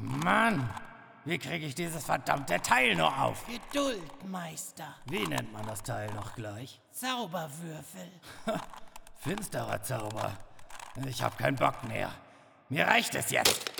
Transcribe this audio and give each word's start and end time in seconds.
Mann! 0.00 0.70
Wie 1.24 1.38
kriege 1.38 1.66
ich 1.66 1.74
dieses 1.74 2.04
verdammte 2.04 2.60
Teil 2.60 2.94
nur 2.94 3.18
auf? 3.20 3.44
Geduld, 3.46 4.24
Meister. 4.28 4.94
Wie 5.06 5.26
nennt 5.26 5.52
man 5.52 5.66
das 5.66 5.82
Teil 5.82 6.12
noch 6.14 6.34
gleich? 6.36 6.80
Zauberwürfel. 6.92 8.12
Finsterer 9.18 9.82
Zauber. 9.82 10.36
Ich 11.04 11.22
hab 11.22 11.36
keinen 11.36 11.56
Bock 11.56 11.82
mehr. 11.84 12.12
Mir 12.68 12.86
reicht 12.86 13.14
es 13.16 13.30
jetzt. 13.30 13.72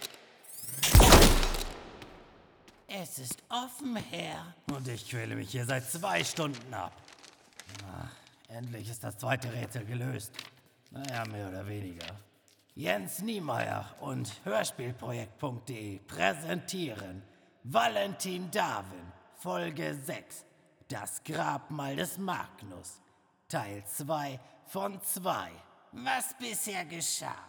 Es 2.88 3.18
ist 3.18 3.42
offen, 3.48 3.96
Herr. 3.96 4.54
Und 4.72 4.88
ich 4.88 5.08
quäle 5.08 5.36
mich 5.36 5.50
hier 5.50 5.64
seit 5.64 5.88
zwei 5.88 6.24
Stunden 6.24 6.74
ab. 6.74 6.92
Na, 7.82 8.10
endlich 8.56 8.88
ist 8.88 9.04
das 9.04 9.18
zweite 9.18 9.52
Rätsel 9.52 9.84
gelöst. 9.84 10.32
Naja, 10.90 11.24
mehr 11.26 11.48
oder 11.48 11.66
weniger. 11.66 12.06
Jens 12.78 13.22
Niemeyer 13.22 13.86
und 14.00 14.30
Hörspielprojekt.de 14.44 15.98
präsentieren 16.00 17.22
Valentin 17.64 18.50
Darwin, 18.50 19.12
Folge 19.34 19.98
6. 20.04 20.44
Das 20.86 21.24
Grabmal 21.24 21.96
des 21.96 22.18
Magnus. 22.18 23.00
Teil 23.48 23.82
2 23.86 24.38
von 24.66 25.00
2. 25.00 25.52
Was 25.92 26.36
bisher 26.38 26.84
geschah. 26.84 27.48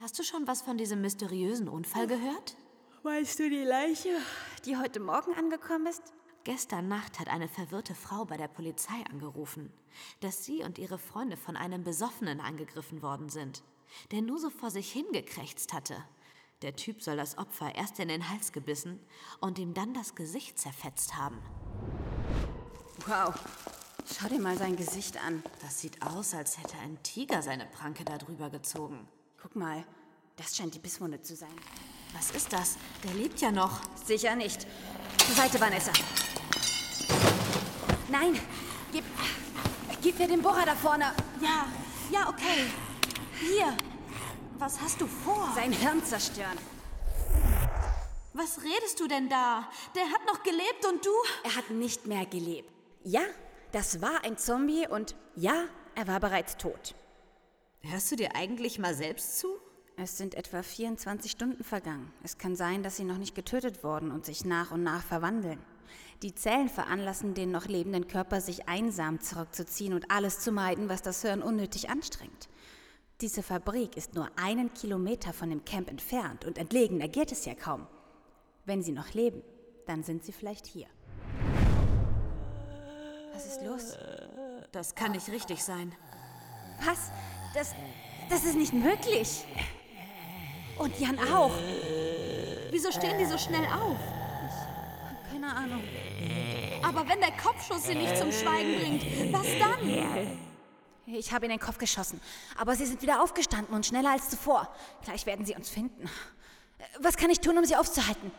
Hast 0.00 0.18
du 0.18 0.22
schon 0.22 0.46
was 0.46 0.62
von 0.62 0.78
diesem 0.78 1.02
mysteriösen 1.02 1.68
Unfall 1.68 2.06
gehört? 2.06 2.56
Meinst 3.02 3.38
du 3.38 3.50
die 3.50 3.64
Leiche, 3.64 4.16
die 4.64 4.78
heute 4.78 4.98
Morgen 4.98 5.34
angekommen 5.34 5.88
ist? 5.88 6.14
Gestern 6.44 6.88
Nacht 6.88 7.20
hat 7.20 7.28
eine 7.28 7.48
verwirrte 7.48 7.94
Frau 7.94 8.24
bei 8.24 8.38
der 8.38 8.48
Polizei 8.48 9.04
angerufen, 9.10 9.74
dass 10.20 10.46
sie 10.46 10.62
und 10.62 10.78
ihre 10.78 10.96
Freunde 10.96 11.36
von 11.36 11.58
einem 11.58 11.84
Besoffenen 11.84 12.40
angegriffen 12.40 13.02
worden 13.02 13.28
sind, 13.28 13.62
der 14.12 14.22
nur 14.22 14.38
so 14.38 14.50
vor 14.50 14.70
sich 14.70 14.92
hingekrächzt 14.92 15.72
hatte. 15.72 15.96
Der 16.62 16.76
Typ 16.76 17.02
soll 17.02 17.16
das 17.16 17.36
Opfer 17.36 17.74
erst 17.74 17.98
in 17.98 18.08
den 18.08 18.30
Hals 18.30 18.52
gebissen 18.52 19.00
und 19.40 19.58
ihm 19.58 19.74
dann 19.74 19.92
das 19.92 20.14
Gesicht 20.14 20.58
zerfetzt 20.58 21.16
haben. 21.16 21.38
Wow. 23.06 23.34
Schau 24.06 24.28
dir 24.28 24.40
mal 24.40 24.56
sein 24.56 24.76
Gesicht 24.76 25.22
an. 25.22 25.42
Das 25.60 25.80
sieht 25.80 26.02
aus, 26.02 26.34
als 26.34 26.58
hätte 26.58 26.76
ein 26.78 27.02
Tiger 27.02 27.42
seine 27.42 27.66
Pranke 27.66 28.04
darüber 28.04 28.50
gezogen. 28.50 29.08
Guck 29.40 29.56
mal. 29.56 29.84
Das 30.36 30.56
scheint 30.56 30.74
die 30.74 30.78
Bisswunde 30.78 31.20
zu 31.22 31.36
sein. 31.36 31.54
Was 32.14 32.30
ist 32.30 32.52
das? 32.52 32.76
Der 33.02 33.14
lebt 33.14 33.40
ja 33.40 33.50
noch. 33.50 33.80
Sicher 34.04 34.36
nicht. 34.36 34.66
Zur 35.18 35.34
Seite, 35.34 35.60
Vanessa. 35.60 35.92
Nein! 38.08 38.40
Gib. 38.92 39.04
Gib 40.00 40.18
mir 40.18 40.28
den 40.28 40.42
Bohrer 40.42 40.64
da 40.64 40.74
vorne. 40.74 41.12
Ja, 41.40 41.66
ja, 42.10 42.28
okay. 42.28 42.66
Hier. 43.40 43.76
Was 44.58 44.80
hast 44.80 45.00
du 45.00 45.06
vor? 45.06 45.52
Sein 45.54 45.72
Hirn 45.72 46.04
zerstören. 46.04 46.58
Was 48.32 48.62
redest 48.62 49.00
du 49.00 49.08
denn 49.08 49.28
da? 49.28 49.68
Der 49.94 50.04
hat 50.04 50.24
noch 50.26 50.42
gelebt 50.42 50.86
und 50.88 51.04
du? 51.04 51.10
Er 51.44 51.56
hat 51.56 51.70
nicht 51.70 52.06
mehr 52.06 52.26
gelebt. 52.26 52.70
Ja, 53.04 53.22
das 53.72 54.00
war 54.00 54.24
ein 54.24 54.38
Zombie 54.38 54.86
und 54.88 55.14
ja, 55.36 55.64
er 55.94 56.06
war 56.06 56.20
bereits 56.20 56.56
tot. 56.56 56.94
Hörst 57.82 58.10
du 58.12 58.16
dir 58.16 58.34
eigentlich 58.34 58.78
mal 58.78 58.94
selbst 58.94 59.38
zu? 59.38 59.48
Es 59.96 60.16
sind 60.16 60.34
etwa 60.34 60.62
24 60.62 61.30
Stunden 61.30 61.62
vergangen. 61.62 62.12
Es 62.22 62.38
kann 62.38 62.56
sein, 62.56 62.82
dass 62.82 62.96
sie 62.96 63.04
noch 63.04 63.18
nicht 63.18 63.34
getötet 63.34 63.84
wurden 63.84 64.10
und 64.10 64.24
sich 64.24 64.44
nach 64.44 64.70
und 64.72 64.82
nach 64.82 65.04
verwandeln. 65.04 65.60
Die 66.22 66.34
Zellen 66.34 66.68
veranlassen 66.68 67.34
den 67.34 67.50
noch 67.50 67.66
lebenden 67.66 68.08
Körper, 68.08 68.40
sich 68.40 68.68
einsam 68.68 69.20
zurückzuziehen 69.20 69.92
und 69.92 70.10
alles 70.10 70.40
zu 70.40 70.50
meiden, 70.50 70.88
was 70.88 71.02
das 71.02 71.22
Hirn 71.22 71.42
unnötig 71.42 71.90
anstrengt. 71.90 72.48
Diese 73.20 73.44
Fabrik 73.44 73.96
ist 73.96 74.14
nur 74.14 74.28
einen 74.34 74.74
Kilometer 74.74 75.32
von 75.32 75.48
dem 75.48 75.64
Camp 75.64 75.88
entfernt 75.88 76.44
und 76.44 76.58
entlegener 76.58 77.06
geht 77.06 77.30
es 77.30 77.44
ja 77.44 77.54
kaum. 77.54 77.86
Wenn 78.64 78.82
sie 78.82 78.90
noch 78.90 79.14
leben, 79.14 79.42
dann 79.86 80.02
sind 80.02 80.24
sie 80.24 80.32
vielleicht 80.32 80.66
hier. 80.66 80.86
Was 83.32 83.46
ist 83.46 83.62
los? 83.62 83.96
Das 84.72 84.96
kann 84.96 85.12
nicht 85.12 85.28
richtig 85.28 85.62
sein. 85.62 85.94
Was? 86.84 87.12
Das, 87.54 87.72
das 88.28 88.44
ist 88.44 88.56
nicht 88.56 88.72
möglich. 88.72 89.44
Und 90.76 90.98
Jan 90.98 91.18
auch. 91.20 91.54
Wieso 92.70 92.90
stehen 92.90 93.16
die 93.18 93.26
so 93.26 93.38
schnell 93.38 93.64
auf? 93.66 93.96
Keine 95.30 95.54
Ahnung. 95.54 95.84
Aber 96.82 97.08
wenn 97.08 97.20
der 97.20 97.32
Kopfschuss 97.32 97.84
sie 97.84 97.94
nicht 97.94 98.16
zum 98.16 98.32
Schweigen 98.32 98.80
bringt, 98.80 99.32
was 99.32 99.46
dann? 99.60 100.53
Ich 101.06 101.32
habe 101.32 101.46
in 101.46 101.50
den 101.50 101.60
Kopf 101.60 101.78
geschossen. 101.78 102.20
Aber 102.56 102.74
sie 102.76 102.86
sind 102.86 103.02
wieder 103.02 103.22
aufgestanden 103.22 103.74
und 103.74 103.84
schneller 103.84 104.10
als 104.10 104.30
zuvor. 104.30 104.68
Gleich 105.04 105.26
werden 105.26 105.44
sie 105.44 105.54
uns 105.54 105.68
finden. 105.68 106.08
Was 107.00 107.16
kann 107.16 107.30
ich 107.30 107.40
tun, 107.40 107.58
um 107.58 107.64
sie 107.64 107.76
aufzuhalten? 107.76 108.30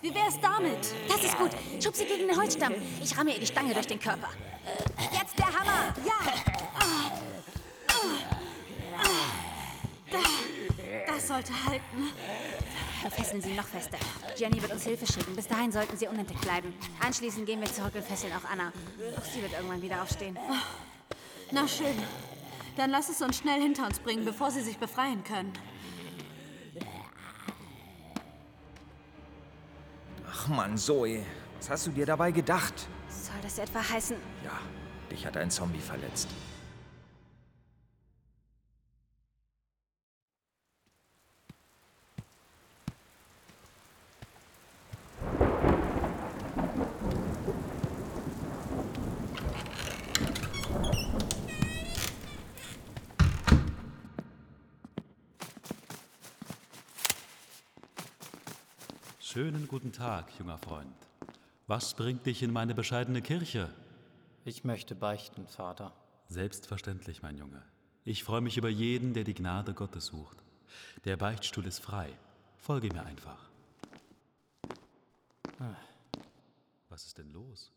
Wie 0.00 0.14
wär's 0.14 0.38
damit? 0.40 0.78
Das 1.08 1.24
ist 1.24 1.36
gut. 1.38 1.50
Schub 1.82 1.94
sie 1.94 2.04
gegen 2.04 2.28
den 2.28 2.36
Holzstamm. 2.36 2.74
Ich 3.02 3.16
ramme 3.16 3.32
ihr 3.32 3.40
die 3.40 3.46
Stange 3.46 3.72
durch 3.72 3.86
den 3.86 3.98
Körper. 3.98 4.28
Jetzt 5.12 5.38
der 5.38 5.46
Hammer! 5.46 5.94
Ja! 6.04 6.14
Das 11.06 11.28
sollte 11.28 11.52
halten. 11.66 12.12
Fesseln 13.10 13.40
Sie 13.40 13.52
noch 13.54 13.66
fester. 13.66 13.98
Jenny 14.36 14.60
wird 14.60 14.72
uns 14.72 14.84
Hilfe 14.84 15.06
schicken. 15.06 15.36
Bis 15.36 15.46
dahin 15.46 15.70
sollten 15.72 15.96
Sie 15.96 16.06
unentdeckt 16.06 16.40
bleiben. 16.40 16.74
Anschließend 17.00 17.46
gehen 17.46 17.60
wir 17.60 17.72
zurück 17.72 17.94
und 17.94 18.04
fesseln 18.04 18.32
auch 18.32 18.50
Anna. 18.50 18.72
Auch 19.18 19.24
sie 19.24 19.42
wird 19.42 19.52
irgendwann 19.52 19.80
wieder 19.80 20.02
aufstehen. 20.02 20.38
Na 21.54 21.68
schön. 21.68 21.96
Dann 22.76 22.90
lass 22.90 23.08
es 23.08 23.22
uns 23.22 23.38
schnell 23.38 23.62
hinter 23.62 23.86
uns 23.86 24.00
bringen, 24.00 24.24
bevor 24.24 24.50
sie 24.50 24.60
sich 24.60 24.76
befreien 24.76 25.22
können. 25.22 25.52
Ach 30.28 30.48
Mann, 30.48 30.76
Zoe, 30.76 31.24
was 31.58 31.70
hast 31.70 31.86
du 31.86 31.92
dir 31.92 32.06
dabei 32.06 32.32
gedacht? 32.32 32.88
Soll 33.08 33.40
das 33.40 33.58
etwa 33.58 33.88
heißen? 33.88 34.16
Ja, 34.42 34.58
dich 35.10 35.24
hat 35.24 35.36
ein 35.36 35.48
Zombie 35.50 35.78
verletzt. 35.78 36.28
Schönen 59.34 59.66
guten 59.66 59.90
Tag, 59.90 60.30
junger 60.38 60.58
Freund. 60.58 60.94
Was 61.66 61.94
bringt 61.94 62.24
dich 62.24 62.44
in 62.44 62.52
meine 62.52 62.72
bescheidene 62.72 63.20
Kirche? 63.20 63.68
Ich 64.44 64.62
möchte 64.62 64.94
beichten, 64.94 65.48
Vater. 65.48 65.92
Selbstverständlich, 66.28 67.20
mein 67.20 67.36
Junge. 67.36 67.60
Ich 68.04 68.22
freue 68.22 68.42
mich 68.42 68.58
über 68.58 68.68
jeden, 68.68 69.12
der 69.12 69.24
die 69.24 69.34
Gnade 69.34 69.74
Gottes 69.74 70.06
sucht. 70.06 70.36
Der 71.04 71.16
Beichtstuhl 71.16 71.66
ist 71.66 71.80
frei. 71.80 72.16
Folge 72.58 72.92
mir 72.92 73.04
einfach. 73.04 73.50
Was 76.88 77.04
ist 77.04 77.18
denn 77.18 77.32
los? 77.32 77.72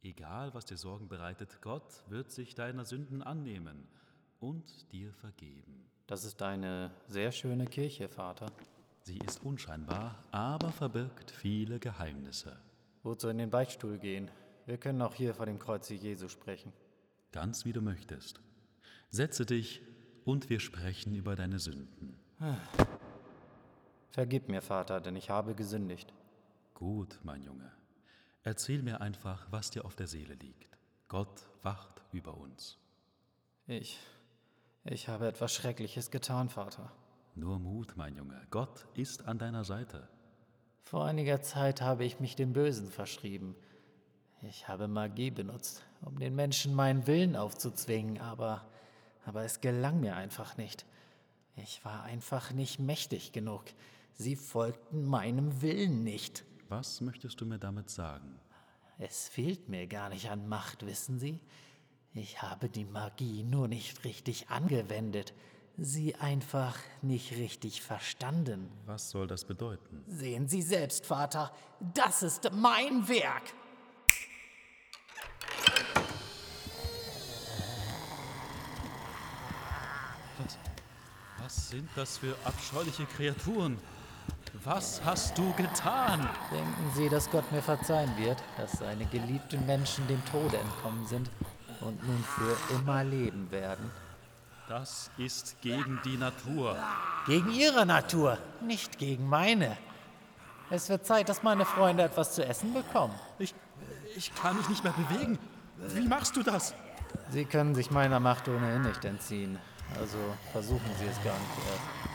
Egal, 0.00 0.54
was 0.54 0.64
dir 0.64 0.78
Sorgen 0.78 1.08
bereitet, 1.08 1.60
Gott 1.60 2.02
wird 2.08 2.32
sich 2.32 2.54
deiner 2.54 2.86
Sünden 2.86 3.22
annehmen 3.22 3.86
und 4.40 4.90
dir 4.90 5.12
vergeben. 5.12 5.84
Das 6.06 6.24
ist 6.24 6.40
eine 6.40 6.92
sehr 7.08 7.30
schöne 7.30 7.66
Kirche, 7.66 8.08
Vater. 8.08 8.46
Sie 9.06 9.18
ist 9.18 9.44
unscheinbar, 9.44 10.18
aber 10.30 10.72
verbirgt 10.72 11.30
viele 11.30 11.78
Geheimnisse. 11.78 12.56
Wozu 13.02 13.28
in 13.28 13.36
den 13.36 13.50
Beichtstuhl 13.50 13.98
gehen? 13.98 14.30
Wir 14.64 14.78
können 14.78 15.02
auch 15.02 15.14
hier 15.14 15.34
vor 15.34 15.44
dem 15.44 15.58
Kreuze 15.58 15.92
Jesu 15.92 16.28
sprechen. 16.28 16.72
Ganz 17.30 17.66
wie 17.66 17.74
du 17.74 17.82
möchtest. 17.82 18.40
Setze 19.10 19.44
dich 19.44 19.82
und 20.24 20.48
wir 20.48 20.58
sprechen 20.58 21.14
über 21.14 21.36
deine 21.36 21.58
Sünden. 21.58 22.16
Vergib 24.08 24.48
mir, 24.48 24.62
Vater, 24.62 25.02
denn 25.02 25.16
ich 25.16 25.28
habe 25.28 25.54
gesündigt. 25.54 26.14
Gut, 26.72 27.20
mein 27.24 27.42
Junge. 27.42 27.70
Erzähl 28.42 28.82
mir 28.82 29.02
einfach, 29.02 29.46
was 29.50 29.68
dir 29.68 29.84
auf 29.84 29.96
der 29.96 30.06
Seele 30.06 30.32
liegt. 30.32 30.78
Gott 31.08 31.42
wacht 31.62 32.00
über 32.12 32.38
uns. 32.38 32.78
Ich. 33.66 34.00
Ich 34.84 35.08
habe 35.08 35.28
etwas 35.28 35.52
Schreckliches 35.52 36.10
getan, 36.10 36.48
Vater. 36.48 36.90
Nur 37.36 37.58
Mut, 37.58 37.96
mein 37.96 38.14
Junge. 38.14 38.40
Gott 38.50 38.86
ist 38.94 39.26
an 39.26 39.38
deiner 39.38 39.64
Seite. 39.64 40.08
Vor 40.82 41.04
einiger 41.04 41.42
Zeit 41.42 41.80
habe 41.80 42.04
ich 42.04 42.20
mich 42.20 42.36
dem 42.36 42.52
Bösen 42.52 42.90
verschrieben. 42.90 43.56
Ich 44.42 44.68
habe 44.68 44.86
Magie 44.86 45.30
benutzt, 45.30 45.84
um 46.02 46.18
den 46.18 46.34
Menschen 46.34 46.74
meinen 46.74 47.06
Willen 47.06 47.34
aufzuzwingen, 47.34 48.20
aber, 48.20 48.64
aber 49.24 49.42
es 49.42 49.60
gelang 49.60 50.00
mir 50.00 50.14
einfach 50.16 50.56
nicht. 50.56 50.86
Ich 51.56 51.84
war 51.84 52.04
einfach 52.04 52.52
nicht 52.52 52.78
mächtig 52.78 53.32
genug. 53.32 53.64
Sie 54.12 54.36
folgten 54.36 55.04
meinem 55.04 55.60
Willen 55.62 56.04
nicht. 56.04 56.44
Was 56.68 57.00
möchtest 57.00 57.40
du 57.40 57.46
mir 57.46 57.58
damit 57.58 57.90
sagen? 57.90 58.38
Es 58.98 59.28
fehlt 59.28 59.68
mir 59.68 59.88
gar 59.88 60.08
nicht 60.08 60.30
an 60.30 60.46
Macht, 60.48 60.86
wissen 60.86 61.18
Sie? 61.18 61.40
Ich 62.12 62.42
habe 62.42 62.68
die 62.68 62.84
Magie 62.84 63.42
nur 63.42 63.66
nicht 63.66 64.04
richtig 64.04 64.50
angewendet. 64.50 65.34
Sie 65.76 66.14
einfach 66.16 66.76
nicht 67.02 67.32
richtig 67.32 67.82
verstanden. 67.82 68.70
Was 68.86 69.10
soll 69.10 69.26
das 69.26 69.44
bedeuten? 69.44 70.04
Sehen 70.06 70.48
Sie 70.48 70.62
selbst, 70.62 71.06
Vater, 71.06 71.52
das 71.94 72.22
ist 72.22 72.50
mein 72.52 73.08
Werk. 73.08 73.42
Was, 80.38 80.58
was 81.38 81.68
sind 81.70 81.88
das 81.96 82.18
für 82.18 82.36
abscheuliche 82.44 83.06
Kreaturen? 83.06 83.78
Was 84.62 85.04
hast 85.04 85.36
du 85.36 85.52
getan? 85.54 86.28
Denken 86.50 86.90
Sie, 86.94 87.08
dass 87.08 87.28
Gott 87.30 87.50
mir 87.50 87.60
verzeihen 87.60 88.16
wird, 88.16 88.42
dass 88.56 88.72
seine 88.72 89.04
geliebten 89.06 89.66
Menschen 89.66 90.06
dem 90.06 90.24
Tode 90.26 90.56
entkommen 90.56 91.06
sind 91.06 91.28
und 91.80 92.02
nun 92.06 92.24
für 92.24 92.56
immer 92.74 93.02
leben 93.02 93.50
werden? 93.50 93.90
Das 94.68 95.10
ist 95.18 95.60
gegen 95.60 96.00
die 96.04 96.16
Natur. 96.16 96.76
Gegen 97.26 97.50
Ihre 97.50 97.84
Natur, 97.84 98.38
nicht 98.62 98.98
gegen 98.98 99.28
meine. 99.28 99.76
Es 100.70 100.88
wird 100.88 101.04
Zeit, 101.04 101.28
dass 101.28 101.42
meine 101.42 101.66
Freunde 101.66 102.02
etwas 102.02 102.34
zu 102.34 102.44
essen 102.46 102.72
bekommen. 102.72 103.14
Ich, 103.38 103.54
ich 104.16 104.34
kann 104.34 104.56
mich 104.56 104.68
nicht 104.70 104.82
mehr 104.82 104.94
bewegen. 104.94 105.38
Wie 105.88 106.08
machst 106.08 106.34
du 106.36 106.42
das? 106.42 106.74
Sie 107.30 107.44
können 107.44 107.74
sich 107.74 107.90
meiner 107.90 108.20
Macht 108.20 108.48
ohnehin 108.48 108.82
nicht 108.82 109.04
entziehen. 109.04 109.58
Also 110.00 110.18
versuchen 110.52 110.90
Sie 110.98 111.06
es 111.06 111.22
gar 111.22 111.34
nicht 111.34 111.58
erst. 111.70 112.14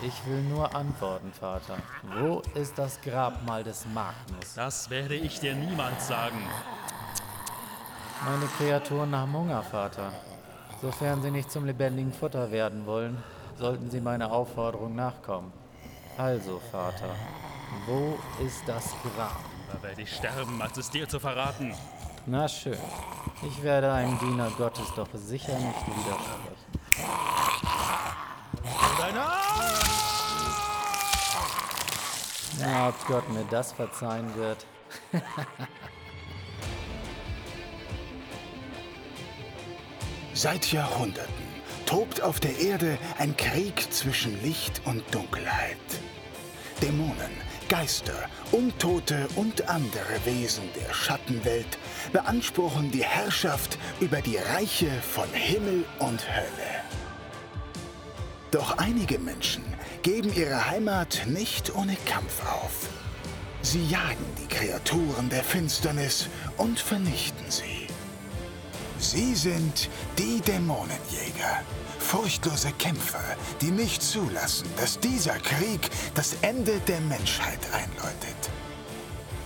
Ich 0.00 0.26
will 0.26 0.40
nur 0.42 0.74
antworten, 0.74 1.32
Vater. 1.32 1.76
Wo 2.18 2.40
ist 2.54 2.78
das 2.78 3.00
Grabmal 3.00 3.64
des 3.64 3.84
Magnus? 3.92 4.54
Das 4.54 4.88
werde 4.90 5.16
ich 5.16 5.40
dir 5.40 5.54
niemals 5.54 6.08
sagen. 6.08 6.40
Meine 8.24 8.46
Kreaturen 8.56 9.14
haben 9.14 9.32
Hunger, 9.32 9.62
Vater. 9.62 10.12
Sofern 10.80 11.22
sie 11.22 11.30
nicht 11.30 11.50
zum 11.50 11.64
lebendigen 11.64 12.12
Futter 12.12 12.52
werden 12.52 12.86
wollen, 12.86 13.22
sollten 13.58 13.90
sie 13.90 14.00
meiner 14.00 14.30
Aufforderung 14.30 14.94
nachkommen. 14.94 15.52
Also, 16.16 16.60
Vater, 16.70 17.10
wo 17.86 18.16
ist 18.44 18.62
das 18.66 18.94
Grab? 19.02 19.40
Da 19.72 19.82
werde 19.82 20.02
ich 20.02 20.14
sterben, 20.14 20.62
als 20.62 20.76
es 20.76 20.90
dir 20.90 21.08
zu 21.08 21.18
verraten. 21.18 21.74
Na 22.26 22.46
schön. 22.46 22.78
Ich 23.42 23.62
werde 23.62 23.92
einem 23.92 24.18
Diener 24.18 24.50
Gottes 24.56 24.86
doch 24.94 25.08
sicher 25.14 25.58
nicht 25.58 25.86
widersprechen. 25.86 26.58
Na, 32.60 32.88
ob 32.88 33.06
Gott 33.06 33.28
mir 33.30 33.44
das 33.50 33.72
verzeihen 33.72 34.34
wird. 34.36 34.66
Seit 40.38 40.70
Jahrhunderten 40.70 41.48
tobt 41.84 42.22
auf 42.22 42.38
der 42.38 42.56
Erde 42.60 42.96
ein 43.18 43.36
Krieg 43.36 43.92
zwischen 43.92 44.40
Licht 44.40 44.80
und 44.84 45.02
Dunkelheit. 45.12 45.76
Dämonen, 46.80 47.32
Geister, 47.68 48.14
Untote 48.52 49.26
und 49.34 49.68
andere 49.68 50.24
Wesen 50.26 50.62
der 50.76 50.94
Schattenwelt 50.94 51.76
beanspruchen 52.12 52.92
die 52.92 53.02
Herrschaft 53.02 53.78
über 53.98 54.20
die 54.20 54.36
Reiche 54.36 54.92
von 55.02 55.28
Himmel 55.32 55.84
und 55.98 56.22
Hölle. 56.30 56.84
Doch 58.52 58.78
einige 58.78 59.18
Menschen 59.18 59.64
geben 60.04 60.32
ihre 60.32 60.70
Heimat 60.70 61.22
nicht 61.26 61.74
ohne 61.74 61.96
Kampf 62.06 62.46
auf. 62.46 62.88
Sie 63.62 63.84
jagen 63.88 64.24
die 64.40 64.46
Kreaturen 64.46 65.30
der 65.30 65.42
Finsternis 65.42 66.28
und 66.56 66.78
vernichten 66.78 67.50
sie. 67.50 67.87
Sie 68.98 69.34
sind 69.34 69.88
die 70.18 70.40
Dämonenjäger. 70.40 71.62
Furchtlose 72.00 72.72
Kämpfer, 72.78 73.22
die 73.60 73.70
nicht 73.70 74.02
zulassen, 74.02 74.66
dass 74.76 74.98
dieser 74.98 75.38
Krieg 75.38 75.88
das 76.14 76.36
Ende 76.42 76.80
der 76.80 77.00
Menschheit 77.00 77.60
einläutet. 77.72 78.50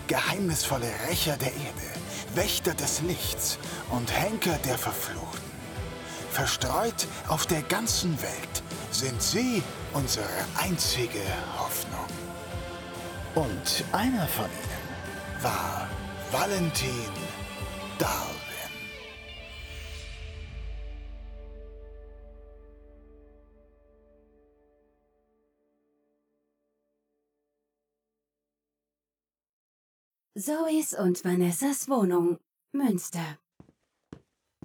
Geheimnisvolle 0.07 0.91
Rächer 1.09 1.37
der 1.37 1.53
Erde, 1.53 2.35
Wächter 2.35 2.75
des 2.75 3.03
Lichts 3.03 3.59
und 3.91 4.13
Henker 4.13 4.59
der 4.65 4.79
Verfluchten. 4.79 5.53
Verstreut 6.31 7.07
auf 7.29 7.47
der 7.47 7.63
ganzen 7.63 8.21
Welt 8.23 8.63
sind 8.91 9.23
sie 9.23 9.63
unsere 9.93 10.27
einzige 10.57 11.21
Hoffnung. 11.59 12.07
Und 13.35 13.85
einer 13.93 14.27
von 14.29 14.47
ihnen 14.47 15.43
war 15.43 15.89
Valentin 16.31 17.11
Darwin. 17.99 18.42
Zoes 30.35 30.95
und 30.95 31.27
Vanessas 31.27 31.91
Wohnung, 31.91 32.39
Münster. 32.73 33.39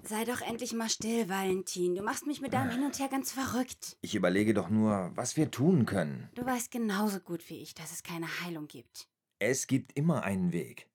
Sei 0.02 0.24
doch 0.24 0.40
endlich 0.40 0.72
mal 0.72 0.88
still, 0.88 1.28
Valentin. 1.28 1.94
Du 1.94 2.02
machst 2.02 2.26
mich 2.26 2.40
mit 2.40 2.54
deinem 2.54 2.70
Hin 2.70 2.84
und 2.84 2.98
Her 2.98 3.08
ganz 3.08 3.32
verrückt. 3.32 3.98
Ich 4.00 4.14
überlege 4.14 4.54
doch 4.54 4.70
nur, 4.70 5.10
was 5.14 5.36
wir 5.36 5.50
tun 5.50 5.84
können. 5.84 6.30
Du 6.34 6.46
weißt 6.46 6.70
genauso 6.70 7.20
gut 7.20 7.50
wie 7.50 7.60
ich, 7.60 7.74
dass 7.74 7.92
es 7.92 8.02
keine 8.02 8.26
Heilung 8.42 8.66
gibt. 8.66 9.08
Es 9.38 9.66
gibt 9.66 9.92
immer 9.94 10.22
einen 10.22 10.54
Weg. 10.54 10.88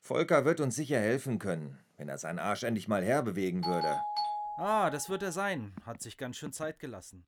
Volker 0.00 0.46
wird 0.46 0.60
uns 0.60 0.74
sicher 0.74 0.98
helfen 0.98 1.38
können, 1.38 1.78
wenn 1.98 2.08
er 2.08 2.16
seinen 2.16 2.38
Arsch 2.38 2.62
endlich 2.62 2.88
mal 2.88 3.04
herbewegen 3.04 3.62
würde. 3.66 4.00
Ah, 4.56 4.88
das 4.88 5.10
wird 5.10 5.22
er 5.22 5.32
sein. 5.32 5.74
Hat 5.84 6.00
sich 6.00 6.16
ganz 6.16 6.38
schön 6.38 6.54
Zeit 6.54 6.78
gelassen. 6.78 7.26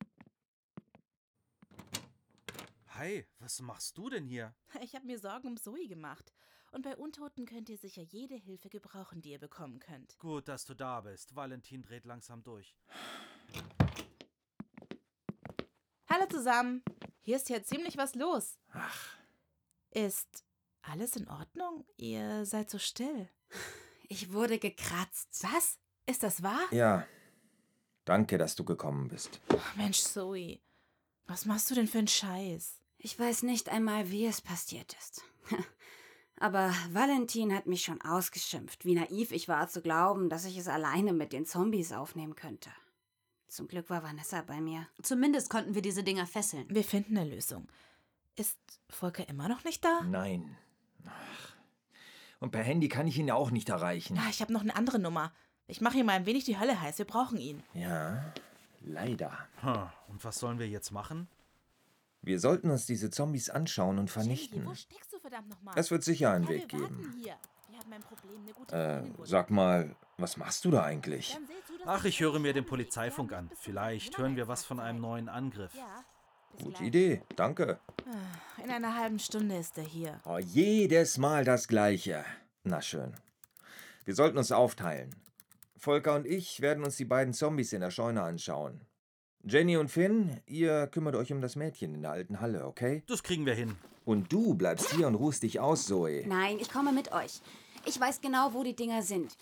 Hi, 2.97 3.25
was 3.39 3.59
machst 3.59 3.97
du 3.97 4.09
denn 4.09 4.25
hier? 4.25 4.55
Ich 4.81 4.95
habe 4.95 5.05
mir 5.05 5.19
Sorgen 5.19 5.49
um 5.49 5.57
Zoe 5.57 5.85
gemacht. 5.85 6.31
Und 6.71 6.83
bei 6.83 6.95
Untoten 6.95 7.45
könnt 7.45 7.67
ihr 7.67 7.77
sicher 7.77 8.01
jede 8.01 8.35
Hilfe 8.35 8.69
gebrauchen, 8.69 9.21
die 9.21 9.31
ihr 9.31 9.39
bekommen 9.39 9.79
könnt. 9.79 10.17
Gut, 10.17 10.47
dass 10.47 10.63
du 10.63 10.75
da 10.75 11.01
bist. 11.01 11.35
Valentin 11.35 11.81
dreht 11.81 12.05
langsam 12.05 12.41
durch. 12.41 12.73
Hallo 16.07 16.25
zusammen. 16.29 16.83
Hier 17.19 17.35
ist 17.35 17.49
ja 17.49 17.61
ziemlich 17.61 17.97
was 17.97 18.15
los. 18.15 18.59
Ach. 18.71 19.17
Ist 19.91 20.45
alles 20.81 21.17
in 21.17 21.27
Ordnung? 21.27 21.85
Ihr 21.97 22.45
seid 22.45 22.69
so 22.69 22.79
still. 22.79 23.27
Ich 24.07 24.31
wurde 24.31 24.57
gekratzt. 24.57 25.43
Was? 25.43 25.79
Ist 26.05 26.23
das 26.23 26.43
wahr? 26.43 26.63
Ja. 26.71 27.05
Danke, 28.05 28.37
dass 28.37 28.55
du 28.55 28.63
gekommen 28.63 29.09
bist. 29.09 29.41
Ach, 29.49 29.75
Mensch, 29.75 29.99
Zoe. 29.99 30.61
Was 31.27 31.45
machst 31.45 31.69
du 31.69 31.75
denn 31.75 31.87
für 31.87 31.97
einen 31.97 32.07
Scheiß? 32.07 32.84
Ich 33.05 33.19
weiß 33.19 33.43
nicht 33.43 33.69
einmal, 33.69 34.09
wie 34.09 34.25
es 34.25 34.41
passiert 34.41 34.97
ist. 34.99 35.21
Aber 36.39 36.73
Valentin 36.91 37.53
hat 37.53 37.67
mich 37.67 37.83
schon 37.83 38.01
ausgeschimpft, 38.01 38.83
wie 38.83 38.95
naiv 38.95 39.31
ich 39.31 39.47
war 39.47 39.69
zu 39.69 39.83
glauben, 39.83 40.27
dass 40.27 40.43
ich 40.43 40.57
es 40.57 40.67
alleine 40.67 41.13
mit 41.13 41.31
den 41.31 41.45
Zombies 41.45 41.91
aufnehmen 41.91 42.35
könnte. 42.35 42.71
Zum 43.47 43.67
Glück 43.67 43.91
war 43.91 44.01
Vanessa 44.01 44.41
bei 44.41 44.59
mir. 44.59 44.87
Zumindest 45.03 45.51
konnten 45.51 45.75
wir 45.75 45.83
diese 45.83 46.03
Dinger 46.03 46.25
fesseln. 46.25 46.65
Wir 46.67 46.83
finden 46.83 47.15
eine 47.15 47.29
Lösung. 47.29 47.67
Ist 48.37 48.57
Volker 48.89 49.29
immer 49.29 49.49
noch 49.49 49.63
nicht 49.65 49.85
da? 49.85 50.01
Nein. 50.01 50.57
Ach. 51.05 51.53
Und 52.39 52.49
per 52.49 52.63
Handy 52.63 52.89
kann 52.89 53.05
ich 53.05 53.19
ihn 53.19 53.29
auch 53.29 53.51
nicht 53.51 53.69
erreichen. 53.69 54.17
Ah, 54.17 54.29
ich 54.31 54.41
habe 54.41 54.51
noch 54.51 54.61
eine 54.61 54.75
andere 54.75 54.97
Nummer. 54.97 55.31
Ich 55.67 55.79
mache 55.79 55.99
ihm 55.99 56.07
mal 56.07 56.13
ein 56.13 56.25
wenig 56.25 56.45
die 56.45 56.57
Hölle 56.57 56.81
heiß. 56.81 56.97
Wir 56.97 57.05
brauchen 57.05 57.37
ihn. 57.37 57.61
Ja, 57.75 58.33
leider. 58.81 59.47
Hm, 59.61 59.89
und 60.07 60.23
was 60.23 60.39
sollen 60.39 60.57
wir 60.57 60.67
jetzt 60.67 60.89
machen? 60.89 61.27
Wir 62.25 62.39
sollten 62.39 62.71
uns 62.71 62.87
diese 62.87 63.11
Zombies 63.11 63.51
anschauen 63.51 63.99
und 63.99 64.09
vernichten. 64.09 64.57
Jenny, 64.57 64.69
wo 64.71 64.73
steckst 64.73 65.13
du 65.13 65.19
verdammt 65.19 65.47
nochmal? 65.47 65.75
Es 65.77 65.91
wird 65.91 66.03
sicher 66.03 66.31
einen 66.31 66.47
Weg 66.47 66.67
geben. 66.69 67.13
Äh, 68.71 69.03
sag 69.25 69.51
mal, 69.51 69.95
was 70.17 70.35
machst 70.35 70.65
du 70.65 70.71
da 70.71 70.83
eigentlich? 70.83 71.37
Ach, 71.85 72.03
ich 72.03 72.19
höre 72.21 72.39
mir 72.39 72.53
den 72.53 72.65
Polizeifunk 72.65 73.31
an. 73.31 73.51
Vielleicht 73.59 74.17
hören 74.17 74.35
wir 74.35 74.47
was 74.47 74.65
von 74.65 74.79
einem 74.79 75.01
neuen 75.01 75.29
Angriff. 75.29 75.73
Gute. 76.63 76.83
Idee, 76.83 77.21
danke. 77.35 77.79
In 78.63 78.71
einer 78.71 78.95
halben 78.95 79.19
Stunde 79.19 79.57
ist 79.57 79.77
er 79.77 79.83
hier. 79.83 80.19
Oh, 80.25 80.39
jedes 80.39 81.19
Mal 81.19 81.43
das 81.43 81.67
Gleiche. 81.67 82.25
Na 82.63 82.81
schön. 82.81 83.13
Wir 84.03 84.15
sollten 84.15 84.39
uns 84.39 84.51
aufteilen. 84.51 85.13
Volker 85.77 86.15
und 86.15 86.25
ich 86.25 86.61
werden 86.61 86.83
uns 86.83 86.97
die 86.97 87.05
beiden 87.05 87.33
Zombies 87.33 87.71
in 87.71 87.81
der 87.81 87.91
Scheune 87.91 88.23
anschauen. 88.23 88.81
Jenny 89.47 89.77
und 89.77 89.89
Finn, 89.89 90.41
ihr 90.47 90.87
kümmert 90.87 91.13
euch 91.15 91.31
um 91.31 91.39
das 91.39 91.55
Mädchen 91.55 91.93
in 91.93 92.01
der 92.01 92.09
alten 92.09 92.41
Halle, 92.41 92.65
okay? 92.65 93.03
Das 93.05 93.21
kriegen 93.21 93.45
wir 93.45 93.53
hin. 93.53 93.75
Und 94.03 94.33
du 94.33 94.55
bleibst 94.55 94.91
hier 94.95 95.05
und 95.05 95.13
ruhst 95.13 95.43
dich 95.43 95.59
aus, 95.59 95.85
Zoe. 95.85 96.23
Nein, 96.25 96.57
ich 96.59 96.71
komme 96.71 96.91
mit 96.91 97.11
euch. 97.11 97.41
Ich 97.85 97.99
weiß 97.99 98.21
genau, 98.21 98.55
wo 98.55 98.63
die 98.63 98.75
Dinger 98.75 99.03
sind. 99.03 99.37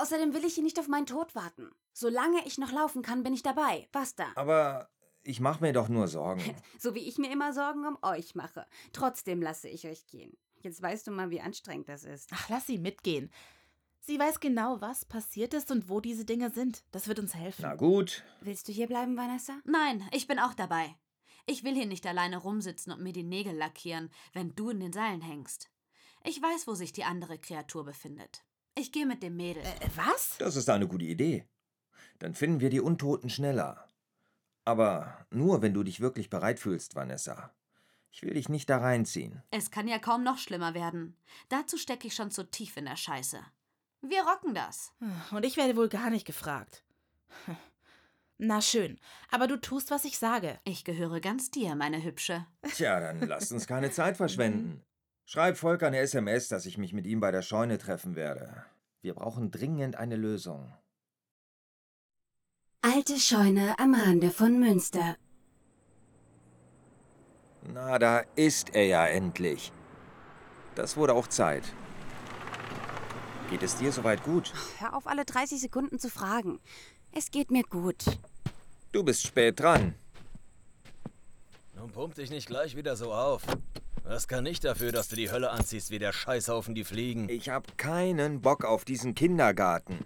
Außerdem 0.00 0.34
will 0.34 0.44
ich 0.44 0.54
hier 0.54 0.64
nicht 0.64 0.80
auf 0.80 0.88
meinen 0.88 1.06
Tod 1.06 1.36
warten. 1.36 1.70
Solange 1.92 2.44
ich 2.44 2.58
noch 2.58 2.72
laufen 2.72 3.02
kann, 3.02 3.22
bin 3.22 3.34
ich 3.34 3.44
dabei. 3.44 3.86
Basta. 3.92 4.24
Aber 4.34 4.88
ich 5.22 5.38
mache 5.38 5.62
mir 5.62 5.72
doch 5.72 5.88
nur 5.88 6.08
Sorgen. 6.08 6.42
So 6.80 6.96
wie 6.96 7.08
ich 7.08 7.16
mir 7.16 7.30
immer 7.30 7.52
Sorgen 7.52 7.86
um 7.86 7.98
euch 8.02 8.34
mache. 8.34 8.66
Trotzdem 8.92 9.40
lasse 9.40 9.68
ich 9.68 9.86
euch 9.86 10.08
gehen. 10.08 10.36
Jetzt 10.62 10.82
weißt 10.82 11.06
du 11.06 11.12
mal, 11.12 11.30
wie 11.30 11.40
anstrengend 11.40 11.88
das 11.88 12.02
ist. 12.02 12.30
Ach, 12.32 12.48
lass 12.48 12.66
sie 12.66 12.78
mitgehen. 12.78 13.30
Sie 14.08 14.20
weiß 14.20 14.38
genau, 14.38 14.80
was 14.80 15.04
passiert 15.04 15.52
ist 15.52 15.72
und 15.72 15.88
wo 15.88 16.00
diese 16.00 16.24
Dinge 16.24 16.50
sind. 16.50 16.84
Das 16.92 17.08
wird 17.08 17.18
uns 17.18 17.34
helfen. 17.34 17.62
Na 17.62 17.74
gut. 17.74 18.22
Willst 18.40 18.68
du 18.68 18.72
hier 18.72 18.86
bleiben, 18.86 19.16
Vanessa? 19.16 19.58
Nein, 19.64 20.08
ich 20.12 20.28
bin 20.28 20.38
auch 20.38 20.54
dabei. 20.54 20.94
Ich 21.44 21.64
will 21.64 21.74
hier 21.74 21.86
nicht 21.86 22.06
alleine 22.06 22.36
rumsitzen 22.36 22.92
und 22.92 23.02
mir 23.02 23.12
die 23.12 23.24
Nägel 23.24 23.56
lackieren, 23.56 24.10
wenn 24.32 24.54
du 24.54 24.70
in 24.70 24.78
den 24.78 24.92
Seilen 24.92 25.22
hängst. 25.22 25.70
Ich 26.22 26.40
weiß, 26.40 26.68
wo 26.68 26.74
sich 26.74 26.92
die 26.92 27.02
andere 27.02 27.36
Kreatur 27.36 27.84
befindet. 27.84 28.44
Ich 28.76 28.92
gehe 28.92 29.06
mit 29.06 29.24
dem 29.24 29.36
Mädel. 29.36 29.64
Äh, 29.64 29.88
was? 29.96 30.36
Das 30.38 30.54
ist 30.54 30.70
eine 30.70 30.86
gute 30.86 31.04
Idee. 31.04 31.44
Dann 32.20 32.36
finden 32.36 32.60
wir 32.60 32.70
die 32.70 32.80
Untoten 32.80 33.28
schneller. 33.28 33.88
Aber 34.64 35.26
nur, 35.30 35.62
wenn 35.62 35.74
du 35.74 35.82
dich 35.82 35.98
wirklich 35.98 36.30
bereit 36.30 36.60
fühlst, 36.60 36.94
Vanessa. 36.94 37.52
Ich 38.12 38.22
will 38.22 38.34
dich 38.34 38.48
nicht 38.48 38.70
da 38.70 38.78
reinziehen. 38.78 39.42
Es 39.50 39.72
kann 39.72 39.88
ja 39.88 39.98
kaum 39.98 40.22
noch 40.22 40.38
schlimmer 40.38 40.74
werden. 40.74 41.16
Dazu 41.48 41.76
stecke 41.76 42.06
ich 42.06 42.14
schon 42.14 42.30
zu 42.30 42.48
tief 42.48 42.76
in 42.76 42.84
der 42.84 42.96
Scheiße. 42.96 43.40
Wir 44.08 44.22
rocken 44.22 44.54
das. 44.54 44.92
Und 45.30 45.44
ich 45.44 45.56
werde 45.56 45.76
wohl 45.76 45.88
gar 45.88 46.10
nicht 46.10 46.26
gefragt. 46.26 46.84
Na 48.38 48.60
schön, 48.60 48.98
aber 49.30 49.46
du 49.46 49.56
tust, 49.58 49.90
was 49.90 50.04
ich 50.04 50.18
sage. 50.18 50.58
Ich 50.64 50.84
gehöre 50.84 51.20
ganz 51.20 51.50
dir, 51.50 51.74
meine 51.74 52.02
Hübsche. 52.02 52.46
Tja, 52.74 53.00
dann 53.00 53.26
lasst 53.26 53.50
uns 53.50 53.66
keine 53.66 53.90
Zeit 53.90 54.18
verschwenden. 54.18 54.84
Schreib 55.24 55.56
Volker 55.56 55.86
eine 55.86 55.98
SMS, 55.98 56.48
dass 56.48 56.66
ich 56.66 56.76
mich 56.76 56.92
mit 56.92 57.06
ihm 57.06 57.20
bei 57.20 57.30
der 57.30 57.42
Scheune 57.42 57.78
treffen 57.78 58.14
werde. 58.14 58.64
Wir 59.00 59.14
brauchen 59.14 59.50
dringend 59.50 59.96
eine 59.96 60.16
Lösung. 60.16 60.72
Alte 62.82 63.18
Scheune 63.18 63.78
am 63.78 63.94
Rande 63.94 64.30
von 64.30 64.60
Münster. 64.60 65.16
Na, 67.62 67.98
da 67.98 68.20
ist 68.36 68.74
er 68.74 68.86
ja 68.86 69.06
endlich. 69.06 69.72
Das 70.76 70.96
wurde 70.96 71.14
auch 71.14 71.26
Zeit. 71.26 71.64
Geht 73.50 73.62
es 73.62 73.76
dir 73.76 73.92
soweit 73.92 74.24
gut? 74.24 74.52
Hör 74.78 74.96
auf, 74.96 75.06
alle 75.06 75.24
30 75.24 75.60
Sekunden 75.60 75.98
zu 75.98 76.10
fragen. 76.10 76.58
Es 77.12 77.30
geht 77.30 77.50
mir 77.50 77.62
gut. 77.62 78.04
Du 78.92 79.04
bist 79.04 79.24
spät 79.26 79.60
dran. 79.60 79.94
Nun 81.76 81.90
pump 81.90 82.14
dich 82.14 82.30
nicht 82.30 82.48
gleich 82.48 82.74
wieder 82.74 82.96
so 82.96 83.12
auf. 83.12 83.42
Was 84.02 84.26
kann 84.26 84.46
ich 84.46 84.60
dafür, 84.60 84.90
dass 84.90 85.08
du 85.08 85.16
die 85.16 85.30
Hölle 85.30 85.50
anziehst 85.50 85.90
wie 85.90 85.98
der 85.98 86.12
Scheißhaufen 86.12 86.74
die 86.74 86.84
Fliegen? 86.84 87.28
Ich 87.28 87.48
hab 87.48 87.78
keinen 87.78 88.40
Bock 88.40 88.64
auf 88.64 88.84
diesen 88.84 89.14
Kindergarten. 89.14 90.04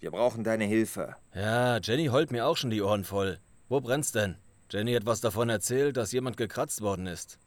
Wir 0.00 0.10
brauchen 0.10 0.44
deine 0.44 0.64
Hilfe. 0.64 1.16
Ja, 1.34 1.78
Jenny 1.78 2.06
heult 2.06 2.30
mir 2.30 2.46
auch 2.46 2.56
schon 2.56 2.70
die 2.70 2.82
Ohren 2.82 3.04
voll. 3.04 3.38
Wo 3.68 3.80
brennt's 3.80 4.12
denn? 4.12 4.36
Jenny 4.70 4.94
hat 4.94 5.06
was 5.06 5.20
davon 5.20 5.48
erzählt, 5.48 5.96
dass 5.96 6.12
jemand 6.12 6.36
gekratzt 6.36 6.80
worden 6.80 7.06
ist. 7.06 7.38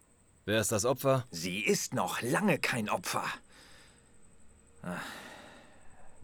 Wer 0.45 0.60
ist 0.60 0.72
das 0.72 0.86
Opfer? 0.86 1.25
Sie 1.31 1.62
ist 1.62 1.93
noch 1.93 2.22
lange 2.22 2.60
kein 2.60 2.89
Opfer. 2.89 3.24
Ah, 4.86 5.00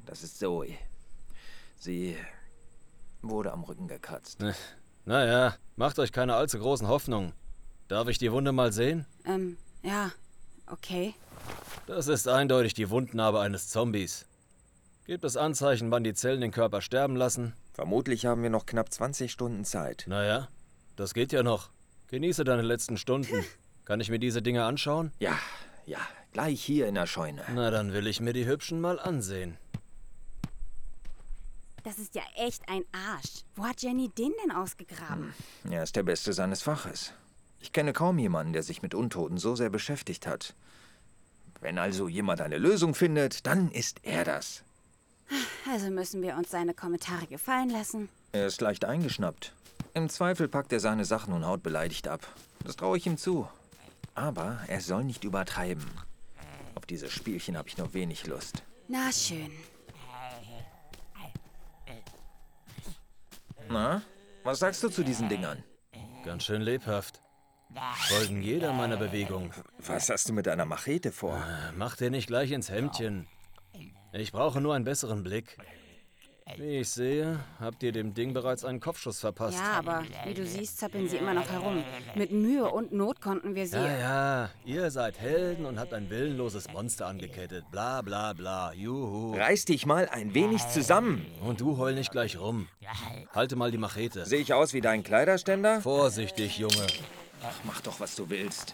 Das 0.05 0.23
ist 0.23 0.39
Zoe. 0.39 0.77
Sie 1.79 2.15
wurde 3.21 3.51
am 3.51 3.63
Rücken 3.63 3.87
gekratzt. 3.87 4.41
Äh, 4.41 4.53
Naja, 5.05 5.55
macht 5.75 5.97
euch 5.99 6.11
keine 6.11 6.35
allzu 6.35 6.59
großen 6.59 6.87
Hoffnungen. 6.87 7.33
Darf 7.87 8.07
ich 8.07 8.17
die 8.19 8.31
Wunde 8.31 8.51
mal 8.51 8.71
sehen? 8.71 9.05
Ähm, 9.25 9.57
ja, 9.83 10.11
okay. 10.67 11.15
Das 11.87 12.07
ist 12.07 12.27
eindeutig 12.27 12.73
die 12.75 12.89
Wundnarbe 12.89 13.39
eines 13.39 13.69
Zombies. 13.69 14.25
Gibt 15.07 15.23
es 15.25 15.35
Anzeichen, 15.37 15.89
wann 15.91 16.03
die 16.03 16.13
Zellen 16.13 16.41
den 16.41 16.51
Körper 16.51 16.81
sterben 16.81 17.15
lassen? 17.15 17.53
Vermutlich 17.73 18.25
haben 18.27 18.43
wir 18.43 18.49
noch 18.51 18.65
knapp 18.67 18.93
20 18.93 19.31
Stunden 19.31 19.65
Zeit. 19.65 20.05
Naja, 20.07 20.47
das 20.95 21.13
geht 21.15 21.31
ja 21.33 21.41
noch. 21.41 21.71
Genieße 22.07 22.43
deine 22.43 22.61
letzten 22.61 22.97
Stunden. 22.97 23.43
Kann 23.85 23.99
ich 23.99 24.09
mir 24.09 24.19
diese 24.19 24.41
Dinge 24.43 24.63
anschauen? 24.65 25.11
Ja, 25.19 25.37
ja, 25.85 25.99
gleich 26.31 26.63
hier 26.63 26.87
in 26.87 26.95
der 26.95 27.07
Scheune. 27.07 27.43
Na, 27.53 27.71
dann 27.71 27.93
will 27.93 28.07
ich 28.07 28.19
mir 28.19 28.33
die 28.33 28.45
Hübschen 28.45 28.81
mal 28.81 28.99
ansehen. 28.99 29.57
Das 31.83 31.97
ist 31.97 32.13
ja 32.13 32.21
echt 32.35 32.67
ein 32.69 32.83
Arsch. 32.91 33.43
Wo 33.55 33.65
hat 33.65 33.81
Jenny 33.81 34.09
den 34.09 34.31
denn 34.43 34.51
ausgegraben? 34.51 35.33
Er 35.69 35.83
ist 35.83 35.95
der 35.95 36.03
Beste 36.03 36.31
seines 36.33 36.61
Faches. 36.61 37.11
Ich 37.59 37.73
kenne 37.73 37.93
kaum 37.93 38.19
jemanden, 38.19 38.53
der 38.53 38.63
sich 38.63 38.81
mit 38.81 38.93
Untoten 38.93 39.37
so 39.37 39.55
sehr 39.55 39.69
beschäftigt 39.69 40.27
hat. 40.27 40.53
Wenn 41.59 41.77
also 41.77 42.07
jemand 42.07 42.41
eine 42.41 42.57
Lösung 42.57 42.95
findet, 42.95 43.45
dann 43.45 43.71
ist 43.71 43.99
er 44.03 44.23
das. 44.23 44.63
Also 45.71 45.89
müssen 45.89 46.21
wir 46.21 46.35
uns 46.35 46.51
seine 46.51 46.73
Kommentare 46.73 47.27
gefallen 47.27 47.69
lassen. 47.69 48.09
Er 48.31 48.47
ist 48.47 48.61
leicht 48.61 48.85
eingeschnappt. 48.85 49.53
Im 49.93 50.09
Zweifel 50.09 50.47
packt 50.47 50.73
er 50.73 50.79
seine 50.79 51.05
Sachen 51.05 51.33
und 51.33 51.45
haut 51.45 51.63
beleidigt 51.63 52.07
ab. 52.07 52.27
Das 52.63 52.75
traue 52.75 52.97
ich 52.97 53.05
ihm 53.05 53.17
zu. 53.17 53.47
Aber 54.15 54.59
er 54.67 54.81
soll 54.81 55.03
nicht 55.03 55.23
übertreiben. 55.23 55.85
Auf 56.81 56.87
diese 56.87 57.11
Spielchen 57.11 57.57
habe 57.57 57.69
ich 57.69 57.77
nur 57.77 57.93
wenig 57.93 58.25
Lust. 58.25 58.63
Na 58.87 59.11
schön. 59.11 59.51
Na, 63.69 64.01
was 64.43 64.57
sagst 64.57 64.81
du 64.81 64.89
zu 64.89 65.03
diesen 65.03 65.29
Dingern? 65.29 65.63
Ganz 66.25 66.43
schön 66.43 66.63
lebhaft. 66.63 67.21
Folgen 68.09 68.41
jeder 68.41 68.73
meiner 68.73 68.97
Bewegung. 68.97 69.53
Was 69.77 70.09
hast 70.09 70.27
du 70.27 70.33
mit 70.33 70.47
deiner 70.47 70.65
Machete 70.65 71.11
vor? 71.11 71.45
Mach 71.75 71.97
dir 71.97 72.09
nicht 72.09 72.25
gleich 72.25 72.49
ins 72.49 72.71
Hemdchen. 72.71 73.27
Ich 74.11 74.31
brauche 74.31 74.59
nur 74.59 74.73
einen 74.73 74.83
besseren 74.83 75.21
Blick. 75.21 75.59
Wie 76.57 76.77
ich 76.79 76.89
sehe, 76.89 77.39
habt 77.59 77.81
ihr 77.83 77.91
dem 77.91 78.13
Ding 78.13 78.33
bereits 78.33 78.65
einen 78.65 78.79
Kopfschuss 78.79 79.19
verpasst. 79.19 79.57
Ja, 79.57 79.73
aber 79.73 80.03
wie 80.25 80.33
du 80.33 80.45
siehst, 80.45 80.77
zappeln 80.79 81.07
sie 81.07 81.17
immer 81.17 81.33
noch 81.33 81.49
herum. 81.49 81.83
Mit 82.15 82.31
Mühe 82.31 82.69
und 82.69 82.91
Not 82.91 83.21
konnten 83.21 83.55
wir 83.55 83.67
sie. 83.67 83.77
Ja, 83.77 83.97
ja, 83.97 84.49
ihr 84.65 84.91
seid 84.91 85.19
Helden 85.19 85.65
und 85.65 85.79
habt 85.79 85.93
ein 85.93 86.09
willenloses 86.09 86.71
Monster 86.71 87.07
angekettet. 87.07 87.65
Bla 87.71 88.01
bla 88.01 88.33
bla. 88.33 88.73
Juhu. 88.73 89.35
Reiß 89.35 89.65
dich 89.65 89.85
mal 89.85 90.09
ein 90.09 90.33
wenig 90.33 90.67
zusammen. 90.69 91.25
Und 91.41 91.61
du 91.61 91.77
heul 91.77 91.95
nicht 91.95 92.11
gleich 92.11 92.39
rum. 92.39 92.67
Halte 93.33 93.55
mal 93.55 93.71
die 93.71 93.77
Machete. 93.77 94.25
Sehe 94.25 94.39
ich 94.39 94.53
aus 94.53 94.73
wie 94.73 94.81
dein 94.81 95.03
Kleiderständer? 95.03 95.81
Vorsichtig, 95.81 96.57
Junge. 96.57 96.87
Ach, 97.43 97.59
mach 97.63 97.81
doch, 97.81 97.99
was 97.99 98.15
du 98.15 98.29
willst. 98.29 98.73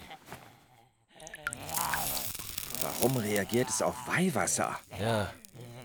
Warum 2.82 3.18
reagiert 3.18 3.70
es 3.70 3.82
auf 3.82 3.96
Weihwasser? 4.08 4.78
Ja, 5.00 5.32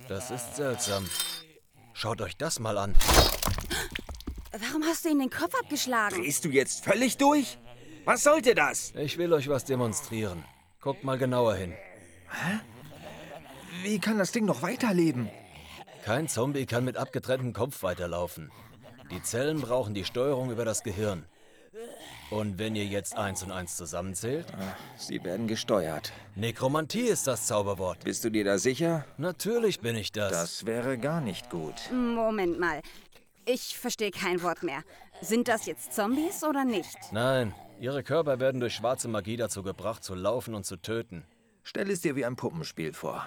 das 0.09 0.31
ist 0.31 0.57
seltsam. 0.57 1.09
Schaut 1.93 2.21
euch 2.21 2.37
das 2.37 2.59
mal 2.59 2.79
an. 2.79 2.95
Warum 4.53 4.85
hast 4.85 5.05
du 5.05 5.11
ihm 5.11 5.19
den 5.19 5.31
Kopf 5.31 5.55
abgeschlagen? 5.55 6.17
Drehst 6.17 6.45
du 6.45 6.49
jetzt 6.49 6.85
völlig 6.85 7.17
durch? 7.17 7.59
Was 8.05 8.23
sollte 8.23 8.55
das? 8.55 8.93
Ich 8.97 9.19
will 9.19 9.33
euch 9.33 9.49
was 9.49 9.65
demonstrieren. 9.65 10.45
Guckt 10.81 11.05
mal 11.05 11.19
genauer 11.19 11.55
hin. 11.55 11.75
Wie 13.83 13.99
kann 13.99 14.19
das 14.19 14.33
Ding 14.33 14.45
noch 14.45 14.63
weiterleben? 14.63 15.31
Kein 16.05 16.29
Zombie 16.29 16.67
kann 16.67 16.85
mit 16.85 16.97
abgetrenntem 16.97 17.53
Kopf 17.53 17.83
weiterlaufen. 17.83 18.51
Die 19.11 19.23
Zellen 19.23 19.61
brauchen 19.61 19.95
die 19.95 20.05
Steuerung 20.05 20.51
über 20.51 20.65
das 20.65 20.83
Gehirn. 20.83 21.27
Und 22.33 22.59
wenn 22.59 22.75
ihr 22.75 22.87
jetzt 22.87 23.15
eins 23.15 23.43
und 23.43 23.53
eins 23.53 23.77
zusammenzählt? 23.77 24.47
Sie 24.97 25.23
werden 25.23 25.47
gesteuert. 25.47 26.13
Nekromantie 26.35 27.03
ist 27.03 27.27
das 27.27 27.47
Zauberwort. 27.47 28.05
Bist 28.05 28.25
du 28.25 28.31
dir 28.31 28.43
da 28.45 28.57
sicher? 28.57 29.05
Natürlich 29.19 29.81
bin 29.81 29.97
ich 29.97 30.13
das. 30.13 30.33
Das 30.33 30.67
wäre 30.67 30.97
gar 30.97 31.21
nicht 31.21 31.51
gut. 31.51 31.75
Moment 31.93 32.59
mal. 32.59 32.81
Ich 33.45 33.77
verstehe 33.77 34.11
kein 34.11 34.43
Wort 34.43 34.63
mehr. 34.63 34.83
Sind 35.21 35.47
das 35.47 35.67
jetzt 35.67 35.93
Zombies 35.93 36.43
oder 36.43 36.65
nicht? 36.65 36.97
Nein, 37.13 37.55
ihre 37.79 38.03
Körper 38.03 38.41
werden 38.41 38.61
durch 38.61 38.75
schwarze 38.75 39.09
Magie 39.09 39.37
dazu 39.37 39.63
gebracht, 39.63 40.03
zu 40.03 40.15
laufen 40.15 40.55
und 40.55 40.65
zu 40.65 40.77
töten. 40.77 41.25
Stell 41.65 41.91
es 41.91 42.01
dir 42.01 42.17
wie 42.17 42.25
ein 42.25 42.37
Puppenspiel 42.37 42.95
vor. 42.95 43.27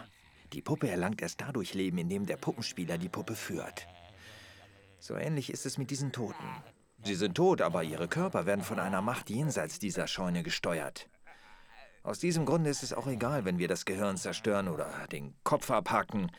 Die 0.52 0.62
Puppe 0.64 0.90
erlangt 0.90 1.22
erst 1.22 1.42
dadurch 1.42 1.76
Leben, 1.76 2.00
indem 2.00 2.26
der 2.26 2.38
Puppenspieler 2.38 2.98
die 2.98 3.10
Puppe 3.10 3.36
führt. 3.36 3.86
So 5.00 5.16
ähnlich 5.16 5.52
ist 5.52 5.68
es 5.68 5.78
mit 5.78 5.92
diesen 5.92 6.12
Toten. 6.12 6.64
Sie 7.06 7.14
sind 7.14 7.36
tot, 7.36 7.62
aber 7.62 7.84
ihre 7.84 8.08
Körper 8.08 8.48
werden 8.48 8.64
von 8.64 8.80
einer 8.80 9.02
Macht 9.02 9.30
jenseits 9.30 9.78
dieser 9.78 10.08
Scheune 10.08 10.42
gesteuert. 10.42 11.08
Aus 12.02 12.18
diesem 12.18 12.48
Grunde 12.48 12.72
ist 12.72 12.82
es 12.82 12.94
auch 12.94 13.06
egal, 13.06 13.46
wenn 13.46 13.60
wir 13.60 13.68
das 13.68 13.86
Gehirn 13.86 14.18
zerstören 14.18 14.68
oder 14.68 14.90
den 15.12 15.36
Kopf 15.44 15.70
abhacken. 15.70 16.32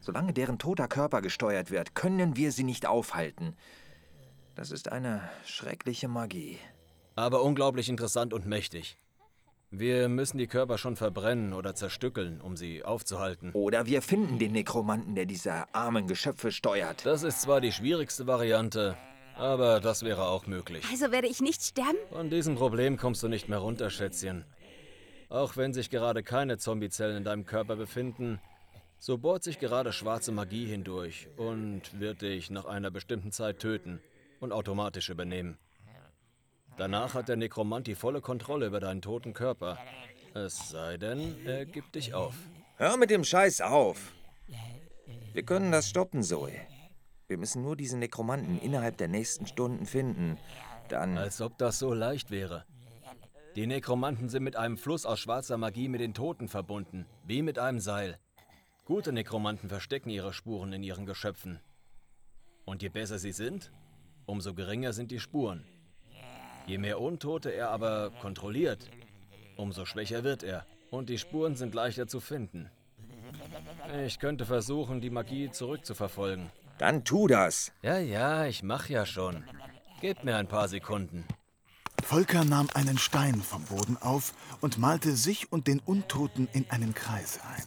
Solange 0.00 0.32
deren 0.32 0.58
toter 0.58 0.88
Körper 0.88 1.20
gesteuert 1.20 1.70
wird, 1.70 1.94
können 1.94 2.36
wir 2.36 2.52
sie 2.52 2.64
nicht 2.64 2.86
aufhalten. 2.86 3.54
Das 4.54 4.70
ist 4.70 4.90
eine 4.90 5.28
schreckliche 5.44 6.08
Magie. 6.08 6.58
Aber 7.14 7.42
unglaublich 7.42 7.90
interessant 7.90 8.32
und 8.32 8.46
mächtig. 8.46 8.96
Wir 9.70 10.08
müssen 10.08 10.38
die 10.38 10.46
Körper 10.46 10.78
schon 10.78 10.96
verbrennen 10.96 11.52
oder 11.52 11.74
zerstückeln, 11.74 12.40
um 12.40 12.56
sie 12.56 12.82
aufzuhalten. 12.82 13.52
Oder 13.52 13.84
wir 13.84 14.00
finden 14.00 14.38
den 14.38 14.52
Nekromanten, 14.52 15.14
der 15.14 15.26
diese 15.26 15.74
armen 15.74 16.06
Geschöpfe 16.06 16.50
steuert. 16.50 17.04
Das 17.04 17.22
ist 17.22 17.42
zwar 17.42 17.60
die 17.60 17.72
schwierigste 17.72 18.26
Variante, 18.26 18.96
aber 19.38 19.80
das 19.80 20.02
wäre 20.02 20.28
auch 20.28 20.46
möglich. 20.46 20.84
Also 20.90 21.12
werde 21.12 21.28
ich 21.28 21.40
nicht 21.40 21.62
sterben? 21.62 21.98
Von 22.10 22.30
diesem 22.30 22.56
Problem 22.56 22.96
kommst 22.96 23.22
du 23.22 23.28
nicht 23.28 23.48
mehr 23.48 23.58
runter, 23.58 23.90
Schätzchen. 23.90 24.44
Auch 25.28 25.56
wenn 25.56 25.72
sich 25.72 25.90
gerade 25.90 26.22
keine 26.22 26.58
Zombiezellen 26.58 27.18
in 27.18 27.24
deinem 27.24 27.44
Körper 27.44 27.76
befinden, 27.76 28.40
so 28.98 29.18
bohrt 29.18 29.44
sich 29.44 29.58
gerade 29.58 29.92
schwarze 29.92 30.32
Magie 30.32 30.66
hindurch 30.66 31.28
und 31.36 32.00
wird 32.00 32.22
dich 32.22 32.50
nach 32.50 32.64
einer 32.64 32.90
bestimmten 32.90 33.30
Zeit 33.30 33.60
töten 33.60 34.00
und 34.40 34.52
automatisch 34.52 35.08
übernehmen. 35.08 35.58
Danach 36.76 37.14
hat 37.14 37.28
der 37.28 37.36
Nekromant 37.36 37.86
die 37.86 37.94
volle 37.94 38.20
Kontrolle 38.20 38.66
über 38.66 38.80
deinen 38.80 39.02
toten 39.02 39.34
Körper. 39.34 39.78
Es 40.34 40.68
sei 40.68 40.96
denn, 40.96 41.34
er 41.44 41.66
gibt 41.66 41.94
dich 41.94 42.14
auf. 42.14 42.34
Hör 42.76 42.96
mit 42.96 43.10
dem 43.10 43.24
Scheiß 43.24 43.60
auf. 43.60 44.12
Wir 45.32 45.42
können 45.42 45.72
das 45.72 45.88
stoppen, 45.88 46.22
Zoe. 46.22 46.52
Wir 47.28 47.36
müssen 47.36 47.60
nur 47.60 47.76
diesen 47.76 47.98
Nekromanten 47.98 48.58
innerhalb 48.58 48.96
der 48.96 49.08
nächsten 49.08 49.46
Stunden 49.46 49.84
finden. 49.84 50.38
Dann. 50.88 51.18
Als 51.18 51.42
ob 51.42 51.58
das 51.58 51.78
so 51.78 51.92
leicht 51.92 52.30
wäre. 52.30 52.64
Die 53.54 53.66
Nekromanten 53.66 54.30
sind 54.30 54.44
mit 54.44 54.56
einem 54.56 54.78
Fluss 54.78 55.04
aus 55.04 55.20
schwarzer 55.20 55.58
Magie 55.58 55.88
mit 55.88 56.00
den 56.00 56.14
Toten 56.14 56.48
verbunden, 56.48 57.04
wie 57.24 57.42
mit 57.42 57.58
einem 57.58 57.80
Seil. 57.80 58.18
Gute 58.86 59.12
Nekromanten 59.12 59.68
verstecken 59.68 60.08
ihre 60.08 60.32
Spuren 60.32 60.72
in 60.72 60.82
ihren 60.82 61.04
Geschöpfen. 61.04 61.60
Und 62.64 62.82
je 62.82 62.88
besser 62.88 63.18
sie 63.18 63.32
sind, 63.32 63.72
umso 64.24 64.54
geringer 64.54 64.94
sind 64.94 65.10
die 65.10 65.20
Spuren. 65.20 65.66
Je 66.66 66.78
mehr 66.78 66.98
Untote 66.98 67.50
er 67.50 67.68
aber 67.68 68.10
kontrolliert, 68.22 68.88
umso 69.56 69.84
schwächer 69.84 70.24
wird 70.24 70.42
er. 70.42 70.64
Und 70.90 71.10
die 71.10 71.18
Spuren 71.18 71.56
sind 71.56 71.74
leichter 71.74 72.06
zu 72.06 72.20
finden. 72.20 72.70
Ich 74.06 74.18
könnte 74.18 74.46
versuchen, 74.46 75.02
die 75.02 75.10
Magie 75.10 75.50
zurückzuverfolgen. 75.50 76.50
Dann 76.78 77.04
tu 77.04 77.26
das. 77.26 77.72
Ja, 77.82 77.98
ja, 77.98 78.46
ich 78.46 78.62
mach 78.62 78.88
ja 78.88 79.04
schon. 79.04 79.44
Gib 80.00 80.22
mir 80.22 80.36
ein 80.36 80.46
paar 80.46 80.68
Sekunden. 80.68 81.24
Volker 82.04 82.44
nahm 82.44 82.68
einen 82.74 82.96
Stein 82.96 83.42
vom 83.42 83.64
Boden 83.64 83.96
auf 83.96 84.32
und 84.60 84.78
malte 84.78 85.16
sich 85.16 85.52
und 85.52 85.66
den 85.66 85.80
Untoten 85.80 86.48
in 86.52 86.70
einen 86.70 86.94
Kreis 86.94 87.40
ein. 87.42 87.64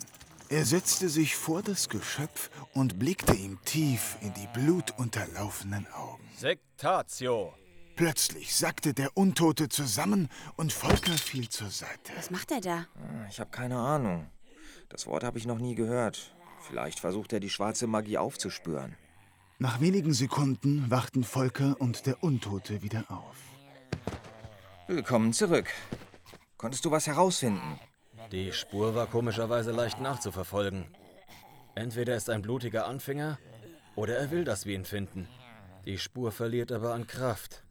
Er 0.50 0.66
setzte 0.66 1.10
sich 1.10 1.36
vor 1.36 1.62
das 1.62 1.90
Geschöpf 1.90 2.50
und 2.74 3.00
blickte 3.00 3.34
ihm 3.34 3.60
tief 3.66 4.18
in 4.22 4.34
die 4.34 4.48
blutunterlaufenen 4.54 5.88
Augen. 5.94 6.24
Sektatio. 6.38 7.54
Plötzlich 7.96 8.56
sackte 8.56 8.94
der 8.94 9.16
Untote 9.16 9.70
zusammen 9.70 10.30
und 10.56 10.74
Volker 10.74 11.14
fiel 11.14 11.50
zur 11.50 11.70
Seite. 11.70 12.14
Was 12.16 12.32
macht 12.32 12.52
er 12.52 12.62
da? 12.62 12.86
Ich 13.30 13.40
habe 13.40 13.52
keine 13.52 13.78
Ahnung. 13.78 14.30
Das 14.90 15.06
Wort 15.06 15.24
habe 15.24 15.38
ich 15.38 15.46
noch 15.46 15.60
nie 15.60 15.76
gehört. 15.76 16.34
Vielleicht 16.62 17.00
versucht 17.00 17.34
er 17.34 17.40
die 17.40 17.50
schwarze 17.50 17.88
Magie 17.88 18.18
aufzuspüren. 18.18 18.96
Nach 19.60 19.80
wenigen 19.82 20.14
Sekunden 20.14 20.90
wachten 20.90 21.24
Volker 21.24 21.76
und 21.80 22.06
der 22.06 22.24
Untote 22.24 22.82
wieder 22.82 23.06
auf. 23.10 23.38
Willkommen 24.88 25.34
zurück. 25.34 25.68
Konntest 26.58 26.86
du 26.86 26.92
was 26.92 27.08
herausfinden? 27.08 27.80
Die 28.32 28.52
Spur 28.52 28.96
war 28.96 29.08
komischerweise 29.08 29.72
leicht 29.72 30.00
nachzuverfolgen. 30.00 30.86
Entweder 31.76 32.16
ist 32.16 32.30
ein 32.30 32.42
blutiger 32.42 32.86
Anfänger 32.86 33.40
oder 33.96 34.18
er 34.18 34.32
will, 34.32 34.44
dass 34.44 34.66
wir 34.66 34.76
ihn 34.76 34.86
finden. 34.86 35.28
Die 35.86 35.98
Spur 35.98 36.32
verliert 36.32 36.72
aber 36.72 36.94
an 36.94 37.08
Kraft. 37.08 37.64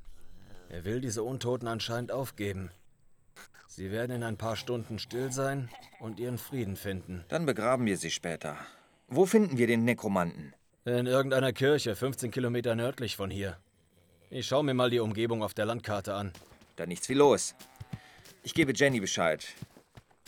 Er 0.68 0.84
will 0.84 1.00
diese 1.00 1.22
Untoten 1.22 1.68
anscheinend 1.68 2.12
aufgeben. 2.12 2.70
Sie 3.66 3.90
werden 3.90 4.16
in 4.16 4.22
ein 4.22 4.36
paar 4.36 4.56
Stunden 4.56 4.98
still 4.98 5.32
sein 5.32 5.70
und 6.00 6.18
ihren 6.18 6.38
Frieden 6.38 6.76
finden. 6.76 7.24
Dann 7.28 7.46
begraben 7.46 7.86
wir 7.86 7.96
sie 7.96 8.10
später. 8.10 8.56
Wo 9.12 9.26
finden 9.26 9.58
wir 9.58 9.66
den 9.66 9.84
Nekromanten? 9.84 10.54
In 10.84 11.06
irgendeiner 11.06 11.52
Kirche, 11.52 11.96
15 11.96 12.30
Kilometer 12.30 12.76
nördlich 12.76 13.16
von 13.16 13.28
hier. 13.28 13.58
Ich 14.30 14.46
schaue 14.46 14.62
mir 14.62 14.72
mal 14.72 14.88
die 14.88 15.00
Umgebung 15.00 15.42
auf 15.42 15.52
der 15.52 15.66
Landkarte 15.66 16.14
an. 16.14 16.32
Da 16.76 16.86
nichts 16.86 17.08
wie 17.08 17.14
los. 17.14 17.56
Ich 18.44 18.54
gebe 18.54 18.72
Jenny 18.72 19.00
Bescheid. 19.00 19.44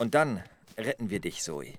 Und 0.00 0.16
dann 0.16 0.42
retten 0.76 1.10
wir 1.10 1.20
dich, 1.20 1.42
Zoe. 1.42 1.74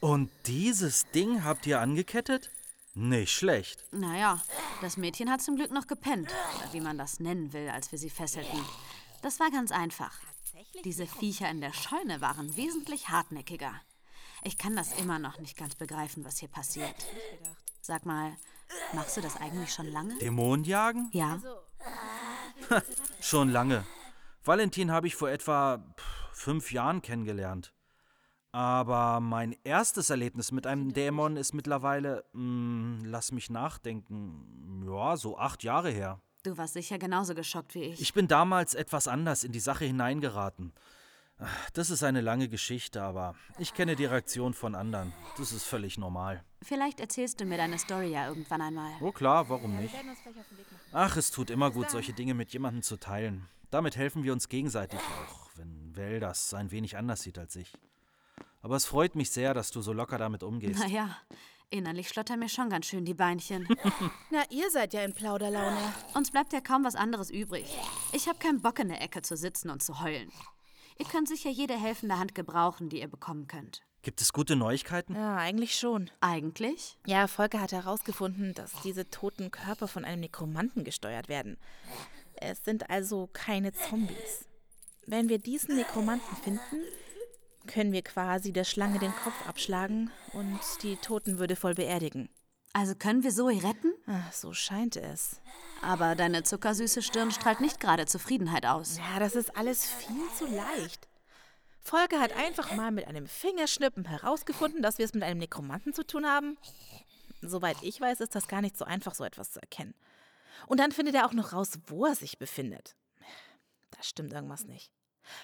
Und 0.00 0.30
dieses 0.46 1.10
Ding 1.12 1.42
habt 1.42 1.66
ihr 1.66 1.80
angekettet? 1.80 2.50
Nicht 2.94 3.32
schlecht. 3.32 3.84
Naja, 3.92 4.40
das 4.80 4.96
Mädchen 4.96 5.30
hat 5.30 5.42
zum 5.42 5.56
Glück 5.56 5.72
noch 5.72 5.88
gepennt, 5.88 6.30
oder 6.58 6.72
wie 6.72 6.80
man 6.80 6.96
das 6.96 7.18
nennen 7.18 7.52
will, 7.52 7.68
als 7.68 7.90
wir 7.90 7.98
sie 7.98 8.10
fesselten. 8.10 8.60
Das 9.22 9.40
war 9.40 9.50
ganz 9.50 9.72
einfach. 9.72 10.12
Diese 10.84 11.06
Viecher 11.06 11.50
in 11.50 11.60
der 11.60 11.72
Scheune 11.72 12.20
waren 12.20 12.56
wesentlich 12.56 13.08
hartnäckiger. 13.08 13.72
Ich 14.44 14.58
kann 14.58 14.76
das 14.76 14.98
immer 15.00 15.18
noch 15.18 15.38
nicht 15.38 15.56
ganz 15.56 15.74
begreifen, 15.74 16.24
was 16.24 16.38
hier 16.38 16.48
passiert. 16.48 16.94
Sag 17.80 18.06
mal, 18.06 18.36
machst 18.92 19.16
du 19.16 19.20
das 19.20 19.36
eigentlich 19.36 19.72
schon 19.72 19.90
lange? 19.90 20.16
Dämonen 20.18 20.64
jagen? 20.64 21.08
Ja. 21.12 21.40
Schon 23.20 23.50
lange. 23.50 23.84
Valentin 24.44 24.92
habe 24.92 25.06
ich 25.06 25.16
vor 25.16 25.30
etwa 25.30 25.84
fünf 26.32 26.70
Jahren 26.70 27.02
kennengelernt. 27.02 27.72
Aber 28.54 29.18
mein 29.18 29.56
erstes 29.64 30.10
Erlebnis 30.10 30.52
mit 30.52 30.64
einem 30.68 30.92
Dämon 30.92 31.36
ist 31.36 31.54
mittlerweile, 31.54 32.24
mh, 32.34 33.02
lass 33.04 33.32
mich 33.32 33.50
nachdenken, 33.50 34.84
ja, 34.86 35.16
so 35.16 35.36
acht 35.36 35.64
Jahre 35.64 35.90
her. 35.90 36.20
Du 36.44 36.56
warst 36.56 36.74
sicher 36.74 36.96
genauso 37.00 37.34
geschockt 37.34 37.74
wie 37.74 37.82
ich. 37.82 38.00
Ich 38.00 38.14
bin 38.14 38.28
damals 38.28 38.74
etwas 38.74 39.08
anders 39.08 39.42
in 39.42 39.50
die 39.50 39.58
Sache 39.58 39.86
hineingeraten. 39.86 40.72
Das 41.72 41.90
ist 41.90 42.04
eine 42.04 42.20
lange 42.20 42.48
Geschichte, 42.48 43.02
aber 43.02 43.34
ich 43.58 43.74
kenne 43.74 43.96
die 43.96 44.04
Reaktion 44.04 44.54
von 44.54 44.76
anderen. 44.76 45.12
Das 45.36 45.50
ist 45.50 45.64
völlig 45.64 45.98
normal. 45.98 46.44
Vielleicht 46.62 47.00
erzählst 47.00 47.40
du 47.40 47.46
mir 47.46 47.56
deine 47.56 47.80
Story 47.80 48.12
ja 48.12 48.28
irgendwann 48.28 48.60
einmal. 48.60 48.92
Oh 49.00 49.10
klar, 49.10 49.48
warum 49.48 49.80
nicht? 49.80 49.96
Ach, 50.92 51.16
es 51.16 51.32
tut 51.32 51.50
immer 51.50 51.72
gut, 51.72 51.90
solche 51.90 52.12
Dinge 52.12 52.34
mit 52.34 52.52
jemandem 52.52 52.82
zu 52.84 52.98
teilen. 52.98 53.48
Damit 53.72 53.96
helfen 53.96 54.22
wir 54.22 54.32
uns 54.32 54.48
gegenseitig 54.48 55.00
auch, 55.00 55.50
wenn 55.56 55.92
Vel 55.92 56.20
das 56.20 56.54
ein 56.54 56.70
wenig 56.70 56.96
anders 56.96 57.22
sieht 57.22 57.36
als 57.36 57.56
ich. 57.56 57.72
Aber 58.64 58.76
es 58.76 58.86
freut 58.86 59.14
mich 59.14 59.30
sehr, 59.30 59.52
dass 59.52 59.70
du 59.70 59.82
so 59.82 59.92
locker 59.92 60.16
damit 60.16 60.42
umgehst. 60.42 60.80
Naja, 60.80 61.14
innerlich 61.68 62.08
schlottern 62.08 62.38
mir 62.38 62.48
schon 62.48 62.70
ganz 62.70 62.86
schön 62.86 63.04
die 63.04 63.12
Beinchen. 63.12 63.68
Na, 64.30 64.42
ihr 64.48 64.70
seid 64.70 64.94
ja 64.94 65.04
in 65.04 65.12
Plauderlaune. 65.12 65.76
Uns 66.14 66.30
bleibt 66.30 66.54
ja 66.54 66.62
kaum 66.62 66.82
was 66.82 66.94
anderes 66.94 67.30
übrig. 67.30 67.66
Ich 68.12 68.26
habe 68.26 68.38
keinen 68.38 68.62
Bock 68.62 68.78
in 68.78 68.88
der 68.88 69.02
Ecke 69.02 69.20
zu 69.20 69.36
sitzen 69.36 69.68
und 69.68 69.82
zu 69.82 70.00
heulen. 70.00 70.32
Ihr 70.98 71.04
könnt 71.04 71.28
sicher 71.28 71.50
jede 71.50 71.74
helfende 71.74 72.18
Hand 72.18 72.34
gebrauchen, 72.34 72.88
die 72.88 73.00
ihr 73.00 73.08
bekommen 73.08 73.48
könnt. 73.48 73.82
Gibt 74.00 74.22
es 74.22 74.32
gute 74.32 74.56
Neuigkeiten? 74.56 75.14
Ja, 75.14 75.36
eigentlich 75.36 75.78
schon. 75.78 76.10
Eigentlich? 76.22 76.96
Ja, 77.04 77.26
Volker 77.26 77.60
hat 77.60 77.72
herausgefunden, 77.72 78.54
dass 78.54 78.72
diese 78.82 79.10
toten 79.10 79.50
Körper 79.50 79.88
von 79.88 80.06
einem 80.06 80.20
Nekromanten 80.20 80.84
gesteuert 80.84 81.28
werden. 81.28 81.58
Es 82.36 82.64
sind 82.64 82.88
also 82.88 83.28
keine 83.30 83.74
Zombies. 83.74 84.46
Wenn 85.06 85.28
wir 85.28 85.38
diesen 85.38 85.76
Nekromanten 85.76 86.34
finden, 86.38 86.80
können 87.66 87.92
wir 87.92 88.02
quasi 88.02 88.52
der 88.52 88.64
Schlange 88.64 88.98
den 88.98 89.14
Kopf 89.14 89.46
abschlagen 89.46 90.10
und 90.32 90.60
die 90.82 90.96
Toten 90.96 91.38
würdevoll 91.38 91.74
beerdigen. 91.74 92.28
Also 92.72 92.94
können 92.94 93.22
wir 93.22 93.30
Zoe 93.30 93.62
retten? 93.62 93.92
Ach, 94.06 94.32
so 94.32 94.52
scheint 94.52 94.96
es. 94.96 95.40
Aber 95.80 96.16
deine 96.16 96.42
zuckersüße 96.42 97.02
Stirn 97.02 97.30
strahlt 97.30 97.60
nicht 97.60 97.78
gerade 97.78 98.06
Zufriedenheit 98.06 98.66
aus. 98.66 98.98
Ja, 98.98 99.20
das 99.20 99.36
ist 99.36 99.56
alles 99.56 99.86
viel 99.86 100.28
zu 100.36 100.46
leicht. 100.46 101.06
Volker 101.80 102.18
hat 102.18 102.32
einfach 102.34 102.74
mal 102.74 102.90
mit 102.90 103.06
einem 103.06 103.26
Fingerschnippen 103.26 104.06
herausgefunden, 104.06 104.82
dass 104.82 104.98
wir 104.98 105.04
es 105.04 105.14
mit 105.14 105.22
einem 105.22 105.38
Nekromanten 105.38 105.92
zu 105.92 106.04
tun 106.04 106.26
haben. 106.26 106.56
Soweit 107.42 107.76
ich 107.82 108.00
weiß, 108.00 108.20
ist 108.20 108.34
das 108.34 108.48
gar 108.48 108.62
nicht 108.62 108.76
so 108.76 108.84
einfach, 108.86 109.14
so 109.14 109.22
etwas 109.22 109.52
zu 109.52 109.60
erkennen. 109.60 109.94
Und 110.66 110.80
dann 110.80 110.92
findet 110.92 111.14
er 111.14 111.26
auch 111.26 111.32
noch 111.32 111.52
raus, 111.52 111.78
wo 111.86 112.06
er 112.06 112.14
sich 112.14 112.38
befindet. 112.38 112.96
Da 113.90 114.02
stimmt 114.02 114.32
irgendwas 114.32 114.64
nicht. 114.64 114.90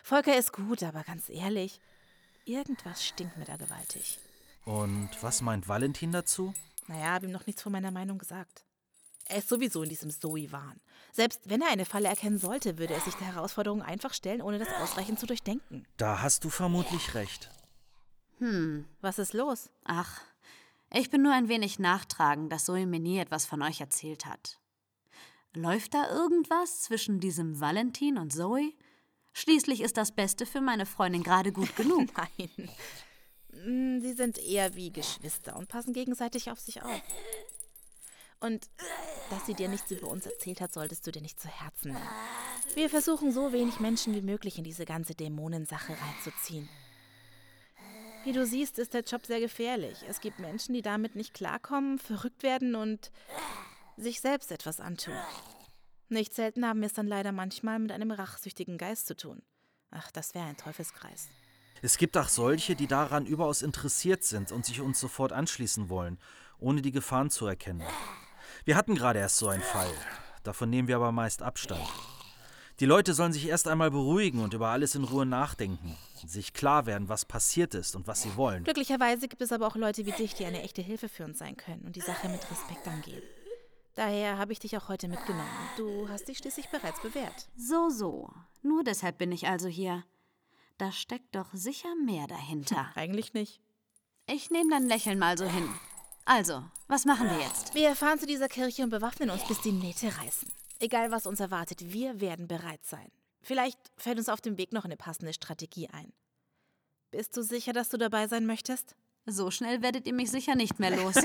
Volker 0.03 0.37
ist 0.37 0.53
gut, 0.53 0.83
aber 0.83 1.05
ganz 1.05 1.29
ehrlich, 1.29 1.81
irgendwas 2.45 3.05
stinkt 3.05 3.37
mir 3.37 3.45
da 3.45 3.57
gewaltig. 3.57 4.19
Und 4.65 5.11
was 5.23 5.41
meint 5.41 5.69
Valentin 5.69 6.13
dazu? 6.13 6.53
Naja, 6.87 7.07
habe 7.15 7.27
ihm 7.27 7.33
noch 7.33 7.47
nichts 7.47 7.63
von 7.63 7.73
meiner 7.73 7.91
Meinung 7.91 8.19
gesagt. 8.19 8.65
Er 9.27 9.39
ist 9.39 9.49
sowieso 9.49 9.83
in 9.85 9.89
diesem 9.89 10.11
Zoe-Wahn. 10.11 10.81
Selbst 11.13 11.41
wenn 11.45 11.63
er 11.63 11.69
eine 11.71 11.85
Falle 11.85 12.09
erkennen 12.09 12.39
sollte, 12.39 12.79
würde 12.79 12.95
er 12.95 13.01
sich 13.01 13.15
der 13.15 13.29
Herausforderung 13.29 13.81
einfach 13.83 14.13
stellen, 14.13 14.43
ohne 14.43 14.59
das 14.59 14.69
ausreichend 14.83 15.21
zu 15.21 15.27
durchdenken. 15.27 15.87
Da 15.97 16.21
hast 16.21 16.43
du 16.45 16.51
vermutlich 16.51 17.15
recht. 17.15 17.49
Hm, 18.39 18.87
Was 19.01 19.19
ist 19.19 19.33
los? 19.35 19.71
ach, 19.85 20.21
ich 20.93 21.11
bin 21.11 21.23
nur 21.23 21.33
ein 21.33 21.49
wenig 21.49 21.79
nachtragend, 21.79 22.51
dass 22.51 22.65
Zoe 22.65 22.87
mir 22.87 22.99
nie 22.99 23.19
etwas 23.19 23.47
von 23.47 23.63
euch 23.63 23.81
erzählt 23.81 24.27
hat. 24.27 24.59
Läuft 25.55 25.95
da 25.95 26.11
irgendwas 26.11 26.81
zwischen 26.81 27.21
diesem 27.21 27.61
Valentin 27.61 28.19
und 28.19 28.33
Zoe? 28.33 28.73
Schließlich 29.33 29.81
ist 29.81 29.97
das 29.97 30.13
Beste 30.13 30.47
für 30.47 30.61
meine 30.61 30.87
Freundin 30.87 31.23
gerade 31.23 31.53
gut 31.53 31.75
genug. 31.77 32.09
Nein. 32.39 32.71
Mm, 33.53 34.01
Sie 34.01 34.13
sind 34.13 34.39
eher 34.39 34.75
wie 34.75 34.91
Geschwister 34.91 35.57
und 35.57 35.69
passen 35.69 35.93
gegenseitig 35.93 36.51
auf 36.51 36.61
sich 36.61 36.83
auf. 36.83 37.03
Und 38.41 38.69
dass 39.29 39.45
sie 39.47 39.55
dir 39.55 39.69
nichts 39.69 39.91
über 39.91 40.09
uns 40.09 40.25
erzählt 40.25 40.63
hat, 40.63 40.73
solltest 40.73 41.07
du 41.07 41.13
dir 41.13 41.21
nicht 41.21 41.39
zu 41.39 41.49
Herzen 41.49 41.93
nehmen. 41.93 42.09
Wir 42.75 42.89
versuchen 42.89 43.33
so 43.33 43.53
wenig 43.53 43.81
Menschen 43.81 44.15
wie 44.15 44.23
möglich 44.23 44.57
in 44.57 44.65
diese 44.65 44.87
ganze 44.87 45.15
Dämonensache 45.15 45.93
reinzuziehen. 45.93 46.69
Wie 48.25 48.33
du 48.33 48.45
siehst, 48.45 48.79
ist 48.79 48.95
der 48.95 49.03
Job 49.03 49.27
sehr 49.27 49.41
gefährlich. 49.41 49.99
Es 50.09 50.21
gibt 50.21 50.39
Menschen, 50.39 50.75
die 50.75 50.83
damit 50.83 51.17
nicht 51.17 51.35
klarkommen, 51.35 51.99
verrückt 51.99 52.43
werden 52.43 52.75
und 52.75 53.11
sich 53.97 54.21
selbst 54.21 54.51
etwas 54.53 54.81
antun. 54.81 55.15
Nicht 56.11 56.35
selten 56.35 56.67
haben 56.67 56.81
wir 56.81 56.87
es 56.87 56.93
dann 56.93 57.07
leider 57.07 57.31
manchmal 57.31 57.79
mit 57.79 57.93
einem 57.93 58.11
rachsüchtigen 58.11 58.79
Geist 58.79 59.07
zu 59.07 59.17
tun. 59.17 59.43
Ach, 59.93 60.11
das 60.11 60.35
wäre 60.35 60.45
ein 60.45 60.57
Teufelskreis. 60.57 61.29
Es 61.83 61.99
gibt 61.99 62.17
auch 62.19 62.29
solche, 62.29 62.75
die 62.75 62.89
daran 62.89 63.27
überaus 63.27 63.63
interessiert 63.63 64.25
sind 64.25 64.51
und 64.51 64.67
sich 64.67 64.81
uns 64.81 64.99
sofort 64.99 65.33
anschließen 65.33 65.89
wollen, 65.89 66.19
ohne 66.59 66.83
die 66.83 66.91
Gefahren 66.91 67.31
zu 67.31 67.47
erkennen. 67.47 67.87
Wir 68.65 68.77
hatten 68.77 68.97
gerade 68.97 69.21
erst 69.21 69.39
so 69.39 69.49
einen 69.49 69.63
Fall. 69.63 69.91
Davon 70.43 70.69
nehmen 70.69 70.89
wir 70.89 70.97
aber 70.97 71.13
meist 71.13 71.43
Abstand. 71.43 71.89
Die 72.81 72.87
Leute 72.87 73.15
sollen 73.15 73.33
sich 73.33 73.47
erst 73.47 73.69
einmal 73.69 73.93
beruhigen 73.93 74.43
und 74.43 74.53
über 74.53 74.69
alles 74.69 74.97
in 74.97 75.05
Ruhe 75.05 75.27
nachdenken. 75.27 75.97
Sich 76.27 76.55
klar 76.55 76.87
werden, 76.87 77.09
was 77.09 77.25
passiert 77.25 77.75
ist 77.75 77.95
und 77.95 78.09
was 78.09 78.23
sie 78.23 78.37
wollen. 78.37 78.65
Glücklicherweise 78.65 79.29
gibt 79.29 79.43
es 79.43 79.53
aber 79.53 79.67
auch 79.69 79.77
Leute 79.77 80.07
wie 80.07 80.13
dich, 80.13 80.35
die 80.35 80.45
eine 80.45 80.63
echte 80.63 80.83
Hilfe 80.83 81.09
für 81.09 81.25
uns 81.25 81.39
sein 81.39 81.57
können 81.57 81.83
und 81.83 81.95
die 81.95 82.01
Sache 82.01 82.29
mit 82.29 82.41
Respekt 82.51 82.89
angehen. 82.89 83.23
Daher 83.95 84.39
habe 84.39 84.53
ich 84.53 84.59
dich 84.59 84.77
auch 84.77 84.89
heute 84.89 85.09
mitgenommen. 85.09 85.49
Du 85.77 86.09
hast 86.09 86.29
dich 86.29 86.39
schließlich 86.39 86.69
bereits 86.69 87.01
bewährt. 87.01 87.49
So, 87.57 87.91
so. 87.91 88.31
Nur 88.63 88.85
deshalb 88.85 89.19
bin 89.19 89.33
ich 89.33 89.49
also 89.49 89.69
hier. 89.69 90.05
Da 90.79 90.93
steckt 90.93 91.35
doch 91.35 91.53
sicher 91.53 91.95
mehr 92.05 92.27
dahinter. 92.27 92.91
Eigentlich 92.95 93.35
nicht. 93.35 93.61
Ich 94.27 94.51
nehme 94.51 94.71
dein 94.71 94.87
Lächeln 94.87 95.19
mal 95.19 95.37
so 95.37 95.45
hin. 95.45 95.69
Also, 96.25 96.65
was 96.87 97.05
machen 97.05 97.29
wir 97.29 97.39
jetzt? 97.41 97.75
Wir 97.75 97.97
fahren 97.97 98.19
zu 98.19 98.27
dieser 98.27 98.49
Kirche 98.49 98.85
und 98.85 98.91
bewaffnen 98.91 99.31
uns, 99.31 99.47
bis 99.49 99.61
die 99.61 99.73
Nähte 99.73 100.07
reißen. 100.07 100.49
Egal, 100.79 101.11
was 101.11 101.27
uns 101.27 101.41
erwartet, 101.41 101.93
wir 101.93 102.21
werden 102.21 102.47
bereit 102.47 102.85
sein. 102.85 103.11
Vielleicht 103.43 103.79
fällt 103.97 104.19
uns 104.19 104.29
auf 104.29 104.41
dem 104.41 104.57
Weg 104.57 104.73
noch 104.73 104.85
eine 104.85 104.97
passende 104.97 105.33
Strategie 105.33 105.89
ein. 105.89 106.13
Bist 107.11 107.37
du 107.37 107.43
sicher, 107.43 107.73
dass 107.73 107.89
du 107.89 107.97
dabei 107.97 108.29
sein 108.29 108.47
möchtest? 108.47 108.95
So 109.27 109.51
schnell 109.51 109.83
werdet 109.83 110.07
ihr 110.07 110.15
mich 110.15 110.31
sicher 110.31 110.55
nicht 110.55 110.79
mehr 110.79 110.97
los. 110.97 111.15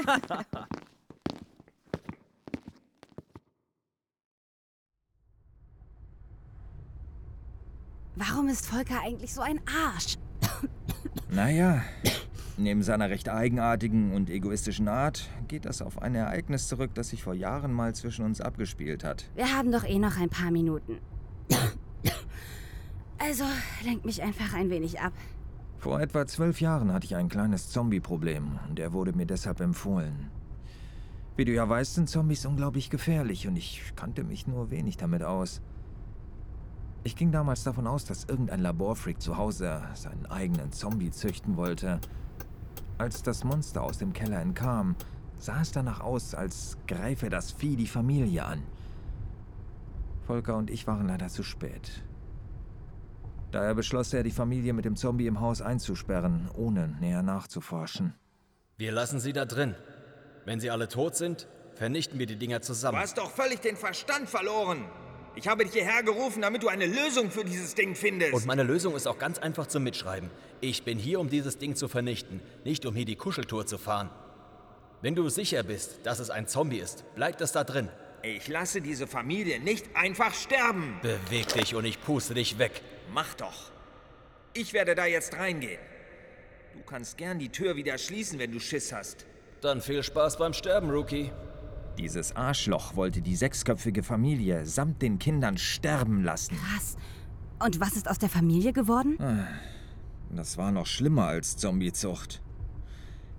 Warum 8.16 8.48
ist 8.48 8.66
Volker 8.66 9.02
eigentlich 9.04 9.34
so 9.34 9.42
ein 9.42 9.60
Arsch? 9.68 10.18
Naja, 11.30 11.82
neben 12.58 12.82
seiner 12.82 13.10
recht 13.10 13.28
eigenartigen 13.28 14.14
und 14.14 14.30
egoistischen 14.30 14.88
Art 14.88 15.30
geht 15.50 15.66
das 15.66 15.82
auf 15.82 16.02
ein 16.02 16.16
Ereignis 16.16 16.70
zurück, 16.70 16.92
das 16.94 17.10
sich 17.10 17.24
vor 17.24 17.34
Jahren 17.34 17.74
mal 17.74 17.94
zwischen 17.94 18.24
uns 18.24 18.40
abgespielt 18.40 19.04
hat. 19.04 19.26
Wir 19.36 19.54
haben 19.54 19.72
doch 19.72 19.84
eh 19.84 20.00
noch 20.00 20.18
ein 20.18 20.30
paar 20.30 20.52
Minuten. 20.52 21.00
Also, 23.18 23.44
lenk 23.84 24.06
mich 24.06 24.22
einfach 24.22 24.54
ein 24.54 24.70
wenig 24.70 25.00
ab. 25.02 25.14
Vor 25.80 26.00
etwa 26.00 26.26
zwölf 26.26 26.62
Jahren 26.62 26.94
hatte 26.94 27.06
ich 27.06 27.16
ein 27.16 27.28
kleines 27.28 27.70
Zombie-Problem 27.70 28.60
und 28.70 28.80
er 28.80 28.94
wurde 28.94 29.14
mir 29.14 29.26
deshalb 29.26 29.60
empfohlen. 29.60 30.30
Wie 31.36 31.44
du 31.44 31.52
ja 31.52 31.68
weißt, 31.68 31.96
sind 31.96 32.10
Zombies 32.10 32.46
unglaublich 32.46 32.90
gefährlich 32.90 33.48
und 33.48 33.58
ich 33.58 33.82
kannte 33.96 34.24
mich 34.24 34.48
nur 34.48 34.72
wenig 34.72 34.96
damit 34.98 35.24
aus. 35.24 35.62
Ich 37.06 37.16
ging 37.16 37.32
damals 37.32 37.64
davon 37.64 37.86
aus, 37.86 38.04
dass 38.06 38.24
irgendein 38.24 38.62
Laborfreak 38.62 39.22
zu 39.22 39.38
Hause 39.38 39.80
seinen 39.94 40.26
eigenen 40.26 40.72
Zombie 40.72 41.12
züchten 41.12 41.56
wollte. 41.56 42.00
Als 42.98 43.22
das 43.22 43.44
Monster 43.44 43.84
aus 43.84 44.00
dem 44.00 44.12
Keller 44.12 44.42
entkam, 44.42 44.96
sah 45.38 45.62
es 45.62 45.72
danach 45.72 46.00
aus, 46.00 46.34
als 46.34 46.80
greife 46.88 47.30
das 47.30 47.52
Vieh 47.52 47.76
die 47.76 47.86
Familie 47.86 48.44
an. 48.44 48.64
Volker 50.26 50.58
und 50.58 50.72
ich 50.72 50.88
waren 50.88 51.08
leider 51.08 51.28
zu 51.28 51.44
spät. 51.44 52.02
Daher 53.52 53.76
beschloss 53.76 54.12
er, 54.12 54.24
die 54.24 54.32
Familie 54.32 54.74
mit 54.74 54.86
dem 54.86 54.96
Zombie 54.96 55.28
im 55.28 55.40
Haus 55.42 55.62
einzusperren, 55.62 56.50
ohne 56.56 56.88
näher 56.88 57.22
nachzuforschen. 57.22 58.16
Wir 58.78 58.92
lassen 58.92 59.20
sie 59.20 59.32
da 59.32 59.46
drin. 59.46 59.76
Wenn 60.46 60.60
sie 60.60 60.72
alle 60.72 60.88
tot 60.88 61.16
sind, 61.16 61.48
vernichten 61.76 62.18
wir 62.18 62.26
die 62.26 62.38
Dinger 62.38 62.62
zusammen. 62.62 62.98
Du 62.98 63.04
hast 63.04 63.20
doch 63.20 63.30
völlig 63.30 63.60
den 63.60 63.78
Verstand 63.78 64.28
verloren. 64.28 64.86
Ich 65.36 65.48
habe 65.48 65.66
dich 65.66 65.74
hierher 65.74 66.02
gerufen, 66.02 66.42
damit 66.42 66.64
du 66.64 66.70
eine 66.70 66.86
Lösung 66.86 67.30
für 67.30 67.44
dieses 67.44 67.76
Ding 67.76 67.94
findest. 67.94 68.34
Und 68.34 68.46
meine 68.46 68.64
Lösung 68.64 68.96
ist 68.96 69.06
auch 69.06 69.20
ganz 69.20 69.38
einfach 69.38 69.68
zum 69.68 69.84
Mitschreiben. 69.84 70.30
Ich 70.62 70.84
bin 70.84 70.98
hier, 70.98 71.20
um 71.20 71.30
dieses 71.30 71.58
Ding 71.58 71.76
zu 71.76 71.90
vernichten, 71.90 72.40
nicht 72.64 72.86
um 72.86 72.96
hier 72.96 73.06
die 73.06 73.18
Kuscheltour 73.18 73.66
zu 73.66 73.78
fahren. 73.78 74.10
Wenn 75.02 75.14
du 75.14 75.28
sicher 75.28 75.64
bist, 75.64 76.00
dass 76.04 76.20
es 76.20 76.30
ein 76.30 76.48
Zombie 76.48 76.80
ist, 76.80 77.04
bleibt 77.16 77.42
es 77.42 77.52
da 77.52 77.66
drin. 77.66 77.90
Ich 78.24 78.48
lasse 78.48 78.82
diese 78.82 79.08
Familie 79.08 79.60
nicht 79.60 79.86
einfach 79.94 80.34
sterben. 80.34 81.00
Beweg 81.02 81.50
dich 81.50 81.76
und 81.76 81.86
ich 81.86 82.02
puste 82.02 82.34
dich 82.34 82.58
weg. 82.58 82.82
Mach 83.14 83.34
doch. 83.36 83.72
Ich 84.54 84.74
werde 84.74 84.96
da 84.96 85.06
jetzt 85.06 85.36
reingehen. 85.38 85.80
Du 86.74 86.82
kannst 86.84 87.18
gern 87.18 87.40
die 87.40 87.50
Tür 87.50 87.76
wieder 87.76 87.98
schließen, 87.98 88.40
wenn 88.40 88.52
du 88.52 88.60
Schiss 88.60 88.94
hast. 88.94 89.26
Dann 89.62 89.82
viel 89.82 90.02
Spaß 90.02 90.38
beim 90.38 90.54
Sterben, 90.54 90.90
Rookie. 90.90 91.32
Dieses 91.98 92.36
Arschloch 92.36 92.96
wollte 92.96 93.22
die 93.22 93.36
sechsköpfige 93.36 94.04
Familie 94.04 94.66
samt 94.66 95.02
den 95.02 95.18
Kindern 95.18 95.58
sterben 95.58 96.24
lassen. 96.24 96.58
Krass. 96.58 96.98
Und 97.64 97.80
was 97.80 97.96
ist 97.96 98.10
aus 98.10 98.20
der 98.20 98.30
Familie 98.30 98.74
geworden? 98.74 99.18
Das 100.30 100.58
war 100.58 100.72
noch 100.72 100.86
schlimmer 100.86 101.28
als 101.28 101.56
Zombiezucht. 101.56 102.42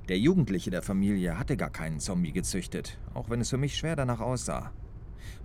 Der 0.09 0.19
Jugendliche 0.19 0.71
der 0.71 0.83
Familie 0.83 1.39
hatte 1.39 1.57
gar 1.57 1.71
keinen 1.71 2.01
Zombie 2.01 2.33
gezüchtet, 2.33 2.99
auch 3.13 3.29
wenn 3.29 3.41
es 3.41 3.51
für 3.51 3.59
mich 3.59 3.77
schwer 3.77 3.97
danach 3.97 4.21
aussah. 4.21 4.73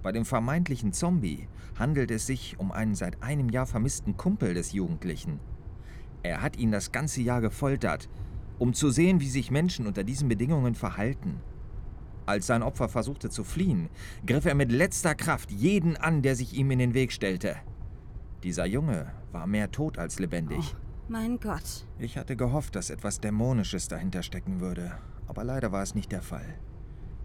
Bei 0.04 0.12
dem 0.12 0.24
vermeintlichen 0.24 0.94
Zombie 0.94 1.48
handelt 1.78 2.12
es 2.12 2.28
sich 2.28 2.60
um 2.60 2.72
einen 2.72 2.96
seit 2.96 3.22
einem 3.24 3.50
Jahr 3.50 3.66
vermissten 3.66 4.16
Kumpel 4.16 4.54
des 4.54 4.72
Jugendlichen. 4.72 5.40
Er 6.24 6.42
hat 6.42 6.58
ihn 6.58 6.72
das 6.72 6.92
ganze 6.92 7.22
Jahr 7.22 7.42
gefoltert, 7.42 8.08
um 8.60 8.74
zu 8.74 8.92
sehen, 8.92 9.20
wie 9.20 9.30
sich 9.30 9.50
Menschen 9.50 9.88
unter 9.88 10.04
diesen 10.04 10.30
Bedingungen 10.30 10.76
verhalten. 10.76 11.42
Als 12.32 12.48
sein 12.48 12.64
Opfer 12.64 12.88
versuchte 12.88 13.30
zu 13.30 13.44
fliehen, 13.44 13.90
griff 14.26 14.46
er 14.46 14.56
mit 14.56 14.72
letzter 14.72 15.16
Kraft 15.16 15.52
jeden 15.52 15.98
an, 15.98 16.22
der 16.22 16.38
sich 16.38 16.54
ihm 16.54 16.72
in 16.72 16.80
den 16.80 16.94
Weg 16.94 17.12
stellte. 17.12 17.58
Dieser 18.42 18.66
Junge 18.66 19.12
war 19.34 19.48
mehr 19.48 19.70
tot 19.70 19.98
als 19.98 20.18
lebendig. 20.18 20.74
Mein 21.10 21.42
Gott. 21.42 21.86
Ich 22.00 22.18
hatte 22.18 22.38
gehofft, 22.38 22.78
dass 22.78 22.90
etwas 22.90 23.20
Dämonisches 23.20 23.90
dahinter 23.90 24.24
stecken 24.24 24.62
würde, 24.62 24.94
aber 25.28 25.44
leider 25.44 25.74
war 25.74 25.84
es 25.84 25.94
nicht 25.94 26.14
der 26.14 26.22
Fall. 26.22 26.58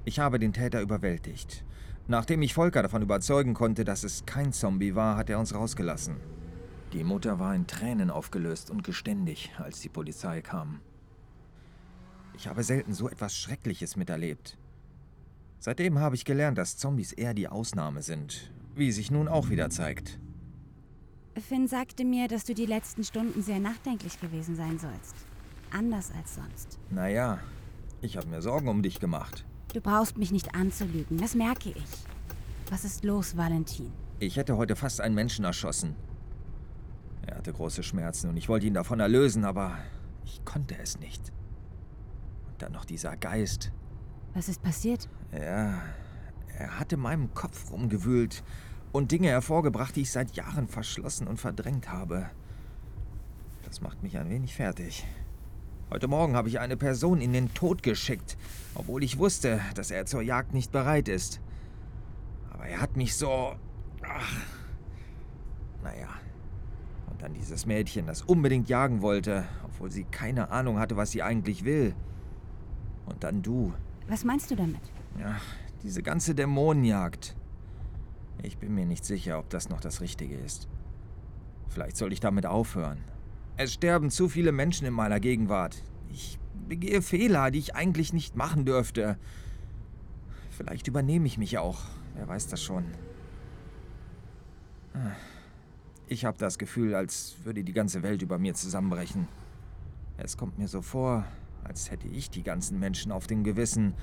Ich 0.04 0.18
habe 0.18 0.40
den 0.40 0.52
Täter 0.52 0.80
überwältigt. 0.80 1.64
Nachdem 2.08 2.42
ich 2.42 2.54
Volker 2.54 2.82
davon 2.82 3.02
überzeugen 3.02 3.54
konnte, 3.54 3.84
dass 3.84 4.02
es 4.02 4.26
kein 4.26 4.52
Zombie 4.52 4.96
war, 4.96 5.16
hat 5.16 5.30
er 5.30 5.38
uns 5.38 5.54
rausgelassen. 5.54 6.16
Die 6.92 7.04
Mutter 7.04 7.38
war 7.38 7.54
in 7.54 7.68
Tränen 7.68 8.10
aufgelöst 8.10 8.70
und 8.72 8.82
geständig, 8.82 9.52
als 9.56 9.80
die 9.80 9.88
Polizei 9.88 10.42
kam. 10.42 10.80
Ich 12.34 12.48
habe 12.48 12.64
selten 12.64 12.92
so 12.92 13.08
etwas 13.08 13.36
Schreckliches 13.36 13.94
miterlebt. 13.94 14.58
Seitdem 15.66 15.98
habe 15.98 16.14
ich 16.14 16.24
gelernt, 16.24 16.58
dass 16.58 16.76
Zombies 16.76 17.10
eher 17.10 17.34
die 17.34 17.48
Ausnahme 17.48 18.00
sind, 18.00 18.52
wie 18.76 18.92
sich 18.92 19.10
nun 19.10 19.26
auch 19.26 19.50
wieder 19.50 19.68
zeigt. 19.68 20.20
Finn 21.40 21.66
sagte 21.66 22.04
mir, 22.04 22.28
dass 22.28 22.44
du 22.44 22.54
die 22.54 22.66
letzten 22.66 23.02
Stunden 23.02 23.42
sehr 23.42 23.58
nachdenklich 23.58 24.20
gewesen 24.20 24.54
sein 24.54 24.78
sollst. 24.78 25.16
Anders 25.72 26.12
als 26.16 26.36
sonst. 26.36 26.78
Naja, 26.90 27.40
ich 28.00 28.16
habe 28.16 28.28
mir 28.28 28.42
Sorgen 28.42 28.68
um 28.68 28.80
dich 28.80 29.00
gemacht. 29.00 29.44
Du 29.74 29.80
brauchst 29.80 30.16
mich 30.18 30.30
nicht 30.30 30.54
anzulügen, 30.54 31.18
das 31.18 31.34
merke 31.34 31.70
ich. 31.70 31.84
Was 32.70 32.84
ist 32.84 33.04
los, 33.04 33.36
Valentin? 33.36 33.90
Ich 34.20 34.36
hätte 34.36 34.56
heute 34.56 34.76
fast 34.76 35.00
einen 35.00 35.16
Menschen 35.16 35.44
erschossen. 35.44 35.96
Er 37.26 37.38
hatte 37.38 37.52
große 37.52 37.82
Schmerzen 37.82 38.30
und 38.30 38.36
ich 38.36 38.48
wollte 38.48 38.68
ihn 38.68 38.74
davon 38.74 39.00
erlösen, 39.00 39.44
aber 39.44 39.76
ich 40.24 40.44
konnte 40.44 40.78
es 40.78 41.00
nicht. 41.00 41.32
Und 42.46 42.62
dann 42.62 42.70
noch 42.70 42.84
dieser 42.84 43.16
Geist. 43.16 43.72
Was 44.32 44.48
ist 44.48 44.62
passiert? 44.62 45.08
Ja, 45.38 45.82
er 46.58 46.78
hat 46.78 46.92
in 46.92 47.00
meinem 47.00 47.34
Kopf 47.34 47.70
rumgewühlt 47.70 48.42
und 48.92 49.12
Dinge 49.12 49.28
hervorgebracht, 49.28 49.94
die 49.94 50.02
ich 50.02 50.10
seit 50.10 50.34
Jahren 50.36 50.68
verschlossen 50.68 51.26
und 51.26 51.38
verdrängt 51.38 51.90
habe. 51.92 52.30
Das 53.62 53.80
macht 53.80 54.02
mich 54.02 54.16
ein 54.16 54.30
wenig 54.30 54.54
fertig. 54.54 55.06
Heute 55.90 56.08
Morgen 56.08 56.34
habe 56.34 56.48
ich 56.48 56.58
eine 56.58 56.76
Person 56.76 57.20
in 57.20 57.32
den 57.32 57.52
Tod 57.52 57.82
geschickt, 57.82 58.38
obwohl 58.74 59.04
ich 59.04 59.18
wusste, 59.18 59.60
dass 59.74 59.90
er 59.90 60.06
zur 60.06 60.22
Jagd 60.22 60.54
nicht 60.54 60.72
bereit 60.72 61.08
ist. 61.08 61.40
Aber 62.50 62.66
er 62.66 62.80
hat 62.80 62.96
mich 62.96 63.14
so... 63.16 63.54
Ach. 64.02 64.46
Naja. 65.82 66.08
Und 67.10 67.20
dann 67.22 67.34
dieses 67.34 67.66
Mädchen, 67.66 68.06
das 68.06 68.22
unbedingt 68.22 68.68
jagen 68.68 69.02
wollte, 69.02 69.44
obwohl 69.64 69.90
sie 69.90 70.04
keine 70.04 70.50
Ahnung 70.50 70.78
hatte, 70.78 70.96
was 70.96 71.10
sie 71.10 71.22
eigentlich 71.22 71.64
will. 71.64 71.94
Und 73.04 73.22
dann 73.22 73.42
du. 73.42 73.74
Was 74.08 74.24
meinst 74.24 74.50
du 74.50 74.56
damit? 74.56 74.80
Ja, 75.18 75.36
diese 75.82 76.02
ganze 76.02 76.34
Dämonenjagd. 76.34 77.36
Ich 78.42 78.58
bin 78.58 78.74
mir 78.74 78.86
nicht 78.86 79.04
sicher, 79.04 79.38
ob 79.38 79.48
das 79.50 79.68
noch 79.68 79.80
das 79.80 80.00
Richtige 80.00 80.36
ist. 80.36 80.68
Vielleicht 81.68 81.96
soll 81.96 82.12
ich 82.12 82.20
damit 82.20 82.46
aufhören. 82.46 82.98
Es 83.56 83.72
sterben 83.72 84.10
zu 84.10 84.28
viele 84.28 84.52
Menschen 84.52 84.86
in 84.86 84.92
meiner 84.92 85.20
Gegenwart. 85.20 85.82
Ich 86.12 86.38
begehe 86.68 87.02
Fehler, 87.02 87.50
die 87.50 87.58
ich 87.58 87.74
eigentlich 87.74 88.12
nicht 88.12 88.36
machen 88.36 88.64
dürfte. 88.64 89.18
Vielleicht 90.50 90.88
übernehme 90.88 91.26
ich 91.26 91.38
mich 91.38 91.58
auch. 91.58 91.80
Wer 92.14 92.28
weiß 92.28 92.48
das 92.48 92.62
schon. 92.62 92.84
Ich 96.06 96.24
habe 96.24 96.38
das 96.38 96.58
Gefühl, 96.58 96.94
als 96.94 97.36
würde 97.44 97.64
die 97.64 97.72
ganze 97.72 98.02
Welt 98.02 98.22
über 98.22 98.38
mir 98.38 98.54
zusammenbrechen. 98.54 99.28
Es 100.16 100.36
kommt 100.36 100.58
mir 100.58 100.68
so 100.68 100.80
vor, 100.82 101.24
als 101.64 101.90
hätte 101.90 102.08
ich 102.08 102.30
die 102.30 102.42
ganzen 102.42 102.78
Menschen 102.78 103.12
auf 103.12 103.26
dem 103.26 103.44
Gewissen. 103.44 103.94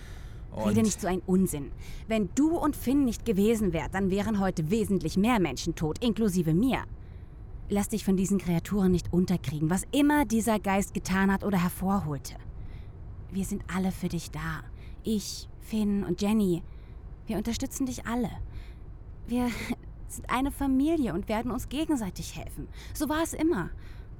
Und 0.55 0.69
Rede 0.69 0.83
nicht 0.83 1.01
so 1.01 1.07
ein 1.07 1.21
Unsinn. 1.25 1.71
Wenn 2.07 2.29
du 2.35 2.57
und 2.57 2.75
Finn 2.75 3.05
nicht 3.05 3.25
gewesen 3.25 3.73
wärt, 3.73 3.93
dann 3.93 4.11
wären 4.11 4.39
heute 4.39 4.69
wesentlich 4.69 5.17
mehr 5.17 5.39
Menschen 5.39 5.75
tot, 5.75 6.03
inklusive 6.03 6.53
mir. 6.53 6.83
Lass 7.69 7.89
dich 7.89 8.05
von 8.05 8.17
diesen 8.17 8.37
Kreaturen 8.37 8.91
nicht 8.91 9.11
unterkriegen, 9.11 9.69
was 9.69 9.83
immer 9.91 10.25
dieser 10.25 10.59
Geist 10.59 10.93
getan 10.93 11.31
hat 11.31 11.43
oder 11.43 11.61
hervorholte. 11.61 12.35
Wir 13.31 13.45
sind 13.45 13.63
alle 13.73 13.91
für 13.91 14.09
dich 14.09 14.31
da. 14.31 14.61
Ich, 15.03 15.49
Finn 15.61 16.03
und 16.03 16.21
Jenny. 16.21 16.61
Wir 17.25 17.37
unterstützen 17.37 17.85
dich 17.85 18.05
alle. 18.05 18.29
Wir 19.27 19.47
sind 20.07 20.29
eine 20.29 20.51
Familie 20.51 21.13
und 21.13 21.29
werden 21.29 21.51
uns 21.51 21.69
gegenseitig 21.69 22.37
helfen. 22.37 22.67
So 22.93 23.09
war 23.09 23.23
es 23.23 23.33
immer. 23.33 23.69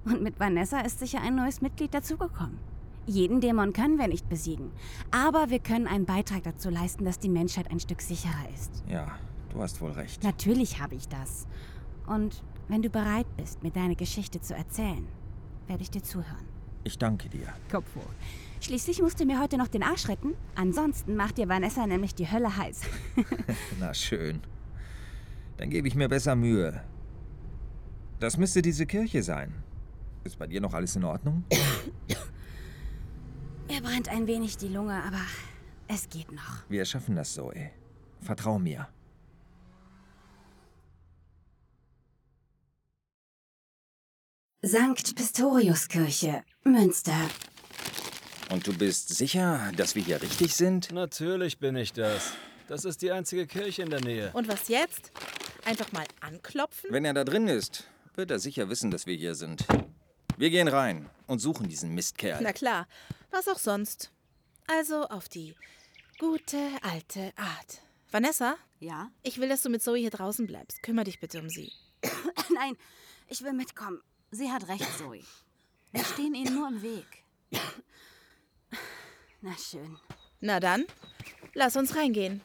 Und 0.06 0.22
mit 0.22 0.40
Vanessa 0.40 0.80
ist 0.80 1.00
sicher 1.00 1.22
ein 1.22 1.36
neues 1.36 1.62
Mitglied 1.62 1.94
dazugekommen. 1.94 2.73
Jeden 3.06 3.42
Dämon 3.42 3.74
können 3.74 3.98
wir 3.98 4.08
nicht 4.08 4.30
besiegen, 4.30 4.72
aber 5.12 5.50
wir 5.50 5.60
können 5.60 5.88
einen 5.88 6.06
Beitrag 6.06 6.44
dazu 6.44 6.70
leisten, 6.70 7.04
dass 7.04 7.20
die 7.20 7.30
Menschheit 7.30 7.70
ein 7.70 7.80
Stück 7.80 8.02
sicherer 8.02 8.48
ist. 8.54 8.84
Ja, 8.88 9.18
du 9.52 9.62
hast 9.62 9.82
wohl 9.82 9.92
recht. 9.92 10.24
Natürlich 10.24 10.82
habe 10.82 10.96
ich 10.96 11.08
das. 11.10 11.46
Und 12.08 12.44
wenn 12.70 12.82
du 12.82 12.90
bereit 12.90 13.28
bist, 13.36 13.62
mir 13.62 13.72
deine 13.72 13.96
Geschichte 13.96 14.40
zu 14.40 14.56
erzählen, 14.56 15.06
werde 15.68 15.84
ich 15.84 15.92
dir 15.92 16.04
zuhören. 16.04 16.48
Ich 16.86 16.98
danke 16.98 17.30
dir. 17.30 17.48
Kopf 17.70 17.96
hoch. 17.96 18.12
Schließlich 18.62 19.02
musst 19.02 19.20
du 19.20 19.26
mir 19.26 19.42
heute 19.42 19.58
noch 19.58 19.68
den 19.68 19.84
Arsch 19.84 20.08
retten. 20.08 20.36
Ansonsten 20.56 21.16
macht 21.16 21.38
dir 21.38 21.50
Vanessa 21.50 21.86
nämlich 21.86 22.16
die 22.16 22.30
Hölle 22.32 22.56
heiß. 22.56 22.82
Na 23.80 23.94
schön. 23.94 24.40
Dann 25.58 25.70
gebe 25.70 25.88
ich 25.88 25.96
mir 25.96 26.08
besser 26.08 26.36
Mühe. 26.36 26.82
Das 28.20 28.38
müsste 28.38 28.62
diese 28.62 28.86
Kirche 28.86 29.24
sein. 29.24 29.54
Ist 30.24 30.40
bei 30.40 30.48
dir 30.48 30.62
noch 30.62 30.74
alles 30.74 30.96
in 30.96 31.04
Ordnung? 31.04 31.44
Mir 33.74 33.82
brennt 33.82 34.08
ein 34.08 34.28
wenig 34.28 34.58
die 34.58 34.68
Lunge, 34.68 35.02
aber 35.04 35.22
es 35.88 36.08
geht 36.08 36.32
noch. 36.32 36.70
Wir 36.70 36.86
schaffen 36.86 37.16
das, 37.16 37.34
Zoe. 37.34 37.72
Vertrau 38.22 38.60
mir. 38.60 38.88
Sankt 44.62 45.16
Pistoriuskirche, 45.16 46.44
Münster. 46.64 47.18
Und 48.52 48.68
du 48.68 48.78
bist 48.78 49.10
sicher, 49.10 49.72
dass 49.76 49.96
wir 49.96 50.04
hier 50.04 50.22
richtig 50.22 50.56
sind? 50.56 50.92
Natürlich 50.92 51.58
bin 51.58 51.76
ich 51.76 51.94
das. 51.94 52.34
Das 52.68 52.86
ist 52.86 53.02
die 53.02 53.12
einzige 53.12 53.48
Kirche 53.48 53.82
in 53.82 53.90
der 53.90 54.02
Nähe. 54.02 54.30
Und 54.34 54.48
was 54.48 54.68
jetzt? 54.68 55.12
Einfach 55.66 55.92
mal 55.92 56.06
anklopfen? 56.20 56.92
Wenn 56.92 57.06
er 57.06 57.16
da 57.16 57.24
drin 57.24 57.48
ist, 57.48 57.90
wird 58.14 58.30
er 58.30 58.38
sicher 58.38 58.70
wissen, 58.70 58.92
dass 58.92 59.08
wir 59.08 59.16
hier 59.16 59.34
sind. 59.34 59.66
Wir 60.38 60.50
gehen 60.50 60.68
rein 60.68 61.10
und 61.28 61.40
suchen 61.40 61.70
diesen 61.70 61.94
Mistkerl. 61.94 62.40
Na 62.42 62.54
klar, 62.54 62.88
was 63.32 63.48
auch 63.48 63.60
sonst. 63.60 64.12
Also 64.68 65.08
auf 65.08 65.30
die 65.30 65.56
gute 66.20 66.58
alte 66.82 67.34
Art. 67.36 67.82
Vanessa? 68.12 68.56
Ja? 68.80 69.10
Ich 69.22 69.40
will, 69.40 69.50
dass 69.50 69.62
du 69.62 69.70
mit 69.70 69.84
Zoe 69.84 69.98
hier 69.98 70.10
draußen 70.10 70.48
bleibst. 70.48 70.82
Kümmer 70.84 71.04
dich 71.04 71.20
bitte 71.20 71.40
um 71.40 71.50
sie. 71.50 71.72
Nein, 72.56 72.76
ich 73.28 73.44
will 73.44 73.54
mitkommen. 73.54 74.02
Sie 74.32 74.52
hat 74.52 74.68
recht, 74.68 74.88
Zoe. 74.98 75.22
Wir 75.92 76.04
stehen 76.04 76.34
ihnen 76.34 76.56
nur 76.56 76.68
im 76.68 76.82
Weg. 76.82 77.24
Na 79.42 79.56
schön. 79.58 79.98
Na 80.40 80.60
dann, 80.60 80.86
lass 81.54 81.76
uns 81.76 81.96
reingehen. 81.96 82.42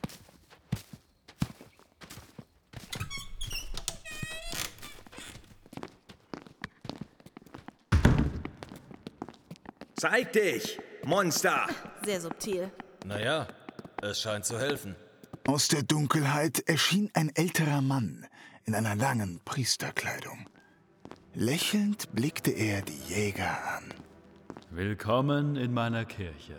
Zeig 9.99 10.33
dich, 10.33 10.79
Monster! 11.05 11.67
Sehr 12.05 12.21
subtil. 12.21 12.71
Naja, 13.05 13.49
es 14.01 14.21
scheint 14.21 14.45
zu 14.45 14.57
helfen. 14.57 14.95
Aus 15.49 15.67
der 15.67 15.83
Dunkelheit 15.83 16.63
erschien 16.69 17.11
ein 17.15 17.35
älterer 17.35 17.81
Mann 17.81 18.25
in 18.65 18.77
einer 18.77 18.95
langen 18.95 19.41
Priesterkleidung. 19.45 20.47
Lächelnd 21.35 22.13
blickte 22.15 22.53
er 22.53 22.83
die 22.83 23.13
Jäger 23.13 23.59
an. 23.77 23.93
Willkommen 24.71 25.57
in 25.57 25.75
meiner 25.75 26.05
Kirche. 26.05 26.55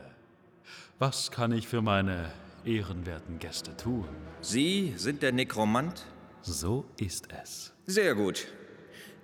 Was 0.97 1.31
kann 1.31 1.53
ich 1.53 1.65
für 1.65 1.81
meine 1.81 2.33
ehrenwerten 2.65 3.39
Gäste 3.39 3.77
tun? 3.77 4.09
Sie 4.41 4.93
sind 4.97 5.21
der 5.23 5.31
Nekromant? 5.31 6.05
So 6.41 6.83
ist 6.99 7.29
es. 7.41 7.71
Sehr 7.85 8.15
gut. 8.15 8.47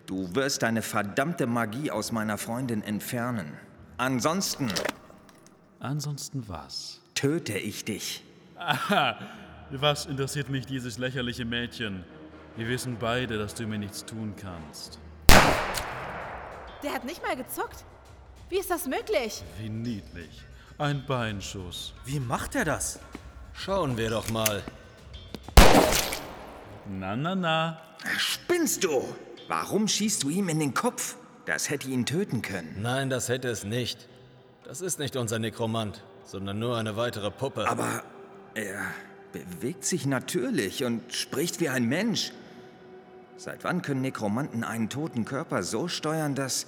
Du 0.06 0.34
wirst 0.36 0.63
deine 0.63 0.84
verdammte 0.84 1.47
Magie 1.47 1.91
aus 1.91 2.13
meiner 2.13 2.38
Freundin 2.38 2.82
entfernen. 2.82 3.58
Ansonsten 3.97 4.69
Ansonsten 5.79 6.47
was? 6.49 6.99
töte 7.13 7.58
ich 7.58 7.86
dich. 7.86 8.23
Aha, 8.58 9.17
was 9.71 10.05
interessiert 10.05 10.49
mich 10.49 10.65
dieses 10.65 10.97
lächerliche 10.97 11.45
Mädchen? 11.45 12.03
Wir 12.58 12.67
wissen 12.67 12.97
beide, 12.99 13.38
dass 13.38 13.53
du 13.53 13.65
mir 13.67 13.77
nichts 13.77 14.03
tun 14.05 14.34
kannst. 14.36 14.99
Der 16.84 16.93
hat 16.93 17.05
nicht 17.05 17.23
mal 17.23 17.36
gezuckt. 17.38 17.86
Wie 18.49 18.58
ist 18.58 18.69
das 18.69 18.86
möglich? 18.86 19.43
Wie 19.60 19.69
niedlich. 19.69 20.41
Ein 20.77 21.05
Beinschuss. 21.05 21.93
Wie 22.03 22.19
macht 22.19 22.55
er 22.55 22.65
das? 22.65 22.99
Schauen 23.53 23.95
wir 23.97 24.10
doch 24.10 24.29
mal. 24.29 24.62
Na, 26.88 27.15
na, 27.15 27.34
na. 27.34 27.81
Spinnst 28.17 28.84
du? 28.84 29.03
Warum 29.47 29.88
schießt 29.88 30.23
du 30.23 30.29
ihm 30.29 30.49
in 30.49 30.60
den 30.60 30.73
Kopf? 30.73 31.15
Das 31.45 31.69
hätte 31.69 31.88
ihn 31.89 32.05
töten 32.05 32.41
können. 32.41 32.75
Nein, 32.81 33.10
das 33.10 33.29
hätte 33.29 33.49
es 33.49 33.63
nicht. 33.63 34.08
Das 34.63 34.81
ist 34.81 34.97
nicht 34.97 35.15
unser 35.15 35.38
Nekromant, 35.38 36.03
sondern 36.23 36.58
nur 36.58 36.77
eine 36.77 36.97
weitere 36.97 37.29
Puppe. 37.29 37.67
Aber 37.67 38.03
er 38.55 38.81
bewegt 39.31 39.86
sich 39.86 40.05
natürlich 40.05 40.84
und 40.84 41.13
spricht 41.13 41.60
wie 41.60 41.69
ein 41.69 41.86
Mensch. 41.86 42.31
Seit 43.38 43.63
wann 43.63 43.81
können 43.81 44.01
Nekromanten 44.01 44.63
einen 44.63 44.89
toten 44.89 45.25
Körper 45.25 45.62
so 45.62 45.88
steuern, 45.88 46.36
dass. 46.36 46.67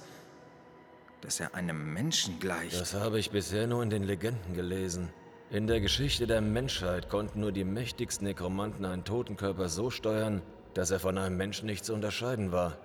dass 1.22 1.40
er 1.40 1.54
einem 1.54 1.92
Menschen 1.92 2.38
gleicht? 2.38 2.80
Das 2.80 2.94
habe 2.94 3.18
ich 3.18 3.30
bisher 3.30 3.66
nur 3.66 3.82
in 3.82 3.90
den 3.90 4.04
Legenden 4.04 4.54
gelesen. 4.54 5.08
In 5.50 5.66
der 5.66 5.80
Geschichte 5.80 6.26
der 6.26 6.42
Menschheit 6.42 7.08
konnten 7.08 7.40
nur 7.40 7.52
die 7.52 7.64
mächtigsten 7.64 8.26
Nekromanten 8.26 8.84
einen 8.84 9.04
toten 9.04 9.36
Körper 9.36 9.70
so 9.70 9.90
steuern, 9.90 10.42
dass 10.74 10.90
er 10.90 11.00
von 11.00 11.16
einem 11.16 11.38
Menschen 11.38 11.66
nicht 11.66 11.86
zu 11.86 11.94
unterscheiden 11.94 12.52
war. 12.52 12.76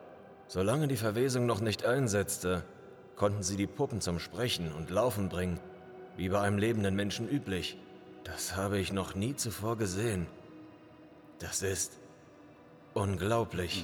Solange 0.54 0.88
die 0.88 0.98
Verwesung 0.98 1.48
noch 1.48 1.62
nicht 1.62 1.84
einsetzte, 1.84 2.64
konnten 3.16 3.42
sie 3.42 3.58
die 3.58 3.66
Puppen 3.66 4.02
zum 4.02 4.20
Sprechen 4.20 4.72
und 4.72 4.92
Laufen 4.92 5.28
bringen, 5.28 5.60
wie 6.16 6.30
bei 6.30 6.42
einem 6.42 6.60
lebenden 6.60 6.96
Menschen 6.96 7.28
üblich. 7.28 7.76
Das 8.24 8.56
habe 8.56 8.78
ich 8.78 8.94
noch 8.94 9.16
nie 9.16 9.36
zuvor 9.36 9.80
gesehen. 9.80 10.28
Das 11.40 11.64
ist 11.64 12.00
unglaublich. 12.94 13.84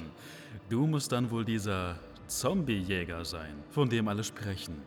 Du 0.68 0.86
musst 0.86 1.10
dann 1.10 1.32
wohl 1.32 1.44
dieser 1.44 1.98
Zombie-Jäger 2.28 3.24
sein, 3.24 3.64
von 3.70 3.90
dem 3.90 4.06
alle 4.06 4.22
sprechen. 4.22 4.80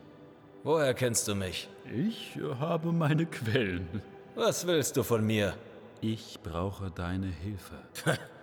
Woher 0.63 0.93
kennst 0.93 1.27
du 1.27 1.35
mich? 1.35 1.67
Ich 1.93 2.39
habe 2.61 2.93
meine 2.93 3.25
Quellen. 3.25 4.01
Was 4.35 4.65
willst 4.65 4.95
du 4.95 5.03
von 5.03 5.25
mir? 5.25 5.53
Ich 5.99 6.39
brauche 6.41 6.91
deine 6.91 7.27
Hilfe. 7.27 7.75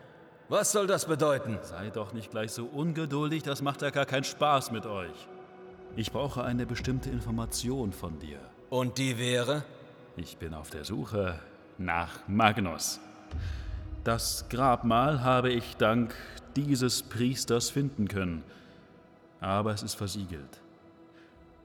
Was 0.51 0.73
soll 0.73 0.89
das 0.89 1.07
bedeuten? 1.07 1.61
Sei 1.63 1.91
doch 1.91 2.13
nicht 2.13 2.33
gleich 2.33 2.51
so 2.51 2.65
ungeduldig, 2.65 3.45
das 3.45 3.63
macht 3.63 3.83
ja 3.83 3.91
gar 3.91 4.05
keinen 4.05 4.25
Spaß 4.25 4.73
mit 4.73 4.85
euch. 4.85 5.29
Ich 5.95 6.11
brauche 6.11 6.43
eine 6.43 6.67
bestimmte 6.67 7.09
Information 7.09 7.93
von 7.93 8.19
dir. 8.19 8.41
Und 8.69 8.99
die 8.99 9.17
wäre? 9.17 9.63
Ich 10.17 10.39
bin 10.39 10.53
auf 10.55 10.69
der 10.71 10.85
Suche 10.85 11.39
nach 11.79 12.27
Magnus. 12.27 12.99
Das 14.03 14.47
Grabmal 14.49 15.23
habe 15.23 15.53
ich 15.53 15.77
dank 15.77 16.17
dieses 16.57 17.05
Priesters 17.05 17.71
finden 17.71 18.09
können, 18.09 18.43
aber 19.41 19.73
es 19.73 19.85
ist 19.85 19.95
versiegelt. 19.95 20.61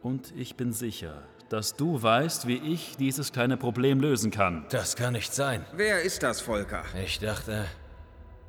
Und 0.03 0.31
ich 0.37 0.57
bin 0.57 0.73
sicher, 0.73 1.23
dass 1.49 1.75
du 1.75 2.03
weißt, 2.03 2.45
wie 2.45 2.57
ich 2.57 2.97
dieses 2.97 3.31
kleine 3.31 3.57
Problem 3.57 3.99
lösen 3.99 4.29
kann. 4.29 4.67
Das 4.69 4.95
kann 4.95 5.13
nicht 5.13 5.33
sein. 5.33 5.65
Wer 5.75 6.03
ist 6.03 6.21
das, 6.21 6.39
Volker? 6.39 6.83
Ich 7.03 7.17
dachte, 7.17 7.65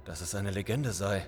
dass 0.07 0.23
es 0.23 0.35
eine 0.35 0.51
Legende 0.51 0.93
sei. 0.93 1.27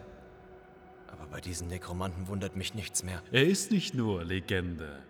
Aber 1.13 1.27
bei 1.27 1.41
diesen 1.41 1.69
Nekromanten 1.69 2.29
wundert 2.29 2.57
mich 2.57 2.75
nichts 2.75 3.03
mehr. 3.03 3.23
Er 3.31 3.47
ist 3.47 3.71
nicht 3.71 3.95
nur 3.95 4.25
Legende, 4.25 5.03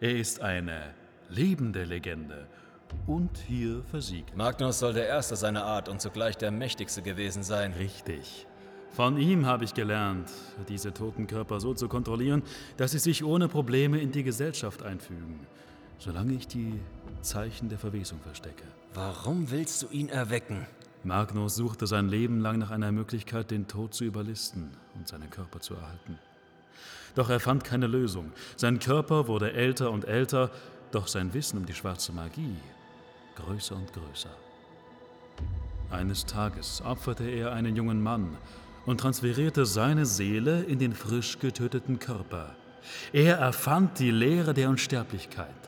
er 0.00 0.16
ist 0.16 0.40
eine 0.40 0.94
lebende 1.28 1.84
Legende 1.84 2.46
und 3.06 3.36
hier 3.38 3.82
versiegt. 3.90 4.36
Magnus 4.36 4.78
soll 4.78 4.92
der 4.92 5.08
Erste 5.08 5.36
seiner 5.36 5.64
Art 5.64 5.88
und 5.88 6.00
zugleich 6.00 6.36
der 6.36 6.50
Mächtigste 6.50 7.02
gewesen 7.02 7.42
sein. 7.42 7.72
Richtig. 7.72 8.46
Von 8.90 9.18
ihm 9.18 9.46
habe 9.46 9.64
ich 9.64 9.74
gelernt, 9.74 10.30
diese 10.68 10.94
toten 10.94 11.26
Körper 11.26 11.58
so 11.58 11.74
zu 11.74 11.88
kontrollieren, 11.88 12.42
dass 12.76 12.92
sie 12.92 13.00
sich 13.00 13.24
ohne 13.24 13.48
Probleme 13.48 13.98
in 13.98 14.12
die 14.12 14.22
Gesellschaft 14.22 14.84
einfügen, 14.84 15.46
solange 15.98 16.34
ich 16.34 16.46
die 16.46 16.78
Zeichen 17.20 17.68
der 17.68 17.78
Verwesung 17.78 18.20
verstecke. 18.20 18.64
Warum 18.92 19.50
willst 19.50 19.82
du 19.82 19.88
ihn 19.88 20.08
erwecken? 20.08 20.66
Magnus 21.04 21.56
suchte 21.56 21.86
sein 21.86 22.08
Leben 22.08 22.40
lang 22.40 22.58
nach 22.58 22.70
einer 22.70 22.92
Möglichkeit, 22.92 23.50
den 23.50 23.68
Tod 23.68 23.94
zu 23.94 24.04
überlisten 24.04 24.70
und 24.94 25.06
seinen 25.06 25.30
Körper 25.30 25.60
zu 25.60 25.74
erhalten. 25.74 26.18
Doch 27.14 27.30
er 27.30 27.40
fand 27.40 27.62
keine 27.62 27.86
Lösung. 27.86 28.32
Sein 28.56 28.78
Körper 28.78 29.28
wurde 29.28 29.52
älter 29.52 29.90
und 29.90 30.04
älter, 30.04 30.50
doch 30.90 31.06
sein 31.06 31.32
Wissen 31.34 31.58
um 31.58 31.66
die 31.66 31.74
schwarze 31.74 32.12
Magie 32.12 32.56
größer 33.36 33.76
und 33.76 33.92
größer. 33.92 34.30
Eines 35.90 36.24
Tages 36.26 36.82
opferte 36.82 37.24
er 37.24 37.52
einen 37.52 37.76
jungen 37.76 38.02
Mann 38.02 38.36
und 38.86 39.00
transferierte 39.00 39.66
seine 39.66 40.06
Seele 40.06 40.62
in 40.62 40.78
den 40.78 40.92
frisch 40.92 41.38
getöteten 41.38 41.98
Körper. 41.98 42.56
Er 43.12 43.36
erfand 43.36 43.98
die 43.98 44.10
Lehre 44.10 44.54
der 44.54 44.68
Unsterblichkeit 44.68 45.63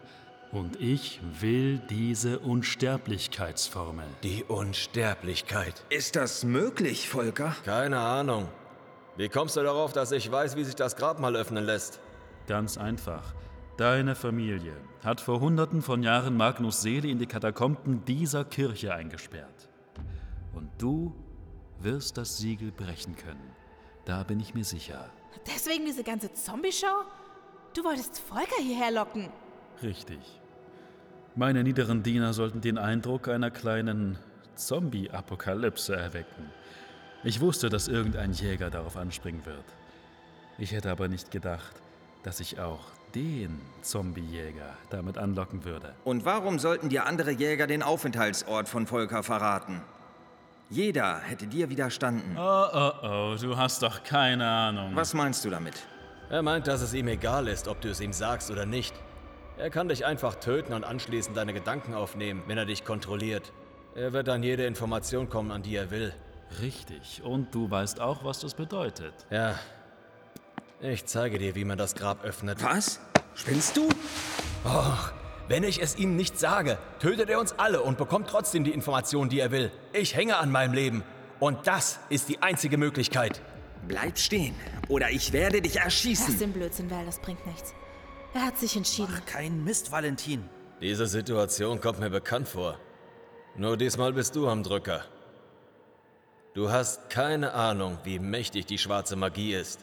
Und 0.57 0.81
ich 0.81 1.21
will 1.42 1.77
diese 1.90 2.38
Unsterblichkeitsformel. 2.38 4.07
Die 4.23 4.42
Unsterblichkeit. 4.42 5.85
Ist 5.90 6.16
das 6.16 6.45
möglich, 6.45 7.11
Volker? 7.11 7.55
Keine 7.66 7.99
Ahnung. 7.99 8.49
Wie 9.19 9.29
kommst 9.29 9.57
du 9.57 9.62
darauf, 9.62 9.92
dass 9.92 10.12
ich 10.12 10.33
weiß, 10.33 10.57
wie 10.57 10.64
sich 10.64 10.75
das 10.75 10.97
Grab 10.97 11.21
mal 11.21 11.37
öffnen 11.37 11.62
lässt? 11.62 12.01
Ganz 12.47 12.79
einfach. 12.79 13.35
Deine 13.77 14.14
Familie 14.14 14.73
hat 15.05 15.21
vor 15.21 15.40
hunderten 15.40 15.83
von 15.83 16.03
Jahren 16.03 16.38
Magnus 16.38 16.81
Seele 16.81 17.09
in 17.09 17.19
die 17.19 17.27
Katakomben 17.27 18.07
dieser 18.07 18.47
Kirche 18.47 18.95
eingesperrt. 18.95 19.69
Und 20.55 20.71
du 20.79 21.14
wirst 21.81 22.16
das 22.16 22.38
Siegel 22.38 22.73
brechen 22.73 23.14
können. 23.14 23.55
Da 24.07 24.23
bin 24.23 24.40
ich 24.40 24.55
mir 24.55 24.64
sicher. 24.64 25.11
Deswegen 25.47 25.85
diese 25.85 26.03
ganze 26.03 26.33
Zombie-Show? 26.33 27.03
Du 27.75 27.85
wolltest 27.85 28.19
Volker 28.21 28.62
hierher 28.62 28.90
locken. 28.90 29.29
Richtig. 29.83 30.40
Meine 31.38 31.62
niederen 31.62 32.03
Diener 32.03 32.33
sollten 32.33 32.62
den 32.62 32.79
Eindruck 32.79 33.29
einer 33.29 33.51
kleinen 33.51 34.18
Zombie-Apokalypse 34.55 35.94
erwecken. 35.94 36.51
Ich 37.25 37.42
wusste, 37.42 37.68
dass 37.68 37.88
irgendein 37.88 38.33
Jäger 38.33 38.70
darauf 38.70 38.96
anspringen 38.96 39.44
wird. 39.44 39.64
Ich 40.57 40.72
hätte 40.72 40.90
aber 40.90 41.09
nicht 41.09 41.31
gedacht, 41.31 41.75
dass 42.22 42.40
ich 42.40 42.59
auch 42.59 42.87
den 43.14 43.61
Zombie-Jäger 43.83 44.79
damit 44.88 45.18
anlocken 45.18 45.66
würde. 45.66 45.94
Und 46.05 46.25
warum 46.25 46.59
sollten 46.59 46.88
dir 46.88 47.05
andere 47.05 47.33
Jäger 47.33 47.66
den 47.66 47.83
Aufenthaltsort 47.83 48.66
von 48.66 48.87
Volker 48.87 49.22
verraten? 49.22 49.83
Jeder 50.70 51.18
hätte 51.18 51.46
dir 51.46 51.68
widerstanden. 51.68 52.35
Oh, 52.38 52.66
oh, 52.72 52.92
oh, 53.03 53.37
du 53.38 53.59
hast 53.59 53.83
doch 53.83 54.03
keine 54.05 54.49
Ahnung. 54.49 54.92
Was 54.94 55.12
meinst 55.12 55.44
du 55.44 55.51
damit? 55.51 55.75
Er 56.31 56.40
meint, 56.40 56.66
dass 56.66 56.81
es 56.81 56.94
ihm 56.94 57.09
egal 57.09 57.46
ist, 57.46 57.68
ob 57.68 57.83
du 57.83 57.90
es 57.90 58.01
ihm 58.01 58.14
sagst 58.14 58.51
oder 58.51 58.64
nicht. 58.64 58.94
Er 59.59 59.71
kann 59.71 59.88
dich 59.88 60.05
einfach 60.05 60.35
töten 60.35 60.75
und 60.75 60.85
anschließend 60.85 61.35
deine 61.35 61.55
Gedanken 61.55 61.95
aufnehmen, 61.95 62.42
wenn 62.47 62.59
er 62.59 62.66
dich 62.66 62.85
kontrolliert. 62.85 63.53
Er 63.95 64.12
wird 64.12 64.29
an 64.29 64.42
jede 64.42 64.66
Information 64.66 65.31
kommen, 65.31 65.51
an 65.51 65.62
die 65.62 65.77
er 65.77 65.90
will. 65.90 66.12
Richtig. 66.61 67.23
Und 67.25 67.55
du 67.55 67.71
weißt 67.71 67.99
auch, 68.01 68.23
was 68.23 68.40
das 68.40 68.53
bedeutet. 68.53 69.14
Ja. 69.31 69.59
Ich 70.83 71.07
zeige 71.07 71.38
dir, 71.38 71.55
wie 71.55 71.64
man 71.64 71.79
das 71.79 71.95
Grab 71.95 72.23
öffnet. 72.23 72.62
Was? 72.62 73.01
Spinnst 73.35 73.79
du? 73.79 73.88
Och, 74.66 75.12
wenn 75.49 75.64
ich 75.64 75.81
es 75.81 75.97
ihm 75.97 76.16
nicht 76.16 76.38
sage, 76.38 76.77
tötet 76.99 77.31
er 77.31 77.40
uns 77.40 77.59
alle 77.59 77.81
und 77.81 77.97
bekommt 77.97 78.29
trotzdem 78.29 78.62
die 78.62 78.73
Information, 78.73 79.31
die 79.31 79.40
er 79.40 79.53
will. 79.53 79.73
Ich 79.95 80.14
hänge 80.14 80.37
an 80.37 80.53
meinem 80.53 80.75
Leben. 80.75 81.03
Und 81.40 81.66
das 81.66 81.99
ist 82.11 82.29
die 82.29 82.42
einzige 82.42 82.77
Möglichkeit. 82.77 83.40
Bleib 83.88 84.19
stehen, 84.19 84.55
oder 84.88 85.11
ich 85.11 85.33
werde 85.33 85.62
dich 85.62 85.77
erschießen. 85.77 86.38
den 86.38 86.53
Blödsinn, 86.53 86.90
Val, 86.90 87.07
das 87.07 87.19
bringt 87.21 87.47
nichts. 87.47 87.73
Er 88.37 88.44
hat 88.44 88.59
sich 88.59 88.77
entschieden. 88.77 89.14
Mach 89.14 89.25
keinen 89.25 89.64
Mist, 89.64 89.90
Valentin. 89.90 90.44
Diese 90.83 91.07
Situation 91.07 91.81
kommt 91.81 92.01
mir 92.01 92.11
bekannt 92.11 92.46
vor. 92.46 92.79
Nur 93.57 93.79
diesmal 93.79 94.12
bist 94.12 94.37
du 94.37 94.46
am 94.46 94.62
Drücker. 94.62 95.07
Du 96.53 96.70
hast 96.70 97.09
keine 97.09 97.55
Ahnung, 97.55 97.96
wie 98.05 98.18
mächtig 98.18 98.66
die 98.66 98.77
schwarze 98.77 99.16
Magie 99.16 99.55
ist. 99.55 99.81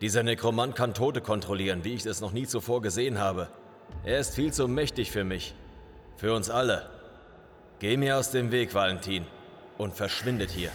Dieser 0.00 0.22
Nekromant 0.22 0.76
kann 0.76 0.94
Tote 0.94 1.20
kontrollieren, 1.20 1.82
wie 1.82 1.94
ich 1.94 2.06
es 2.06 2.20
noch 2.20 2.30
nie 2.30 2.46
zuvor 2.46 2.82
gesehen 2.82 3.18
habe. 3.18 3.48
Er 4.04 4.20
ist 4.20 4.32
viel 4.36 4.52
zu 4.52 4.68
mächtig 4.68 5.10
für 5.10 5.24
mich. 5.24 5.56
Für 6.16 6.34
uns 6.34 6.50
alle. 6.50 6.88
Geh 7.80 7.96
mir 7.96 8.16
aus 8.16 8.30
dem 8.30 8.52
Weg, 8.52 8.74
Valentin. 8.74 9.26
Und 9.76 9.94
verschwindet 9.94 10.50
hier. 10.52 10.70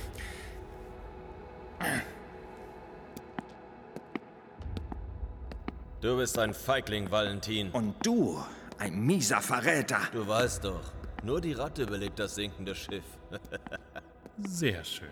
Du 6.03 6.17
bist 6.17 6.37
ein 6.37 6.53
Feigling, 6.53 7.09
Valentin. 7.09 7.71
Und 7.71 7.95
du, 8.05 8.37
ein 8.77 9.05
mieser 9.05 9.39
Verräter. 9.39 10.01
Du 10.11 10.27
weißt 10.27 10.65
doch, 10.65 10.91
nur 11.23 11.39
die 11.39 11.53
Ratte 11.53 11.85
belegt 11.85 12.19
das 12.19 12.35
sinkende 12.35 12.75
Schiff. 12.75 13.05
Sehr 14.45 14.83
schön. 14.83 15.07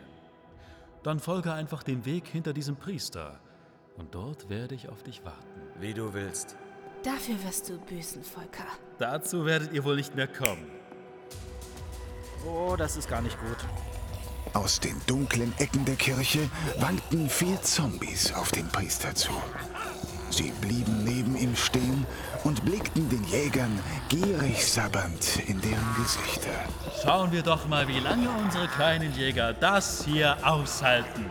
Dann 1.02 1.22
folge 1.22 1.54
einfach 1.54 1.84
den 1.84 2.04
Weg 2.04 2.28
hinter 2.28 2.52
diesem 2.52 2.76
Priester. 2.76 3.40
Und 3.96 4.14
dort 4.14 4.50
werde 4.50 4.76
ich 4.76 4.90
auf 4.90 5.02
dich 5.02 5.24
warten. 5.24 5.62
Wie 5.80 5.94
du 5.94 6.14
willst. 6.14 6.58
Dafür 7.04 7.42
wirst 7.46 7.70
du 7.70 7.78
büßen, 7.78 8.22
Volker. 8.22 8.68
Dazu 9.00 9.46
werdet 9.46 9.72
ihr 9.72 9.86
wohl 9.86 9.96
nicht 9.96 10.14
mehr 10.14 10.28
kommen. 10.28 10.70
Oh, 12.46 12.76
das 12.78 12.98
ist 12.98 13.08
gar 13.08 13.22
nicht 13.22 13.40
gut. 13.40 13.66
Aus 14.54 14.82
den 14.82 15.00
dunklen 15.08 15.54
Ecken 15.58 15.86
der 15.86 15.96
Kirche 15.96 16.50
wankten 16.80 17.30
vier 17.30 17.62
Zombies 17.62 18.34
auf 18.34 18.52
den 18.52 18.68
Priester 18.68 19.16
zu. 19.16 19.32
Sie 20.32 20.54
blieben 20.62 21.04
neben 21.04 21.36
ihm 21.36 21.56
stehen 21.56 22.06
und 22.46 22.64
blickten 22.64 23.10
den 23.10 23.24
Jägern 23.26 23.80
gierig 24.08 24.66
sabbernd 24.66 25.40
in 25.48 25.60
deren 25.60 25.96
Gesichter. 25.98 26.50
Schauen 27.04 27.32
wir 27.34 27.44
doch 27.44 27.68
mal, 27.68 27.88
wie 27.88 28.00
lange 28.00 28.30
unsere 28.30 28.68
kleinen 28.70 29.14
Jäger 29.14 29.54
das 29.54 30.06
hier 30.06 30.38
aushalten. 30.44 31.26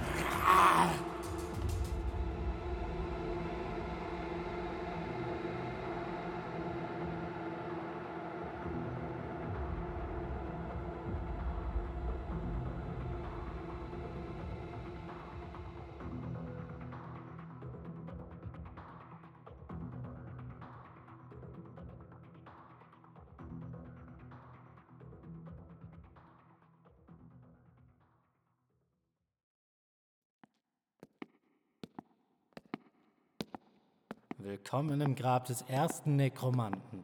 Willkommen 34.72 35.00
im 35.00 35.16
Grab 35.16 35.46
des 35.46 35.62
ersten 35.62 36.14
Nekromanten. 36.14 37.02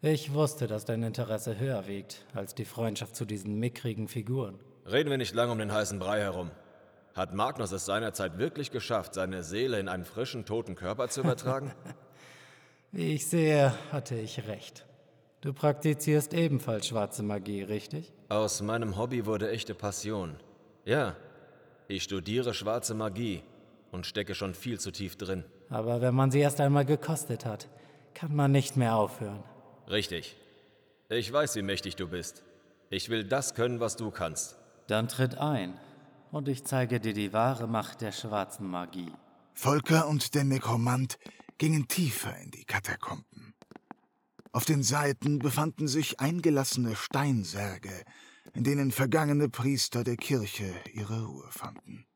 Ich 0.00 0.32
wusste, 0.32 0.68
dass 0.68 0.84
dein 0.84 1.02
Interesse 1.02 1.58
höher 1.58 1.88
wiegt 1.88 2.24
als 2.34 2.54
die 2.54 2.64
Freundschaft 2.64 3.16
zu 3.16 3.24
diesen 3.24 3.58
mickrigen 3.58 4.06
Figuren. 4.06 4.60
Reden 4.86 5.10
wir 5.10 5.18
nicht 5.18 5.34
lang 5.34 5.50
um 5.50 5.58
den 5.58 5.72
heißen 5.72 5.98
Brei 5.98 6.20
herum. 6.20 6.52
Hat 7.16 7.34
Magnus 7.34 7.72
es 7.72 7.84
seinerzeit 7.84 8.38
wirklich 8.38 8.70
geschafft, 8.70 9.14
seine 9.14 9.42
Seele 9.42 9.80
in 9.80 9.88
einen 9.88 10.04
frischen, 10.04 10.44
toten 10.44 10.76
Körper 10.76 11.08
zu 11.08 11.22
übertragen? 11.22 11.72
Wie 12.92 13.12
ich 13.14 13.26
sehe, 13.26 13.74
hatte 13.90 14.14
ich 14.14 14.46
recht. 14.46 14.86
Du 15.40 15.52
praktizierst 15.52 16.32
ebenfalls 16.32 16.86
schwarze 16.86 17.24
Magie, 17.24 17.64
richtig? 17.64 18.12
Aus 18.28 18.62
meinem 18.62 18.96
Hobby 18.96 19.26
wurde 19.26 19.50
echte 19.50 19.74
Passion. 19.74 20.36
Ja, 20.84 21.16
ich 21.88 22.04
studiere 22.04 22.54
schwarze 22.54 22.94
Magie 22.94 23.42
und 23.90 24.06
stecke 24.06 24.36
schon 24.36 24.54
viel 24.54 24.78
zu 24.78 24.92
tief 24.92 25.16
drin. 25.16 25.42
Aber 25.70 26.00
wenn 26.00 26.14
man 26.14 26.30
sie 26.30 26.40
erst 26.40 26.60
einmal 26.60 26.84
gekostet 26.84 27.44
hat, 27.44 27.68
kann 28.14 28.34
man 28.34 28.52
nicht 28.52 28.76
mehr 28.76 28.96
aufhören. 28.96 29.42
Richtig. 29.88 30.36
Ich 31.08 31.32
weiß, 31.32 31.56
wie 31.56 31.62
mächtig 31.62 31.96
du 31.96 32.08
bist. 32.08 32.42
Ich 32.90 33.08
will 33.08 33.24
das 33.24 33.54
können, 33.54 33.80
was 33.80 33.96
du 33.96 34.10
kannst. 34.10 34.56
Dann 34.86 35.08
tritt 35.08 35.36
ein 35.38 35.78
und 36.30 36.48
ich 36.48 36.64
zeige 36.64 37.00
dir 37.00 37.12
die 37.12 37.32
wahre 37.32 37.66
Macht 37.66 38.00
der 38.00 38.12
schwarzen 38.12 38.68
Magie. 38.68 39.12
Volker 39.54 40.08
und 40.08 40.34
der 40.34 40.44
Nekromant 40.44 41.18
gingen 41.58 41.88
tiefer 41.88 42.36
in 42.38 42.50
die 42.50 42.64
Katakomben. 42.64 43.54
Auf 44.52 44.64
den 44.64 44.82
Seiten 44.82 45.38
befanden 45.38 45.88
sich 45.88 46.20
eingelassene 46.20 46.96
Steinsärge, 46.96 48.02
in 48.54 48.64
denen 48.64 48.90
vergangene 48.90 49.48
Priester 49.48 50.04
der 50.04 50.16
Kirche 50.16 50.72
ihre 50.92 51.24
Ruhe 51.24 51.48
fanden. 51.50 52.07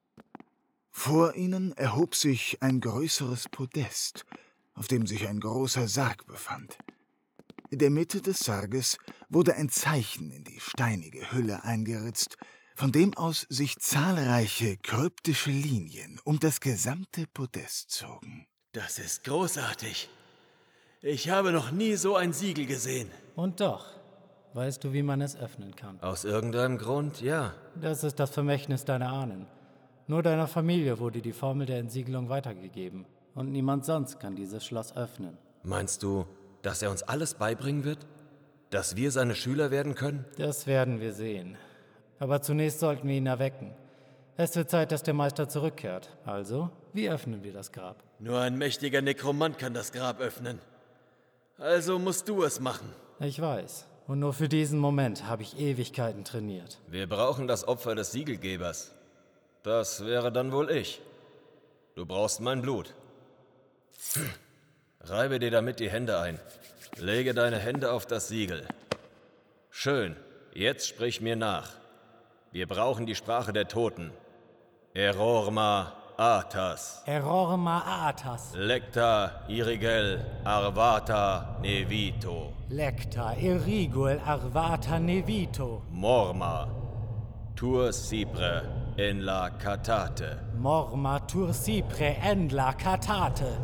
Vor 1.05 1.35
ihnen 1.35 1.73
erhob 1.73 2.15
sich 2.15 2.59
ein 2.63 2.79
größeres 2.79 3.49
Podest, 3.49 4.25
auf 4.75 4.87
dem 4.87 5.05
sich 5.05 5.27
ein 5.27 5.41
großer 5.41 5.89
Sarg 5.89 6.29
befand. 6.29 6.79
In 7.71 7.81
der 7.81 7.91
Mitte 7.91 8.23
des 8.23 8.39
Sarges 8.39 8.99
wurde 9.29 9.57
ein 9.57 9.69
Zeichen 9.69 10.31
in 10.31 10.45
die 10.45 10.61
steinige 10.61 11.33
Hülle 11.33 11.65
eingeritzt, 11.65 12.37
von 12.77 12.93
dem 12.93 13.17
aus 13.17 13.49
sich 13.49 13.81
zahlreiche 13.81 14.77
kryptische 14.77 15.51
Linien 15.51 16.21
um 16.23 16.39
das 16.39 16.61
gesamte 16.61 17.27
Podest 17.27 17.91
zogen. 17.91 18.47
Das 18.71 19.01
ist 19.01 19.25
großartig. 19.25 20.09
Ich 21.01 21.29
habe 21.31 21.51
noch 21.51 21.73
nie 21.73 21.97
so 21.97 22.15
ein 22.15 22.33
Siegel 22.33 22.67
gesehen. 22.67 23.11
Und 23.35 23.61
doch, 23.61 23.87
weißt 24.55 24.85
du, 24.85 24.93
wie 24.93 25.03
man 25.03 25.21
es 25.21 25.35
öffnen 25.35 25.75
kann? 25.75 25.99
Aus 26.01 26.23
irgendeinem 26.23 26.79
Grund, 26.79 27.21
ja. 27.21 27.55
Das 27.75 28.05
ist 28.05 28.21
das 28.21 28.31
Vermächtnis 28.31 28.85
deiner 28.85 29.13
Ahnen. 29.13 29.49
Nur 30.07 30.23
deiner 30.23 30.47
Familie 30.47 30.99
wurde 30.99 31.23
die 31.23 31.33
Formel 31.33 31.67
der 31.67 31.79
Entsiegelung 31.79 32.29
weitergegeben. 32.29 33.07
Und 33.35 33.53
niemand 33.53 33.85
sonst 33.85 34.21
kann 34.21 34.37
dieses 34.37 34.65
Schloss 34.65 34.97
öffnen. 34.97 35.39
Meinst 35.63 36.03
du, 36.03 36.27
dass 36.63 36.83
er 36.83 36.91
uns 36.91 37.03
alles 37.03 37.35
beibringen 37.35 37.85
wird? 37.85 38.07
Dass 38.71 38.97
wir 38.97 39.11
seine 39.11 39.35
Schüler 39.35 39.71
werden 39.71 39.95
können? 39.95 40.25
Das 40.39 40.67
werden 40.67 41.01
wir 41.01 41.13
sehen. 41.13 41.57
Aber 42.19 42.43
zunächst 42.43 42.81
sollten 42.81 43.09
wir 43.09 43.17
ihn 43.17 43.27
erwecken. 43.27 43.75
Es 44.37 44.57
wird 44.57 44.71
Zeit, 44.71 44.93
dass 44.93 45.03
der 45.03 45.15
Meister 45.15 45.49
zurückkehrt. 45.49 46.11
Also, 46.25 46.71
wie 46.93 47.09
öffnen 47.09 47.45
wir 47.45 47.53
das 47.53 47.71
Grab? 47.71 48.03
Nur 48.19 48.41
ein 48.41 48.57
mächtiger 48.57 49.03
Nekromant 49.03 49.59
kann 49.59 49.75
das 49.75 49.93
Grab 49.93 50.21
öffnen. 50.21 50.59
Also 51.59 51.99
musst 51.99 52.29
du 52.29 52.43
es 52.43 52.59
machen. 52.59 52.89
Ich 53.21 53.41
weiß. 53.41 53.87
Und 54.07 54.19
nur 54.19 54.33
für 54.33 54.49
diesen 54.49 54.79
Moment 54.79 55.27
habe 55.29 55.43
ich 55.43 55.59
Ewigkeiten 55.61 56.25
trainiert. 56.25 56.81
Wir 56.89 57.07
brauchen 57.09 57.47
das 57.47 57.69
Opfer 57.69 57.95
des 57.95 58.11
Siegelgebers. 58.13 58.95
Das 59.63 60.05
wäre 60.05 60.33
dann 60.33 60.51
wohl 60.51 60.71
ich. 60.71 61.01
Du 61.95 62.05
brauchst 62.05 62.41
mein 62.41 62.63
Blut. 62.63 62.95
Reibe 65.01 65.39
dir 65.39 65.51
damit 65.51 65.79
die 65.79 65.91
Hände 65.91 66.19
ein. 66.19 66.41
Lege 66.97 67.33
deine 67.33 67.59
Hände 67.59 67.93
auf 67.93 68.07
das 68.07 68.29
Siegel. 68.29 68.67
Schön. 69.71 70.17
Jetzt 70.53 70.89
sprich 70.89 71.21
mir 71.21 71.37
nach. 71.37 71.71
Wir 72.51 72.67
brauchen 72.67 73.07
die 73.07 73.15
Sprache 73.15 73.53
der 73.53 73.69
Toten. 73.69 74.11
Erorma 74.95 75.93
Atas. 76.17 77.03
Erorma 77.07 78.09
Atas. 78.09 78.53
Lecta 78.55 79.45
Irigel 79.49 80.25
Arvata 80.45 81.59
Nevito. 81.63 82.53
Lecta 82.69 83.35
Irigul 83.35 84.21
Arvata 84.27 84.99
Nevito. 84.99 85.83
Morma 85.91 86.69
Tur 87.57 87.93
Sipre 87.93 88.82
en 88.99 89.25
la 89.25 89.51
Catate. 89.51 90.39
Morma 90.59 91.21
Tur 91.27 91.53
Sipre 91.53 92.17
en 92.23 92.49
la 92.49 92.73
Catate. 92.73 93.57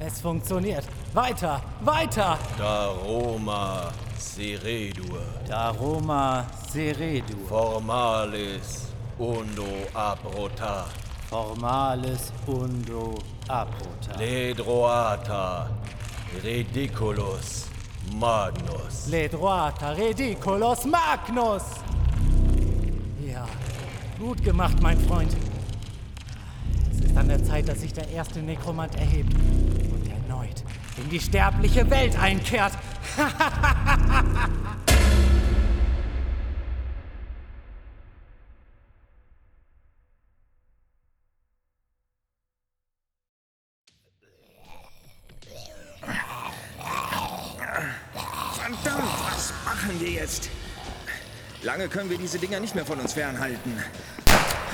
Es 0.00 0.20
funktioniert. 0.20 0.84
Weiter, 1.14 1.60
weiter! 1.84 2.38
Da 2.58 2.92
Roma 3.04 3.92
Seredur. 4.16 5.22
Da 5.46 5.70
Roma 5.72 6.46
Seredur. 6.68 7.46
Formalis 7.48 8.88
undo 9.18 9.86
abrota. 9.94 10.86
Formalis 11.28 12.32
undo 12.48 13.14
abrota. 13.48 14.18
Ledroata 14.18 15.68
ridiculus 16.42 17.68
magnus. 18.14 19.08
Ledroata 19.08 19.94
ridiculus 19.96 20.84
magnus. 20.86 21.62
Gut 24.22 24.44
gemacht, 24.44 24.80
mein 24.80 24.96
Freund. 25.00 25.36
Es 26.92 27.00
ist 27.00 27.16
an 27.16 27.26
der 27.26 27.42
Zeit, 27.42 27.68
dass 27.68 27.80
sich 27.80 27.92
der 27.92 28.08
erste 28.08 28.38
Nekromant 28.38 28.94
erhebt 28.94 29.34
und 29.34 30.08
erneut 30.08 30.62
in 30.96 31.10
die 31.10 31.18
sterbliche 31.18 31.90
Welt 31.90 32.16
einkehrt. 32.16 32.72
Lange 51.82 51.94
können 51.94 52.10
wir 52.10 52.18
diese 52.18 52.38
Dinger 52.38 52.60
nicht 52.60 52.76
mehr 52.76 52.86
von 52.86 53.00
uns 53.00 53.14
fernhalten. 53.14 53.76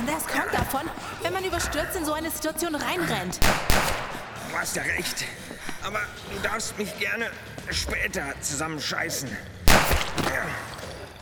Das 0.06 0.26
kommt 0.26 0.52
davon, 0.52 0.82
wenn 1.22 1.32
man 1.32 1.42
überstürzt 1.42 1.96
in 1.96 2.04
so 2.04 2.12
eine 2.12 2.30
Situation 2.30 2.74
reinrennt. 2.74 3.40
Du 4.50 4.58
hast 4.58 4.76
ja 4.76 4.82
recht. 4.82 5.24
Aber 5.82 6.00
du 6.30 6.38
darfst 6.42 6.76
mich 6.76 6.98
gerne 6.98 7.30
später 7.70 8.34
zusammenscheißen. 8.42 9.26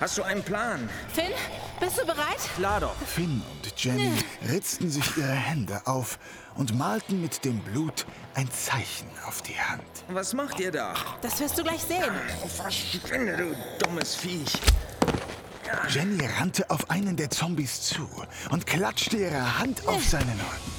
Hast 0.00 0.18
du 0.18 0.24
einen 0.24 0.42
Plan? 0.42 0.88
Finn, 1.14 1.30
bist 1.78 2.00
du 2.00 2.04
bereit? 2.04 2.40
Klar 2.56 2.80
doch. 2.80 2.96
Finn 3.06 3.40
und 3.52 3.72
Jenny 3.76 4.10
ritzten 4.50 4.90
sich 4.90 5.16
ihre 5.16 5.28
Hände 5.28 5.82
auf 5.84 6.18
und 6.56 6.76
malten 6.76 7.22
mit 7.22 7.44
dem 7.44 7.60
Blut 7.60 8.06
ein 8.34 8.50
Zeichen 8.50 9.08
auf 9.24 9.40
die 9.42 9.54
Hand. 9.54 9.84
Was 10.08 10.34
macht 10.34 10.58
ihr 10.58 10.72
da? 10.72 10.94
Das 11.22 11.38
wirst 11.38 11.56
du 11.56 11.62
gleich 11.62 11.82
sehen. 11.82 12.10
Verschwinde, 12.56 13.36
du 13.36 13.84
dummes 13.84 14.16
Viech. 14.16 14.52
Jenny 15.88 16.24
rannte 16.38 16.68
auf 16.70 16.90
einen 16.90 17.16
der 17.16 17.30
Zombies 17.30 17.82
zu 17.82 18.08
und 18.50 18.66
klatschte 18.66 19.16
ihre 19.16 19.58
Hand 19.58 19.86
auf 19.86 20.04
seinen 20.04 20.28
Rücken. 20.28 20.72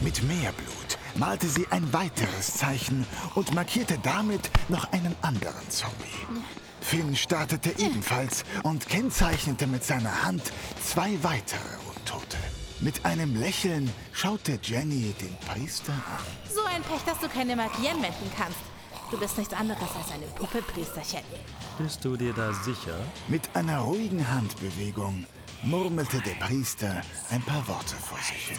Mit 0.00 0.22
mehr 0.24 0.52
Blut 0.52 0.98
malte 1.14 1.48
sie 1.48 1.66
ein 1.70 1.92
weiteres 1.92 2.54
Zeichen 2.54 3.06
und 3.34 3.54
markierte 3.54 3.98
damit 4.02 4.50
noch 4.68 4.92
einen 4.92 5.14
anderen 5.22 5.68
Zombie. 5.70 6.42
Finn 6.80 7.14
startete 7.14 7.70
ebenfalls 7.78 8.44
und 8.64 8.88
kennzeichnete 8.88 9.66
mit 9.66 9.84
seiner 9.84 10.24
Hand 10.24 10.52
zwei 10.84 11.16
weitere 11.22 11.60
Untote. 11.94 12.36
Mit 12.80 13.04
einem 13.04 13.38
Lächeln 13.38 13.92
schaute 14.12 14.58
Jenny 14.62 15.14
den 15.20 15.36
Priester 15.48 15.92
an. 15.92 16.52
So 16.52 16.64
ein 16.64 16.82
Pech, 16.82 17.02
dass 17.06 17.20
du 17.20 17.28
keine 17.28 17.54
Magie 17.54 17.88
anwenden 17.88 18.30
kannst. 18.36 18.71
Du 19.12 19.18
bist 19.18 19.36
nichts 19.36 19.52
anderes 19.52 19.82
als 19.94 20.10
eine 20.10 20.24
Puppe, 20.24 20.62
Priesterchen. 20.62 21.20
Bist 21.76 22.02
du 22.02 22.16
dir 22.16 22.32
da 22.32 22.50
sicher? 22.54 22.98
Mit 23.28 23.42
einer 23.54 23.80
ruhigen 23.80 24.26
Handbewegung 24.26 25.26
murmelte 25.62 26.18
der 26.22 26.32
Priester 26.46 27.02
ein 27.30 27.42
paar 27.42 27.68
Worte 27.68 27.94
vor 27.94 28.16
sich 28.16 28.48
hin. 28.48 28.58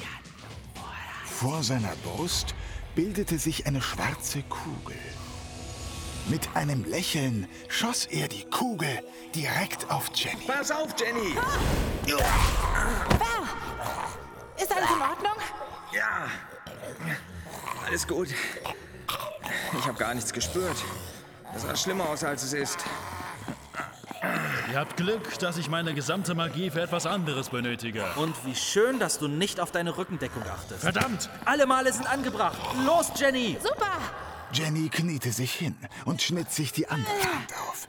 Vor 1.25 1.63
seiner 1.63 1.95
Brust 2.03 2.53
bildete 2.93 3.39
sich 3.39 3.65
eine 3.65 3.81
schwarze 3.81 4.43
Kugel. 4.43 4.95
Mit 6.27 6.47
einem 6.53 6.85
Lächeln 6.85 7.47
schoss 7.67 8.05
er 8.05 8.27
die 8.27 8.45
Kugel 8.45 9.01
direkt 9.33 9.89
auf 9.89 10.11
Jenny. 10.13 10.45
Pass 10.45 10.69
auf, 10.69 10.93
Jenny! 10.99 11.35
Val! 11.35 12.21
Ist 14.61 14.71
alles 14.71 14.89
in 14.91 15.01
Ordnung? 15.01 15.43
Ja, 15.91 16.27
alles 17.87 18.07
gut. 18.07 18.27
Ich 19.77 19.85
habe 19.85 19.97
gar 19.97 20.13
nichts 20.13 20.33
gespürt. 20.33 20.77
Das 21.53 21.63
sah 21.63 21.75
schlimmer 21.75 22.09
aus, 22.09 22.23
als 22.23 22.43
es 22.43 22.53
ist. 22.53 22.79
Ihr 24.71 24.79
habt 24.79 24.97
Glück, 24.97 25.37
dass 25.39 25.57
ich 25.57 25.69
meine 25.69 25.93
gesamte 25.93 26.33
Magie 26.33 26.69
für 26.69 26.81
etwas 26.81 27.05
anderes 27.05 27.49
benötige. 27.49 28.05
Und 28.15 28.35
wie 28.45 28.55
schön, 28.55 28.97
dass 28.97 29.19
du 29.19 29.27
nicht 29.27 29.59
auf 29.59 29.71
deine 29.71 29.97
Rückendeckung 29.97 30.43
achtest. 30.43 30.81
Verdammt! 30.81 31.29
Alle 31.45 31.65
Male 31.65 31.91
sind 31.93 32.07
angebracht. 32.07 32.57
Los, 32.85 33.11
Jenny! 33.15 33.57
Super! 33.61 33.99
Jenny 34.51 34.89
kniete 34.89 35.31
sich 35.31 35.53
hin 35.53 35.75
und 36.05 36.21
schnitt 36.21 36.51
sich 36.51 36.71
die 36.71 36.87
andere 36.87 37.11
Hand 37.11 37.53
auf. 37.69 37.87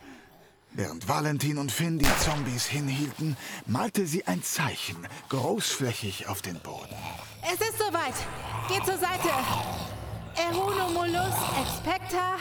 Während 0.73 1.09
Valentin 1.09 1.59
und 1.59 1.71
Finn 1.71 2.01
die 2.01 2.19
Zombies 2.19 2.67
hinhielten, 2.67 3.37
malte 3.65 4.07
sie 4.07 4.27
ein 4.27 4.43
Zeichen 4.43 5.07
großflächig 5.29 6.27
auf 6.27 6.43
den 6.43 6.59
Boden. 6.59 6.97
Es 7.45 7.61
ist 7.61 7.79
soweit. 7.79 8.15
Geh 8.69 8.83
zur 8.85 8.99
Seite. 8.99 9.29
Erunumulus 10.37 11.35
expecta. 11.63 12.37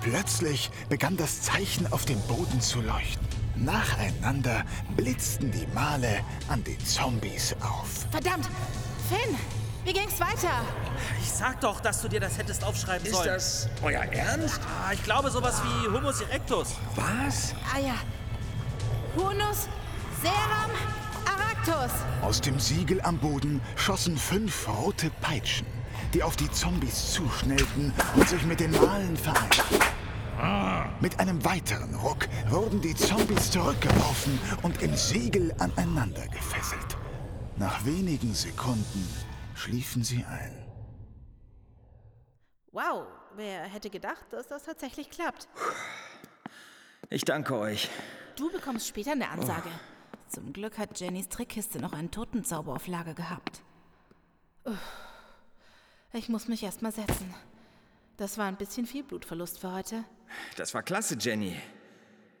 Plötzlich 0.00 0.70
begann 0.88 1.16
das 1.16 1.42
Zeichen 1.42 1.90
auf 1.92 2.04
dem 2.04 2.20
Boden 2.22 2.60
zu 2.60 2.80
leuchten. 2.80 3.26
Nacheinander 3.56 4.64
blitzten 4.96 5.50
die 5.50 5.66
Male 5.74 6.20
an 6.48 6.62
den 6.64 6.78
Zombies 6.84 7.54
auf. 7.60 8.06
Verdammt! 8.10 8.48
Finn, 9.08 9.36
wie 9.84 9.92
ging's 9.92 10.20
weiter? 10.20 10.62
Ich 11.22 11.30
sag 11.30 11.60
doch, 11.60 11.80
dass 11.80 12.02
du 12.02 12.08
dir 12.08 12.20
das 12.20 12.36
hättest 12.38 12.62
aufschreiben 12.64 13.06
Ist 13.06 13.14
sollen. 13.14 13.28
das 13.28 13.68
euer 13.82 14.02
Ernst? 14.02 14.60
Ah, 14.84 14.92
ich 14.92 15.02
glaube 15.04 15.30
sowas 15.30 15.62
wie 15.62 15.88
Humus 15.88 16.20
erectus. 16.20 16.74
Was? 16.96 17.54
Ah 17.74 17.78
ja. 17.78 17.94
Hunus 19.16 19.68
seram 20.22 20.70
aractus. 21.24 21.92
Aus 22.22 22.40
dem 22.40 22.60
Siegel 22.60 23.00
am 23.02 23.16
Boden 23.18 23.60
schossen 23.76 24.16
fünf 24.18 24.68
rote 24.68 25.10
Peitschen, 25.22 25.66
die 26.14 26.22
auf 26.22 26.36
die 26.36 26.50
Zombies 26.50 27.12
zuschnellten 27.12 27.92
und 28.14 28.28
sich 28.28 28.44
mit 28.44 28.60
den 28.60 28.70
Malen 28.72 29.16
vereinten. 29.16 29.62
Mit 31.00 31.18
einem 31.18 31.44
weiteren 31.44 31.94
Ruck 31.94 32.28
wurden 32.48 32.80
die 32.80 32.94
Zombies 32.94 33.50
zurückgeworfen 33.50 34.38
und 34.62 34.82
im 34.82 34.94
Siegel 34.94 35.54
aneinander 35.58 36.26
gefesselt. 36.28 36.96
Nach 37.56 37.84
wenigen 37.84 38.34
Sekunden 38.34 39.08
schliefen 39.54 40.04
sie 40.04 40.24
ein. 40.24 40.52
Wow, 42.72 43.06
wer 43.34 43.62
hätte 43.62 43.88
gedacht, 43.88 44.26
dass 44.30 44.46
das 44.48 44.64
tatsächlich 44.64 45.08
klappt? 45.08 45.48
Ich 47.08 47.24
danke 47.24 47.58
euch. 47.58 47.88
Du 48.36 48.52
bekommst 48.52 48.86
später 48.86 49.12
eine 49.12 49.30
Ansage. 49.30 49.70
Zum 50.28 50.52
Glück 50.52 50.76
hat 50.76 51.00
Jennys 51.00 51.28
Trickkiste 51.30 51.78
noch 51.78 51.94
einen 51.94 52.10
Totenzauber 52.10 52.74
auf 52.74 52.86
Lager 52.86 53.14
gehabt. 53.14 53.62
Uff. 54.64 55.05
Ich 56.16 56.30
muss 56.30 56.48
mich 56.48 56.62
erst 56.62 56.80
mal 56.80 56.92
setzen. 56.92 57.34
Das 58.16 58.38
war 58.38 58.46
ein 58.46 58.56
bisschen 58.56 58.86
viel 58.86 59.02
Blutverlust 59.02 59.58
für 59.58 59.72
heute. 59.72 60.02
Das 60.56 60.72
war 60.72 60.82
klasse, 60.82 61.14
Jenny. 61.20 61.54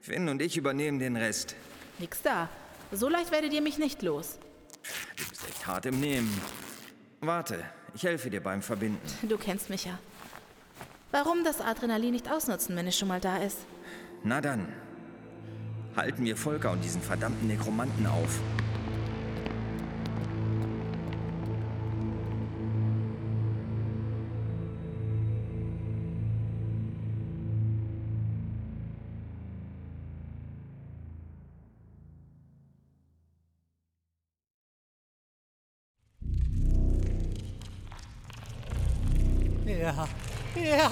Finn 0.00 0.30
und 0.30 0.40
ich 0.40 0.56
übernehmen 0.56 0.98
den 0.98 1.14
Rest. 1.14 1.54
Nix 1.98 2.22
da. 2.22 2.48
So 2.90 3.10
leicht 3.10 3.30
werdet 3.32 3.52
ihr 3.52 3.60
mich 3.60 3.76
nicht 3.76 4.00
los. 4.00 4.38
Du 5.16 5.28
bist 5.28 5.46
echt 5.46 5.66
hart 5.66 5.84
im 5.84 6.00
Nehmen. 6.00 6.40
Warte, 7.20 7.62
ich 7.94 8.02
helfe 8.04 8.30
dir 8.30 8.42
beim 8.42 8.62
Verbinden. 8.62 8.98
Du 9.28 9.36
kennst 9.36 9.68
mich 9.68 9.84
ja. 9.84 9.98
Warum 11.10 11.44
das 11.44 11.60
Adrenalin 11.60 12.12
nicht 12.12 12.30
ausnutzen, 12.30 12.76
wenn 12.76 12.86
es 12.86 12.96
schon 12.96 13.08
mal 13.08 13.20
da 13.20 13.36
ist? 13.36 13.58
Na 14.24 14.40
dann. 14.40 14.72
Halten 15.94 16.24
wir 16.24 16.38
Volker 16.38 16.70
und 16.70 16.82
diesen 16.82 17.02
verdammten 17.02 17.46
Nekromanten 17.46 18.06
auf. 18.06 18.40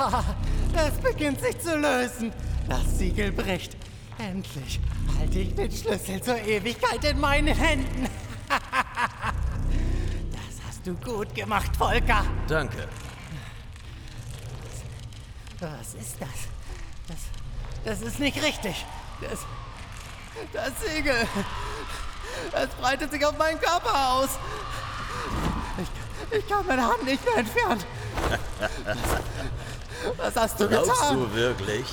es 0.77 0.95
beginnt 1.01 1.41
sich 1.41 1.59
zu 1.61 1.77
lösen. 1.77 2.33
Das 2.69 2.99
Siegel 2.99 3.33
bricht. 3.33 3.77
Endlich 4.19 4.81
halte 5.19 5.39
ich 5.39 5.55
den 5.55 5.71
Schlüssel 5.71 6.23
zur 6.23 6.39
Ewigkeit 6.39 7.05
in 7.05 7.21
meinen 7.21 7.55
Händen. 7.57 8.09
Das 10.31 10.69
hast 10.69 10.87
du 10.87 10.95
gut 10.95 11.35
gemacht, 11.35 11.77
Volker. 11.77 12.25
Danke. 12.47 12.89
Was 15.61 15.95
ist 15.95 16.17
das? 16.21 16.29
Das, 17.09 17.19
das 17.85 18.01
ist 18.03 18.21
nicht 18.21 18.43
richtig. 18.43 18.85
Das, 19.21 19.41
das 20.53 20.73
Siegel. 20.83 21.27
Es 22.53 22.69
breitet 22.81 23.11
sich 23.11 23.25
auf 23.25 23.37
meinen 23.39 23.61
Körper 23.61 24.13
aus. 24.13 24.31
Ich, 25.79 26.39
ich 26.39 26.49
kann 26.49 26.67
meine 26.67 26.83
Hand 26.83 27.05
nicht 27.05 27.25
mehr 27.25 27.39
entfernen. 27.39 27.85
Was, 30.17 30.37
hast 30.37 30.61
du 30.61 30.69
Glaubst 30.69 30.91
getan? 30.91 31.17
du 31.17 31.35
wirklich, 31.35 31.87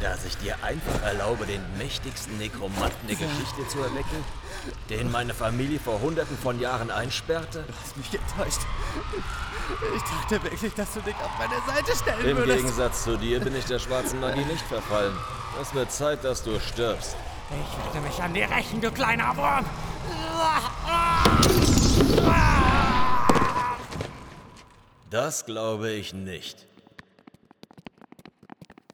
dass 0.00 0.24
ich 0.24 0.36
dir 0.38 0.56
einfach 0.62 1.02
erlaube, 1.02 1.46
den 1.46 1.62
mächtigsten 1.78 2.36
Nekromanten 2.38 3.08
der 3.08 3.16
Geschichte 3.16 3.66
zu 3.68 3.78
erwecken? 3.78 4.24
Den 4.90 5.10
meine 5.10 5.34
Familie 5.34 5.78
vor 5.78 6.00
hunderten 6.00 6.36
von 6.36 6.60
Jahren 6.60 6.90
einsperrte? 6.90 7.64
Du 7.66 7.72
hast 7.82 7.96
mich 7.96 8.10
getäuscht. 8.10 8.60
Ich, 9.96 10.02
dachte 10.02 10.42
wirklich, 10.42 10.74
dass 10.74 10.94
du 10.94 11.00
dich 11.00 11.14
auf 11.16 11.30
meine 11.38 11.60
Seite 11.66 11.96
stellen 11.96 12.28
Im 12.28 12.36
würdest. 12.38 12.58
Gegensatz 12.58 13.04
zu 13.04 13.16
dir 13.16 13.40
bin 13.40 13.54
ich 13.54 13.64
der 13.64 13.78
schwarzen 13.78 14.20
Magie 14.20 14.44
nicht 14.44 14.62
verfallen. 14.62 15.16
Es 15.60 15.74
wird 15.74 15.92
Zeit, 15.92 16.24
dass 16.24 16.42
du 16.42 16.58
stirbst. 16.60 17.16
Ich 17.50 17.84
werde 17.94 18.06
mich 18.06 18.22
an 18.22 18.34
dir 18.34 18.50
rächen, 18.50 18.80
du 18.80 18.90
kleiner 18.90 19.36
Wurm. 19.36 19.64
Das 25.10 25.46
glaube 25.46 25.90
ich 25.90 26.12
nicht. 26.12 26.66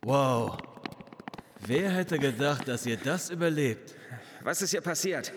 Wow. 0.05 0.59
Wer 1.61 1.89
hätte 1.91 2.19
gedacht, 2.19 2.69
dass 2.69 2.85
ihr 2.85 2.99
das 2.99 3.31
überlebt? 3.31 3.95
Was 4.43 4.61
ist 4.61 4.73
hier 4.73 4.83
passiert? 4.83 5.33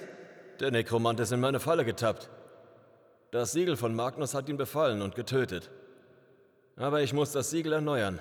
Der 0.59 0.71
Nekromant 0.71 1.21
ist 1.21 1.31
in 1.31 1.39
meine 1.39 1.61
Falle 1.61 1.85
getappt. 1.85 2.29
Das 3.31 3.53
Siegel 3.53 3.77
von 3.77 3.95
Magnus 3.95 4.33
hat 4.33 4.49
ihn 4.49 4.57
befallen 4.57 5.01
und 5.01 5.15
getötet. 5.15 5.69
Aber 6.75 7.01
ich 7.01 7.13
muss 7.13 7.31
das 7.31 7.49
Siegel 7.49 7.71
erneuern. 7.71 8.19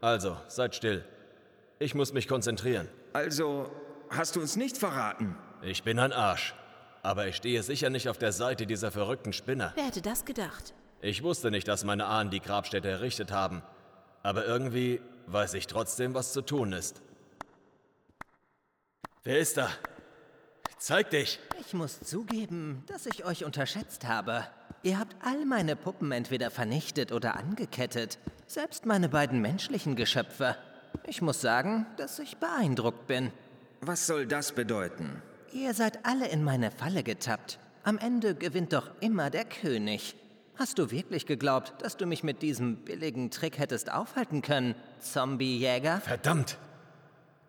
Also, 0.00 0.36
seid 0.46 0.76
still. 0.76 1.04
Ich 1.80 1.96
muss 1.96 2.12
mich 2.12 2.28
konzentrieren. 2.28 2.88
Also, 3.12 3.68
hast 4.08 4.36
du 4.36 4.40
uns 4.40 4.54
nicht 4.54 4.78
verraten? 4.78 5.34
Ich 5.62 5.82
bin 5.82 5.98
ein 5.98 6.12
Arsch. 6.12 6.54
Aber 7.02 7.26
ich 7.26 7.34
stehe 7.34 7.60
sicher 7.64 7.90
nicht 7.90 8.08
auf 8.08 8.18
der 8.18 8.30
Seite 8.30 8.66
dieser 8.66 8.92
verrückten 8.92 9.32
Spinner. 9.32 9.72
Wer 9.74 9.86
hätte 9.86 10.02
das 10.02 10.24
gedacht? 10.24 10.74
Ich 11.00 11.24
wusste 11.24 11.50
nicht, 11.50 11.66
dass 11.66 11.82
meine 11.82 12.06
Ahnen 12.06 12.30
die 12.30 12.40
Grabstätte 12.40 12.88
errichtet 12.88 13.32
haben. 13.32 13.62
Aber 14.28 14.44
irgendwie 14.44 15.00
weiß 15.28 15.54
ich 15.54 15.68
trotzdem, 15.68 16.12
was 16.12 16.34
zu 16.34 16.42
tun 16.42 16.74
ist. 16.74 17.00
Wer 19.24 19.38
ist 19.38 19.56
da? 19.56 19.70
Zeig 20.76 21.08
dich! 21.08 21.40
Ich 21.58 21.72
muss 21.72 21.98
zugeben, 22.00 22.84
dass 22.88 23.06
ich 23.06 23.24
euch 23.24 23.46
unterschätzt 23.46 24.06
habe. 24.06 24.46
Ihr 24.82 24.98
habt 24.98 25.16
all 25.24 25.46
meine 25.46 25.76
Puppen 25.76 26.12
entweder 26.12 26.50
vernichtet 26.50 27.10
oder 27.10 27.36
angekettet. 27.36 28.18
Selbst 28.46 28.84
meine 28.84 29.08
beiden 29.08 29.40
menschlichen 29.40 29.96
Geschöpfe. 29.96 30.56
Ich 31.06 31.22
muss 31.22 31.40
sagen, 31.40 31.86
dass 31.96 32.18
ich 32.18 32.36
beeindruckt 32.36 33.06
bin. 33.06 33.32
Was 33.80 34.06
soll 34.06 34.26
das 34.26 34.52
bedeuten? 34.52 35.22
Ihr 35.54 35.72
seid 35.72 36.04
alle 36.04 36.28
in 36.28 36.44
meine 36.44 36.70
Falle 36.70 37.02
getappt. 37.02 37.58
Am 37.82 37.96
Ende 37.96 38.34
gewinnt 38.34 38.74
doch 38.74 38.90
immer 39.00 39.30
der 39.30 39.46
König. 39.46 40.16
Hast 40.58 40.80
du 40.80 40.90
wirklich 40.90 41.24
geglaubt, 41.24 41.72
dass 41.82 41.96
du 41.96 42.04
mich 42.04 42.24
mit 42.24 42.42
diesem 42.42 42.78
billigen 42.78 43.30
Trick 43.30 43.60
hättest 43.60 43.92
aufhalten 43.92 44.42
können, 44.42 44.74
Zombiejäger? 44.98 46.00
Verdammt! 46.00 46.58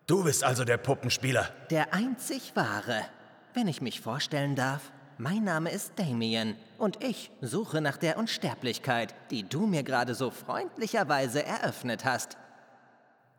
Du 0.06 0.22
bist 0.22 0.44
also 0.44 0.64
der 0.64 0.76
Puppenspieler. 0.76 1.48
Der 1.70 1.92
einzig 1.92 2.52
wahre. 2.54 3.04
Wenn 3.52 3.66
ich 3.66 3.80
mich 3.80 4.00
vorstellen 4.00 4.54
darf, 4.54 4.92
mein 5.18 5.42
Name 5.42 5.72
ist 5.72 5.98
Damien 5.98 6.54
und 6.78 7.02
ich 7.02 7.32
suche 7.40 7.80
nach 7.80 7.96
der 7.96 8.16
Unsterblichkeit, 8.16 9.12
die 9.32 9.42
du 9.42 9.66
mir 9.66 9.82
gerade 9.82 10.14
so 10.14 10.30
freundlicherweise 10.30 11.44
eröffnet 11.44 12.04
hast. 12.04 12.36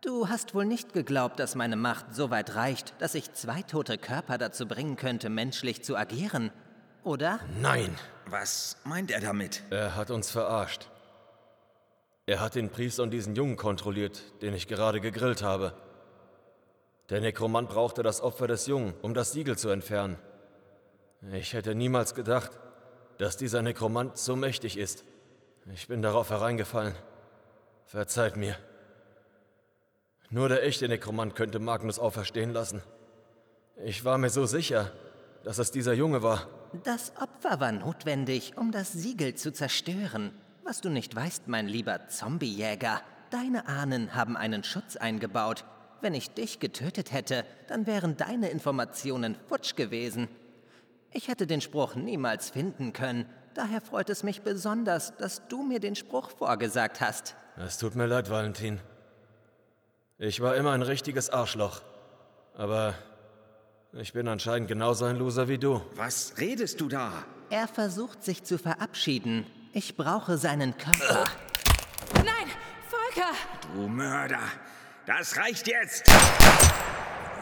Du 0.02 0.28
hast 0.28 0.54
wohl 0.54 0.66
nicht 0.66 0.92
geglaubt, 0.92 1.40
dass 1.40 1.56
meine 1.56 1.78
Macht 1.78 2.14
so 2.14 2.30
weit 2.30 2.56
reicht, 2.56 2.94
dass 3.00 3.16
ich 3.16 3.32
zwei 3.32 3.62
tote 3.62 3.98
Körper 3.98 4.38
dazu 4.38 4.68
bringen 4.68 4.98
könnte, 4.98 5.30
menschlich 5.30 5.82
zu 5.82 5.96
agieren, 5.96 6.52
oder? 7.04 7.40
Nein. 7.60 7.96
Was 8.28 8.78
meint 8.84 9.12
er 9.12 9.20
damit? 9.20 9.64
Er 9.70 9.96
hat 9.96 10.12
uns 10.12 10.30
verarscht. 10.32 10.90
Er 12.26 12.40
hat 12.40 12.56
den 12.56 12.70
Priester 12.70 13.04
und 13.04 13.12
diesen 13.12 13.36
Jungen 13.36 13.58
kontrolliert, 13.58 14.22
den 14.42 14.54
ich 14.54 14.68
gerade 14.68 15.02
gegrillt 15.02 15.42
habe. 15.42 15.74
Der 17.10 17.20
Nekromant 17.20 17.68
brauchte 17.68 18.04
das 18.04 18.22
Opfer 18.22 18.48
des 18.48 18.68
Jungen, 18.68 18.94
um 19.02 19.14
das 19.14 19.34
Siegel 19.34 19.58
zu 19.58 19.70
entfernen. 19.70 20.18
Ich 21.34 21.54
hätte 21.54 21.76
niemals 21.76 22.16
gedacht, 22.16 22.52
dass 23.18 23.38
dieser 23.38 23.62
Nekromant 23.62 24.18
so 24.18 24.36
mächtig 24.36 24.78
ist. 24.78 25.04
Ich 25.74 25.88
bin 25.88 26.02
darauf 26.02 26.30
hereingefallen. 26.30 26.96
Verzeiht 27.86 28.38
mir. 28.38 28.56
Nur 30.30 30.48
der 30.48 30.64
echte 30.64 30.88
Nekromant 30.88 31.36
könnte 31.36 31.60
Magnus 31.60 32.00
auferstehen 32.00 32.54
lassen. 32.54 32.82
Ich 33.84 34.06
war 34.06 34.18
mir 34.18 34.30
so 34.30 34.46
sicher, 34.46 34.92
dass 35.44 35.58
es 35.58 35.72
dieser 35.72 35.94
Junge 35.94 36.24
war. 36.24 36.48
Das 36.74 37.12
Opfer 37.18 37.60
war 37.60 37.74
notwendig, 37.74 38.54
um 38.58 38.72
das 38.72 38.94
Siegel 38.94 39.36
zu 39.36 39.52
zerstören. 39.52 40.32
Was 40.64 40.80
du 40.80 40.90
nicht 40.90 41.14
weißt, 41.14 41.50
mein 41.50 41.68
lieber 41.68 42.08
Zombiejäger, 42.08 43.02
deine 43.30 43.68
Ahnen 43.68 44.16
haben 44.16 44.38
einen 44.38 44.64
Schutz 44.64 44.96
eingebaut. 44.96 45.66
Wenn 46.00 46.14
ich 46.14 46.34
dich 46.34 46.60
getötet 46.60 47.12
hätte, 47.12 47.46
dann 47.68 47.88
wären 47.88 48.16
deine 48.16 48.50
Informationen 48.50 49.36
futsch 49.50 49.76
gewesen. 49.76 50.30
Ich 51.12 51.28
hätte 51.28 51.46
den 51.46 51.60
Spruch 51.60 51.96
niemals 51.96 52.50
finden 52.50 52.94
können. 52.94 53.26
Daher 53.54 53.82
freut 53.82 54.10
es 54.10 54.24
mich 54.24 54.42
besonders, 54.42 55.18
dass 55.18 55.46
du 55.50 55.64
mir 55.64 55.82
den 55.82 55.96
Spruch 55.96 56.32
vorgesagt 56.32 57.02
hast. 57.02 57.36
Es 57.58 57.78
tut 57.78 57.96
mir 57.96 58.06
leid, 58.06 58.30
Valentin. 58.30 58.80
Ich 60.18 60.40
war 60.40 60.56
immer 60.56 60.72
ein 60.72 60.84
richtiges 60.84 61.30
Arschloch. 61.30 61.82
Aber 62.56 62.94
ich 63.94 64.14
bin 64.14 64.28
anscheinend 64.28 64.68
genauso 64.68 65.06
ein 65.06 65.18
Loser 65.18 65.48
wie 65.48 65.58
du. 65.58 65.82
Was 65.96 66.34
redest 66.38 66.80
du 66.80 66.88
da? 66.88 67.12
Er 67.50 67.68
versucht 67.68 68.24
sich 68.24 68.44
zu 68.44 68.58
verabschieden. 68.58 69.46
Ich 69.74 69.98
brauche 69.98 70.38
seinen 70.38 70.78
Körper. 70.78 71.26
Nein, 72.16 72.48
Volker! 72.90 73.32
Du 73.74 73.88
Mörder! 73.88 74.42
Das 75.06 75.36
reicht 75.38 75.68
jetzt! 75.68 76.08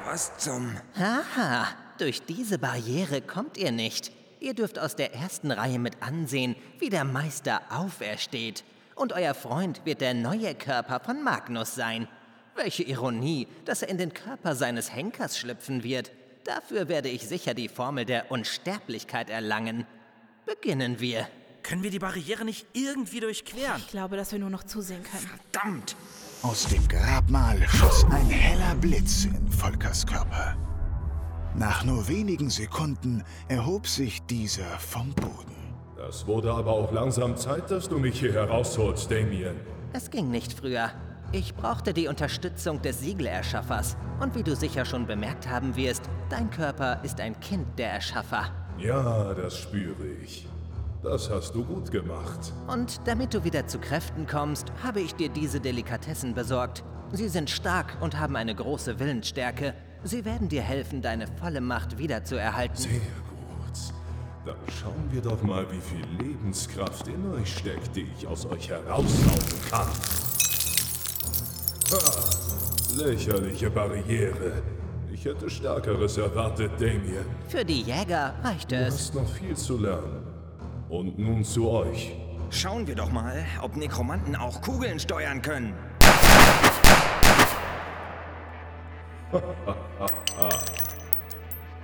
Was 0.05 0.37
zum... 0.37 0.75
Haha, 0.97 1.67
durch 1.99 2.23
diese 2.23 2.57
Barriere 2.57 3.21
kommt 3.21 3.57
ihr 3.57 3.71
nicht. 3.71 4.11
Ihr 4.39 4.53
dürft 4.53 4.79
aus 4.79 4.95
der 4.95 5.13
ersten 5.13 5.51
Reihe 5.51 5.77
mit 5.77 6.01
ansehen, 6.01 6.55
wie 6.79 6.89
der 6.89 7.03
Meister 7.03 7.61
aufersteht. 7.69 8.63
Und 8.95 9.13
euer 9.13 9.33
Freund 9.33 9.85
wird 9.85 10.01
der 10.01 10.13
neue 10.13 10.55
Körper 10.55 10.99
von 10.99 11.23
Magnus 11.23 11.75
sein. 11.75 12.07
Welche 12.55 12.83
Ironie, 12.83 13.47
dass 13.65 13.81
er 13.83 13.89
in 13.89 13.97
den 13.97 14.13
Körper 14.13 14.55
seines 14.55 14.91
Henkers 14.91 15.37
schlüpfen 15.37 15.83
wird. 15.83 16.11
Dafür 16.43 16.87
werde 16.87 17.09
ich 17.09 17.27
sicher 17.27 17.53
die 17.53 17.67
Formel 17.67 18.05
der 18.05 18.31
Unsterblichkeit 18.31 19.29
erlangen. 19.29 19.85
Beginnen 20.45 20.99
wir. 20.99 21.27
Können 21.63 21.83
wir 21.83 21.91
die 21.91 21.99
Barriere 21.99 22.45
nicht 22.45 22.65
irgendwie 22.73 23.19
durchqueren? 23.19 23.77
Ich 23.77 23.89
glaube, 23.89 24.15
dass 24.17 24.31
wir 24.31 24.39
nur 24.39 24.49
noch 24.49 24.63
zusehen 24.63 25.03
können. 25.03 25.29
Verdammt! 25.51 25.95
Aus 26.41 26.65
dem 26.67 26.87
Grabmal 26.87 27.61
schoss 27.67 28.05
ein 28.05 28.29
heller 28.29 28.73
Blitz 28.75 29.25
in 29.25 29.51
Volkers 29.51 30.07
Körper. 30.07 30.55
Nach 31.55 31.83
nur 31.83 32.07
wenigen 32.07 32.49
Sekunden 32.49 33.23
erhob 33.49 33.87
sich 33.87 34.21
dieser 34.23 34.79
vom 34.79 35.13
Boden. 35.13 35.55
Das 35.97 36.25
wurde 36.25 36.53
aber 36.53 36.71
auch 36.71 36.93
langsam 36.93 37.35
Zeit, 37.35 37.69
dass 37.69 37.89
du 37.89 37.99
mich 37.99 38.19
hier 38.19 38.33
herausholst, 38.33 39.11
Damien. 39.11 39.57
Es 39.91 40.09
ging 40.09 40.31
nicht 40.31 40.53
früher. 40.53 40.91
Ich 41.31 41.53
brauchte 41.53 41.93
die 41.93 42.07
Unterstützung 42.07 42.81
des 42.81 43.01
Siegelerschaffers. 43.01 43.95
Und 44.19 44.33
wie 44.33 44.41
du 44.41 44.55
sicher 44.55 44.83
schon 44.83 45.05
bemerkt 45.05 45.47
haben 45.47 45.75
wirst, 45.75 46.09
dein 46.27 46.49
Körper 46.49 47.03
ist 47.03 47.19
ein 47.21 47.39
Kind 47.39 47.67
der 47.77 47.91
Erschaffer. 47.91 48.45
Ja, 48.79 49.35
das 49.35 49.55
spüre 49.55 50.07
ich. 50.23 50.47
Das 51.03 51.29
hast 51.29 51.53
du 51.53 51.63
gut 51.63 51.91
gemacht. 51.91 52.51
Und 52.67 52.99
damit 53.05 53.35
du 53.35 53.43
wieder 53.43 53.67
zu 53.67 53.77
Kräften 53.77 54.25
kommst, 54.25 54.71
habe 54.83 55.01
ich 55.01 55.13
dir 55.13 55.29
diese 55.29 55.59
Delikatessen 55.59 56.33
besorgt. 56.33 56.83
Sie 57.11 57.29
sind 57.29 57.51
stark 57.51 57.97
und 58.01 58.19
haben 58.19 58.35
eine 58.35 58.55
große 58.55 58.99
Willensstärke. 58.99 59.75
Sie 60.03 60.25
werden 60.25 60.49
dir 60.49 60.63
helfen, 60.63 61.03
deine 61.03 61.27
volle 61.27 61.61
Macht 61.61 61.99
wiederzuerhalten. 61.99 62.75
Sehr 62.75 62.91
gut. 62.91 63.93
Dann 64.45 64.55
schauen 64.81 65.11
wir 65.11 65.21
doch 65.21 65.43
mal, 65.43 65.65
wie 65.71 65.79
viel 65.79 66.27
Lebenskraft 66.27 67.07
in 67.07 67.31
euch 67.33 67.55
steckt, 67.55 67.95
die 67.95 68.07
ich 68.17 68.25
aus 68.25 68.47
euch 68.47 68.69
heraussaugen 68.69 69.61
kann. 69.69 69.87
Ha, 71.91 71.97
lächerliche 73.03 73.69
Barriere. 73.69 74.61
Ich 75.11 75.25
hätte 75.25 75.49
Stärkeres 75.49 76.17
erwartet, 76.17 76.71
Damien. 76.79 77.25
Für 77.47 77.65
die 77.65 77.81
Jäger 77.81 78.35
reicht 78.43 78.71
Du 78.71 78.75
es. 78.75 78.93
hast 78.93 79.15
noch 79.15 79.27
viel 79.27 79.55
zu 79.55 79.77
lernen. 79.77 80.23
Und 80.89 81.17
nun 81.19 81.43
zu 81.43 81.69
euch. 81.69 82.15
Schauen 82.51 82.87
wir 82.87 82.95
doch 82.95 83.11
mal, 83.11 83.43
ob 83.61 83.75
Nekromanten 83.75 84.35
auch 84.35 84.61
Kugeln 84.61 84.99
steuern 84.99 85.41
können. 85.41 85.73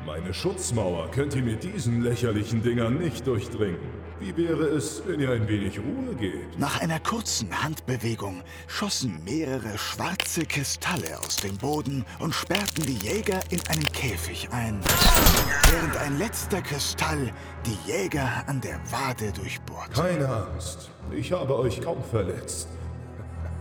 Meine 0.05 0.33
Schutzmauer 0.33 1.09
könnt 1.11 1.35
ihr 1.35 1.41
mit 1.41 1.63
diesen 1.63 2.01
lächerlichen 2.01 2.61
Dingern 2.61 2.99
nicht 2.99 3.25
durchdringen. 3.25 3.79
Wie 4.19 4.37
wäre 4.37 4.65
es, 4.67 5.01
wenn 5.05 5.19
ihr 5.19 5.31
ein 5.31 5.47
wenig 5.47 5.79
Ruhe 5.79 6.15
gebt? 6.15 6.57
Nach 6.59 6.79
einer 6.79 6.99
kurzen 6.99 7.49
Handbewegung 7.63 8.43
schossen 8.67 9.19
mehrere 9.25 9.77
schwarze 9.77 10.45
Kristalle 10.45 11.17
aus 11.19 11.37
dem 11.37 11.57
Boden 11.57 12.05
und 12.19 12.33
sperrten 12.33 12.85
die 12.85 12.97
Jäger 13.05 13.39
in 13.49 13.59
einen 13.67 13.83
Käfig 13.91 14.47
ein, 14.51 14.79
während 15.69 15.97
ein 15.97 16.17
letzter 16.19 16.61
Kristall 16.61 17.31
die 17.65 17.91
Jäger 17.91 18.43
an 18.47 18.61
der 18.61 18.79
Wade 18.91 19.31
durchbohrte. 19.33 19.91
Keine 19.91 20.29
Angst, 20.29 20.91
ich 21.11 21.31
habe 21.31 21.57
euch 21.57 21.81
kaum 21.81 22.01
verletzt. 22.03 22.69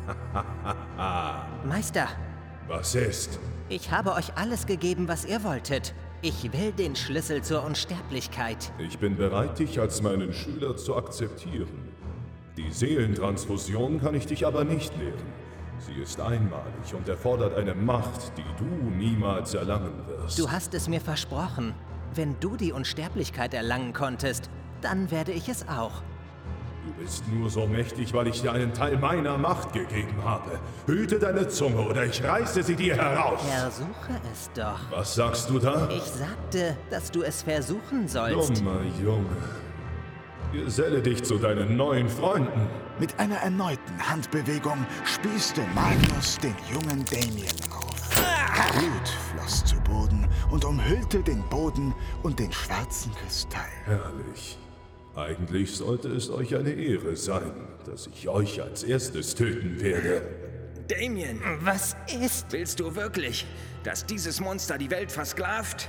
Meister, 1.64 2.08
Was 2.68 2.94
ist? 2.94 3.40
ich 3.70 3.90
habe 3.90 4.12
euch 4.12 4.36
alles 4.36 4.66
gegeben, 4.66 5.08
was 5.08 5.24
ihr 5.24 5.42
wolltet. 5.42 5.94
Ich 6.26 6.50
will 6.54 6.72
den 6.72 6.96
Schlüssel 6.96 7.42
zur 7.42 7.62
Unsterblichkeit. 7.64 8.72
Ich 8.78 8.98
bin 8.98 9.14
bereit, 9.14 9.58
dich 9.58 9.78
als 9.78 10.00
meinen 10.00 10.32
Schüler 10.32 10.74
zu 10.74 10.96
akzeptieren. 10.96 11.92
Die 12.56 12.70
Seelentransfusion 12.70 14.00
kann 14.00 14.14
ich 14.14 14.24
dich 14.24 14.46
aber 14.46 14.64
nicht 14.64 14.96
lehren. 14.96 15.26
Sie 15.80 16.00
ist 16.00 16.18
einmalig 16.22 16.94
und 16.96 17.06
erfordert 17.10 17.54
eine 17.58 17.74
Macht, 17.74 18.32
die 18.38 18.44
du 18.56 18.64
niemals 18.96 19.52
erlangen 19.52 19.92
wirst. 20.06 20.38
Du 20.38 20.50
hast 20.50 20.72
es 20.72 20.88
mir 20.88 21.02
versprochen. 21.02 21.74
Wenn 22.14 22.40
du 22.40 22.56
die 22.56 22.72
Unsterblichkeit 22.72 23.52
erlangen 23.52 23.92
konntest, 23.92 24.48
dann 24.80 25.10
werde 25.10 25.32
ich 25.32 25.50
es 25.50 25.68
auch. 25.68 26.02
Du 26.84 26.92
bist 27.02 27.24
nur 27.32 27.48
so 27.48 27.66
mächtig, 27.66 28.12
weil 28.12 28.26
ich 28.26 28.42
dir 28.42 28.52
einen 28.52 28.74
Teil 28.74 28.98
meiner 28.98 29.38
Macht 29.38 29.72
gegeben 29.72 30.22
habe. 30.22 30.58
Hüte 30.86 31.18
deine 31.18 31.48
Zunge 31.48 31.80
oder 31.80 32.04
ich 32.04 32.22
reiße 32.22 32.62
sie 32.62 32.76
dir 32.76 32.96
heraus. 32.96 33.40
Versuche 33.42 34.20
es 34.32 34.50
doch. 34.54 34.80
Was 34.90 35.14
sagst 35.14 35.48
du 35.48 35.58
da? 35.58 35.88
Ich 35.90 36.02
sagte, 36.02 36.76
dass 36.90 37.10
du 37.10 37.22
es 37.22 37.42
versuchen 37.42 38.06
sollst. 38.06 38.58
Dummer 38.58 38.80
Junge. 39.02 39.36
Geselle 40.52 41.00
dich 41.00 41.24
zu 41.24 41.38
deinen 41.38 41.76
neuen 41.76 42.08
Freunden. 42.08 42.68
Mit 43.00 43.18
einer 43.18 43.36
erneuten 43.36 43.98
Handbewegung 43.98 44.86
spießte 45.04 45.62
Magnus 45.74 46.38
den 46.38 46.54
jungen 46.70 47.04
Damien 47.06 47.56
auf. 47.72 47.94
Blut 48.78 49.08
floss 49.32 49.64
zu 49.64 49.76
Boden 49.80 50.28
und 50.50 50.64
umhüllte 50.64 51.22
den 51.22 51.42
Boden 51.48 51.94
und 52.22 52.38
den 52.38 52.52
schwarzen 52.52 53.12
Kristall. 53.14 53.62
Herrlich. 53.84 54.58
Eigentlich 55.16 55.76
sollte 55.76 56.08
es 56.08 56.28
euch 56.28 56.56
eine 56.56 56.72
Ehre 56.72 57.14
sein, 57.14 57.52
dass 57.86 58.08
ich 58.08 58.28
euch 58.28 58.60
als 58.60 58.82
erstes 58.82 59.36
töten 59.36 59.80
werde. 59.80 60.22
Damien! 60.88 61.40
Was 61.60 61.96
ist? 62.20 62.46
Willst 62.50 62.80
du 62.80 62.96
wirklich, 62.96 63.46
dass 63.84 64.04
dieses 64.04 64.40
Monster 64.40 64.76
die 64.76 64.90
Welt 64.90 65.12
versklavt? 65.12 65.88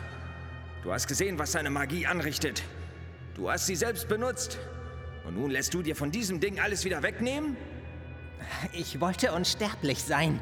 Du 0.83 0.93
hast 0.93 1.07
gesehen, 1.07 1.39
was 1.39 1.53
seine 1.53 1.71
Magie 1.71 2.05
anrichtet. 2.05 2.61
Du 3.33 3.49
hast 3.49 3.65
sie 3.65 3.75
selbst 3.75 4.07
benutzt. 4.07 4.59
Und 5.25 5.35
nun 5.35 5.49
lässt 5.49 5.73
du 5.73 5.81
dir 5.81 5.95
von 5.95 6.11
diesem 6.11 6.39
Ding 6.39 6.59
alles 6.59 6.85
wieder 6.85 7.01
wegnehmen? 7.01 7.57
Ich 8.73 9.01
wollte 9.01 9.31
unsterblich 9.31 10.03
sein. 10.03 10.39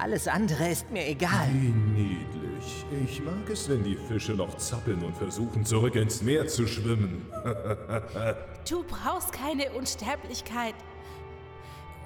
Alles 0.00 0.26
andere 0.28 0.68
ist 0.70 0.90
mir 0.90 1.06
egal. 1.06 1.48
Wie 1.52 1.68
niedlich. 1.68 2.84
Ich 3.04 3.22
mag 3.22 3.48
es, 3.50 3.68
wenn 3.68 3.84
die 3.84 3.96
Fische 3.96 4.32
noch 4.32 4.56
zappeln 4.56 5.02
und 5.04 5.16
versuchen, 5.16 5.64
zurück 5.64 5.94
ins 5.94 6.22
Meer 6.22 6.46
zu 6.48 6.66
schwimmen. 6.66 7.26
Du 8.68 8.82
brauchst 8.82 9.30
keine 9.32 9.70
Unsterblichkeit. 9.72 10.74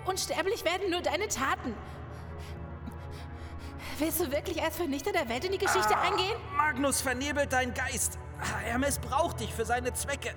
Unsterblich 0.07 0.64
werden 0.64 0.91
nur 0.91 1.01
deine 1.03 1.28
Taten. 1.28 1.72
Willst 4.01 4.18
du 4.20 4.32
wirklich 4.32 4.61
als 4.61 4.76
Vernichter 4.76 5.12
der 5.12 5.28
Welt 5.28 5.45
in 5.45 5.53
die 5.53 5.59
Geschichte 5.59 5.97
Ah, 5.97 6.01
eingehen? 6.03 6.34
Magnus 6.57 7.01
vernebelt 7.01 7.53
deinen 7.53 7.74
Geist. 7.74 8.18
Er 8.66 8.78
missbraucht 8.78 9.39
dich 9.39 9.55
für 9.55 9.64
seine 9.64 9.93
Zwecke. 9.95 10.30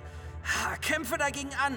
Ah, 0.44 0.76
Kämpfe 0.76 1.18
dagegen 1.18 1.50
an. 1.66 1.76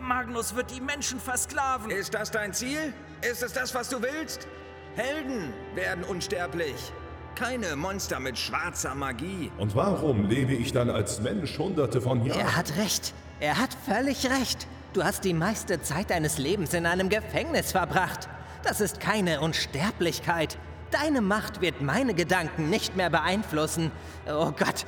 Magnus 0.00 0.56
wird 0.56 0.72
die 0.72 0.80
Menschen 0.80 1.20
versklaven. 1.20 1.92
Ist 1.92 2.14
das 2.14 2.32
dein 2.32 2.52
Ziel? 2.52 2.92
Ist 3.22 3.44
es 3.44 3.52
das, 3.52 3.72
was 3.76 3.88
du 3.90 4.02
willst? 4.02 4.48
Helden 4.96 5.52
werden 5.74 6.04
unsterblich. 6.04 6.92
Keine 7.34 7.74
Monster 7.74 8.20
mit 8.20 8.38
schwarzer 8.38 8.94
Magie. 8.94 9.50
Und 9.58 9.74
warum 9.74 10.28
lebe 10.28 10.54
ich 10.54 10.72
dann 10.72 10.88
als 10.88 11.20
Mensch 11.20 11.58
hunderte 11.58 12.00
von 12.00 12.24
Jahren? 12.24 12.38
Er 12.38 12.56
hat 12.56 12.76
recht. 12.76 13.12
Er 13.40 13.58
hat 13.58 13.76
völlig 13.86 14.30
recht. 14.30 14.68
Du 14.92 15.02
hast 15.02 15.24
die 15.24 15.34
meiste 15.34 15.82
Zeit 15.82 16.10
deines 16.10 16.38
Lebens 16.38 16.74
in 16.74 16.86
einem 16.86 17.08
Gefängnis 17.08 17.72
verbracht. 17.72 18.28
Das 18.62 18.80
ist 18.80 19.00
keine 19.00 19.40
Unsterblichkeit. 19.40 20.56
Deine 20.92 21.20
Macht 21.20 21.60
wird 21.60 21.82
meine 21.82 22.14
Gedanken 22.14 22.70
nicht 22.70 22.96
mehr 22.96 23.10
beeinflussen. 23.10 23.90
Oh 24.28 24.52
Gott, 24.52 24.86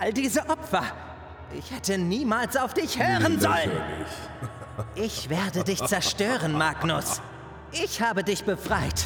all 0.00 0.14
diese 0.14 0.48
Opfer. 0.48 0.84
Ich 1.58 1.70
hätte 1.70 1.98
niemals 1.98 2.56
auf 2.56 2.72
dich 2.72 2.98
hören 2.98 3.38
sollen. 3.38 3.70
Ich 4.94 5.28
werde 5.28 5.62
dich 5.62 5.84
zerstören, 5.84 6.52
Magnus. 6.52 7.20
Ich 7.72 8.00
habe 8.00 8.24
dich 8.24 8.44
befreit. 8.44 9.04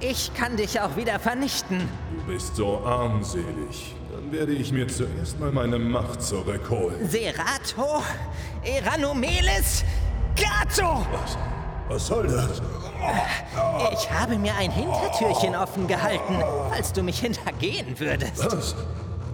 Ich 0.00 0.32
kann 0.34 0.56
dich 0.56 0.78
auch 0.80 0.94
wieder 0.96 1.18
vernichten. 1.18 1.88
Du 2.18 2.32
bist 2.32 2.56
so 2.56 2.84
armselig. 2.84 3.94
Dann 4.12 4.30
werde 4.30 4.52
ich 4.52 4.70
mir 4.70 4.86
zuerst 4.88 5.40
mal 5.40 5.50
meine 5.50 5.78
Macht 5.78 6.22
zurückholen. 6.22 7.08
Serato, 7.08 8.02
Eranomelis, 8.62 9.84
Gato! 10.36 11.06
Was? 11.12 11.38
Was 11.88 12.06
soll 12.08 12.26
das? 12.26 12.60
Ich 13.92 14.10
habe 14.10 14.36
mir 14.36 14.54
ein 14.56 14.70
Hintertürchen 14.70 15.54
offen 15.54 15.86
gehalten, 15.86 16.42
falls 16.70 16.92
du 16.92 17.02
mich 17.02 17.20
hintergehen 17.20 17.98
würdest. 17.98 18.44
Was? 18.44 18.74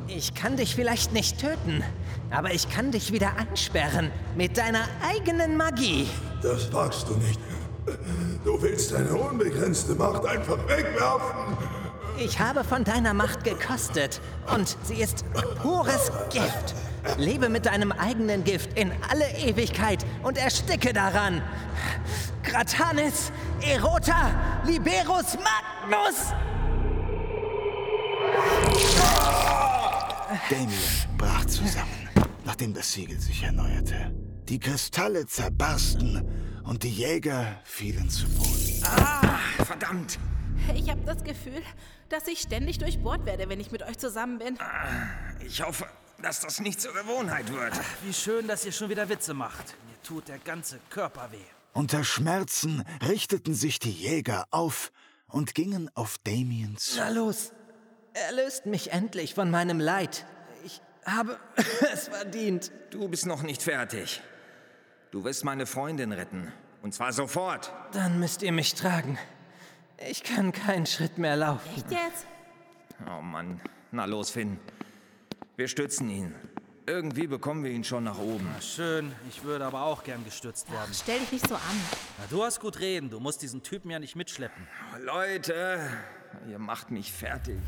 Ich 0.07 0.35
kann 0.35 0.57
dich 0.57 0.75
vielleicht 0.75 1.13
nicht 1.13 1.41
töten, 1.41 1.83
aber 2.31 2.53
ich 2.53 2.69
kann 2.69 2.91
dich 2.91 3.13
wieder 3.13 3.33
einsperren 3.37 4.11
mit 4.37 4.59
deiner 4.59 4.85
eigenen 5.03 5.57
Magie. 5.57 6.07
Das 6.43 6.73
wagst 6.73 7.09
du 7.09 7.15
nicht. 7.15 7.41
Du 8.45 8.61
willst 8.61 8.93
deine 8.93 9.15
unbegrenzte 9.15 9.95
Macht 9.95 10.25
einfach 10.27 10.59
wegwerfen. 10.69 11.57
Ich 12.19 12.39
habe 12.39 12.63
von 12.63 12.85
deiner 12.85 13.15
Macht 13.15 13.43
gekostet 13.43 14.21
und 14.55 14.77
sie 14.85 15.01
ist 15.01 15.25
pures 15.63 16.13
Gift. 16.31 16.75
Lebe 17.19 17.49
mit 17.49 17.67
deinem 17.67 17.91
eigenen 17.91 18.45
Gift 18.45 18.79
in 18.79 18.93
alle 19.11 19.29
Ewigkeit 19.39 20.05
und 20.23 20.39
ersticke 20.39 20.93
daran. 20.93 21.43
Gratanis, 22.43 23.33
Erota, 23.61 24.31
Liberus 24.65 25.37
Magnus! 25.37 26.33
Damien 30.49 30.71
brach 31.19 31.45
zusammen, 31.47 32.09
nachdem 32.45 32.75
das 32.75 32.93
Siegel 32.93 33.19
sich 33.19 33.43
erneuerte. 33.43 34.13
Die 34.49 34.59
Kristalle 34.59 35.27
zerbarsten 35.27 36.23
und 36.65 36.83
die 36.83 36.91
Jäger 36.91 37.61
fielen 37.65 38.09
zu 38.11 38.27
Boden. 38.29 38.83
Ah, 38.85 39.39
verdammt! 39.65 40.19
Ich 40.75 40.89
habe 40.91 41.01
das 41.05 41.25
Gefühl, 41.25 41.63
dass 42.09 42.27
ich 42.29 42.41
ständig 42.41 42.79
durchbohrt 42.79 43.27
werde, 43.27 43.49
wenn 43.49 43.59
ich 43.61 43.73
mit 43.73 43.83
euch 43.83 43.99
zusammen 43.99 44.39
bin. 44.39 44.59
Ich 45.45 45.63
hoffe, 45.63 45.87
dass 46.23 46.41
das 46.41 46.61
nicht 46.61 46.81
zur 46.81 46.93
Gewohnheit 46.95 47.53
wird. 47.53 47.73
Wie 48.05 48.13
schön, 48.13 48.47
dass 48.47 48.65
ihr 48.65 48.73
schon 48.73 48.89
wieder 48.89 49.09
Witze 49.09 49.35
macht. 49.35 49.75
Mir 49.89 50.01
tut 50.03 50.29
der 50.29 50.39
ganze 50.39 50.79
Körper 50.91 51.31
weh. 51.33 51.45
Unter 51.73 52.05
Schmerzen 52.05 52.85
richteten 53.09 53.55
sich 53.55 53.79
die 53.79 53.91
Jäger 53.91 54.47
auf 54.51 54.93
und 55.27 55.55
gingen 55.55 55.91
auf 55.95 56.19
Damien 56.23 56.77
zu. 56.77 56.97
Na 56.99 57.09
los, 57.09 57.53
erlöst 58.13 58.67
mich 58.67 58.93
endlich 58.93 59.35
von 59.35 59.51
meinem 59.51 59.81
Leid. 59.81 60.27
Ich 60.65 60.81
habe 61.05 61.39
es 61.93 62.09
verdient. 62.09 62.71
Du 62.91 63.09
bist 63.09 63.27
noch 63.27 63.43
nicht 63.43 63.63
fertig. 63.63 64.21
Du 65.13 65.25
wirst 65.25 65.45
meine 65.45 65.67
Freundin 65.67 66.11
retten. 66.11 66.51
Und 66.81 66.95
zwar 66.95 67.13
sofort. 67.13 67.71
Dann 67.93 68.19
müsst 68.19 68.43
ihr 68.43 68.51
mich 68.51 68.75
tragen. 68.75 69.19
Ich 70.11 70.25
kann 70.25 70.53
keinen 70.53 70.87
Schritt 70.87 71.19
mehr 71.19 71.37
laufen. 71.37 71.69
Echt 71.77 71.91
jetzt? 71.91 72.27
Oh 73.07 73.21
Mann. 73.21 73.61
Na 73.91 74.07
los, 74.07 74.31
Finn. 74.31 74.59
Wir 75.55 75.69
stützen 75.69 76.09
ihn. 76.09 76.35
Irgendwie 76.87 77.27
bekommen 77.27 77.63
wir 77.63 77.73
ihn 77.73 77.85
schon 77.85 78.05
nach 78.05 78.19
oben. 78.19 78.49
Schön, 78.63 79.13
ich 79.29 79.45
würde 79.45 79.67
aber 79.67 79.83
auch 79.83 80.03
gern 80.03 80.25
gestürzt 80.25 80.73
werden. 80.73 80.91
Stell 80.95 81.21
dich 81.21 81.31
nicht 81.31 81.47
so 81.47 81.57
an. 81.57 81.61
Na, 82.19 82.25
du 82.31 82.43
hast 82.43 82.61
gut 82.61 82.81
reden, 82.81 83.11
du 83.11 83.21
musst 83.21 83.43
diesen 83.43 83.63
Typen 83.63 83.91
ja 83.91 83.99
nicht 83.99 84.17
mitschleppen. 84.17 84.67
Leute, 85.05 85.79
ihr 86.49 86.59
macht 86.59 86.91
mich 86.91 87.13
fertig. 87.13 87.59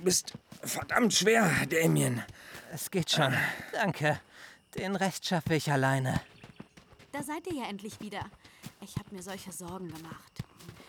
Du 0.00 0.04
bist 0.04 0.32
verdammt 0.62 1.12
schwer, 1.12 1.66
Damien. 1.68 2.22
Es 2.72 2.90
geht 2.90 3.10
schon. 3.10 3.36
Danke. 3.70 4.18
Den 4.74 4.96
Rest 4.96 5.26
schaffe 5.26 5.54
ich 5.54 5.70
alleine. 5.70 6.22
Da 7.12 7.22
seid 7.22 7.46
ihr 7.48 7.56
ja 7.56 7.64
endlich 7.68 8.00
wieder. 8.00 8.24
Ich 8.80 8.96
habe 8.96 9.14
mir 9.14 9.22
solche 9.22 9.52
Sorgen 9.52 9.88
gemacht. 9.88 10.32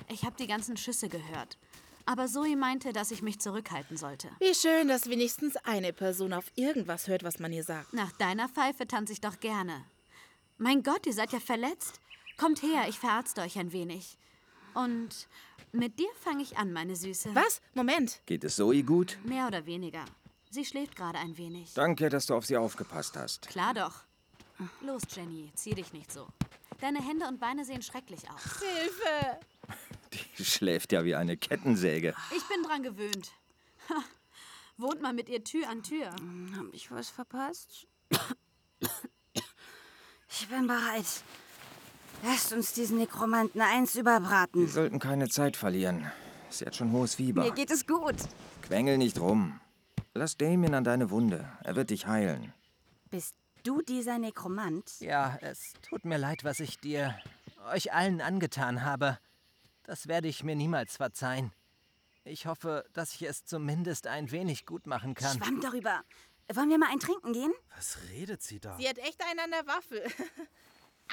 Ich 0.08 0.24
habe 0.24 0.38
die 0.38 0.48
ganzen 0.48 0.78
Schüsse 0.78 1.10
gehört. 1.10 1.58
Aber 2.06 2.28
Zoe 2.28 2.56
meinte, 2.56 2.94
dass 2.94 3.12
ich 3.12 3.22
mich 3.22 3.42
zurückhalten 3.42 3.98
sollte. 3.98 4.30
Wie 4.40 4.56
schön, 4.56 4.88
dass 4.88 5.10
wenigstens 5.10 5.58
eine 5.58 5.92
Person 5.92 6.32
auf 6.32 6.46
irgendwas 6.56 7.10
hört, 7.10 7.24
was 7.24 7.38
man 7.38 7.52
ihr 7.52 7.66
sagt. 7.66 7.92
Nach 7.92 8.14
deiner 8.14 8.48
Pfeife 8.48 8.88
tanze 8.88 9.12
ich 9.12 9.20
doch 9.20 9.42
gerne. 9.42 9.84
Mein 10.58 10.84
Gott, 10.84 11.06
ihr 11.06 11.14
seid 11.14 11.34
ja 11.34 11.42
verletzt. 11.42 12.00
Kommt 12.38 12.62
her, 12.64 12.86
ich 12.88 12.98
verarzte 12.98 13.42
euch 13.42 13.60
ein 13.60 13.74
wenig. 13.74 14.18
Und 14.74 15.28
mit 15.72 16.00
dir 16.00 16.10
fange 16.20 16.44
ich 16.44 16.58
an, 16.58 16.72
meine 16.74 16.96
Süße. 16.96 17.34
Was? 17.34 17.62
Moment. 17.74 18.22
Geht 18.26 18.44
es 18.44 18.56
Zoe 18.56 18.84
gut? 18.84 19.18
Mehr 19.24 19.48
oder 19.48 19.66
weniger. 19.66 20.06
Sie 20.50 20.66
schläft 20.66 20.96
gerade 20.96 21.18
ein 21.20 21.38
wenig. 21.38 21.74
Danke, 21.74 22.10
dass 22.10 22.26
du 22.26 22.36
auf 22.36 22.46
sie 22.46 22.58
aufgepasst 22.58 23.16
hast. 23.16 23.48
Klar 23.48 23.74
doch. 23.74 24.04
Los, 24.82 25.04
Jenny, 25.16 25.52
zieh 25.56 25.74
dich 25.74 25.94
nicht 25.94 26.12
so. 26.12 26.28
Deine 26.80 27.02
Hände 27.06 27.28
und 27.28 27.40
Beine 27.40 27.64
sehen 27.64 27.82
schrecklich 27.82 28.30
aus. 28.30 28.60
Hilfe! 28.60 29.40
Die 30.38 30.46
schläft 30.46 30.92
ja 30.92 31.06
wie 31.06 31.16
eine 31.16 31.38
Kettensäge. 31.38 32.14
Ich 32.36 32.44
bin 32.48 32.64
dran 32.64 32.84
gewöhnt. 32.84 33.32
Wohnt 34.78 35.02
mal 35.02 35.14
mit 35.14 35.30
ihr 35.30 35.44
Tür 35.44 35.70
an 35.70 35.84
Tür. 35.84 36.10
Hab 36.10 36.74
ich 36.74 36.92
was 36.92 37.10
verpasst? 37.10 37.88
Ich 40.34 40.48
bin 40.48 40.66
bereit. 40.66 41.06
Lasst 42.24 42.54
uns 42.54 42.74
diesen 42.74 42.98
Nekromanten 42.98 43.62
eins 43.62 43.96
überbraten. 43.96 44.62
Wir 44.62 44.68
sollten 44.70 45.00
keine 45.00 45.30
Zeit 45.30 45.58
verlieren. 45.58 46.12
Sie 46.50 46.66
hat 46.66 46.76
schon 46.76 46.92
hohes 46.92 47.16
Fieber. 47.16 47.44
Mir 47.44 47.52
geht 47.52 47.72
es 47.72 47.88
gut. 47.88 48.16
Quengel 48.62 48.98
nicht 48.98 49.20
rum. 49.20 49.60
Lass 50.14 50.38
Damien 50.38 50.74
an 50.74 50.84
deine 50.84 51.10
Wunde. 51.10 51.50
Er 51.64 51.76
wird 51.76 51.90
dich 51.90 52.06
heilen. 52.08 52.54
Bist 53.10 53.36
du 53.64 53.82
dieser 53.82 54.20
Nekromant? 54.20 55.00
Ja, 55.00 55.38
es 55.42 55.74
tut 55.82 56.06
mir 56.06 56.18
leid, 56.18 56.44
was 56.44 56.60
ich 56.60 56.80
dir, 56.80 57.18
euch 57.72 57.94
allen 57.94 58.22
angetan 58.22 58.84
habe. 58.84 59.18
Das 59.84 60.08
werde 60.08 60.28
ich 60.28 60.44
mir 60.44 60.56
niemals 60.56 60.98
verzeihen. 60.98 61.52
Ich 62.24 62.46
hoffe, 62.46 62.86
dass 62.94 63.16
ich 63.16 63.24
es 63.24 63.46
zumindest 63.46 64.06
ein 64.06 64.32
wenig 64.32 64.66
gut 64.66 64.86
machen 64.86 65.16
kann. 65.16 65.38
Schwamm 65.38 65.60
darüber. 65.60 66.02
Wollen 66.54 66.70
wir 66.70 66.78
mal 66.78 66.90
ein 66.92 67.00
Trinken 67.00 67.34
gehen? 67.34 67.54
Was 67.76 67.98
redet 68.12 68.44
sie 68.44 68.60
da? 68.60 68.76
Sie 68.78 68.88
hat 68.88 68.98
echt 68.98 69.24
einen 69.24 69.40
an 69.40 69.52
der 69.52 69.66
Waffel. 69.66 70.04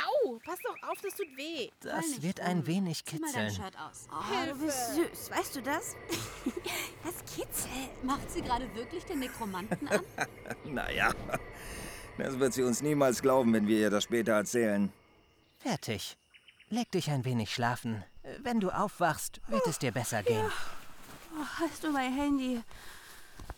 Au, 0.06 0.38
pass 0.44 0.58
doch 0.62 0.88
auf, 0.88 1.00
das 1.02 1.14
tut 1.14 1.36
weh. 1.36 1.70
Das 1.80 2.22
wird 2.22 2.40
ein 2.40 2.66
wenig 2.66 3.04
Zieh 3.04 3.18
mal 3.18 3.32
dein 3.32 3.48
kitzeln. 3.48 3.64
Shirt 3.66 3.78
aus. 3.80 4.08
Oh, 4.12 4.52
du 4.52 4.66
bist 4.66 4.94
süß. 4.94 5.30
Weißt 5.30 5.56
du 5.56 5.62
das? 5.62 5.96
Das 7.04 7.14
kitzelt. 7.34 8.04
Macht 8.04 8.30
sie 8.30 8.42
gerade 8.42 8.72
wirklich 8.74 9.04
den 9.04 9.20
Nekromanten 9.20 9.88
an? 9.88 10.00
naja, 10.64 11.14
das 12.18 12.38
wird 12.38 12.52
sie 12.52 12.62
uns 12.62 12.82
niemals 12.82 13.22
glauben, 13.22 13.52
wenn 13.54 13.66
wir 13.66 13.78
ihr 13.78 13.90
das 13.90 14.04
später 14.04 14.32
erzählen. 14.32 14.92
Fertig. 15.58 16.16
Leg 16.68 16.90
dich 16.90 17.10
ein 17.10 17.24
wenig 17.24 17.54
schlafen. 17.54 18.04
Wenn 18.42 18.60
du 18.60 18.70
aufwachst, 18.70 19.40
wird 19.48 19.66
es 19.66 19.78
dir 19.78 19.92
besser 19.92 20.22
gehen. 20.22 20.44
Oh, 21.34 21.44
hast 21.60 21.84
du 21.84 21.90
mein 21.90 22.12
Handy? 22.12 22.60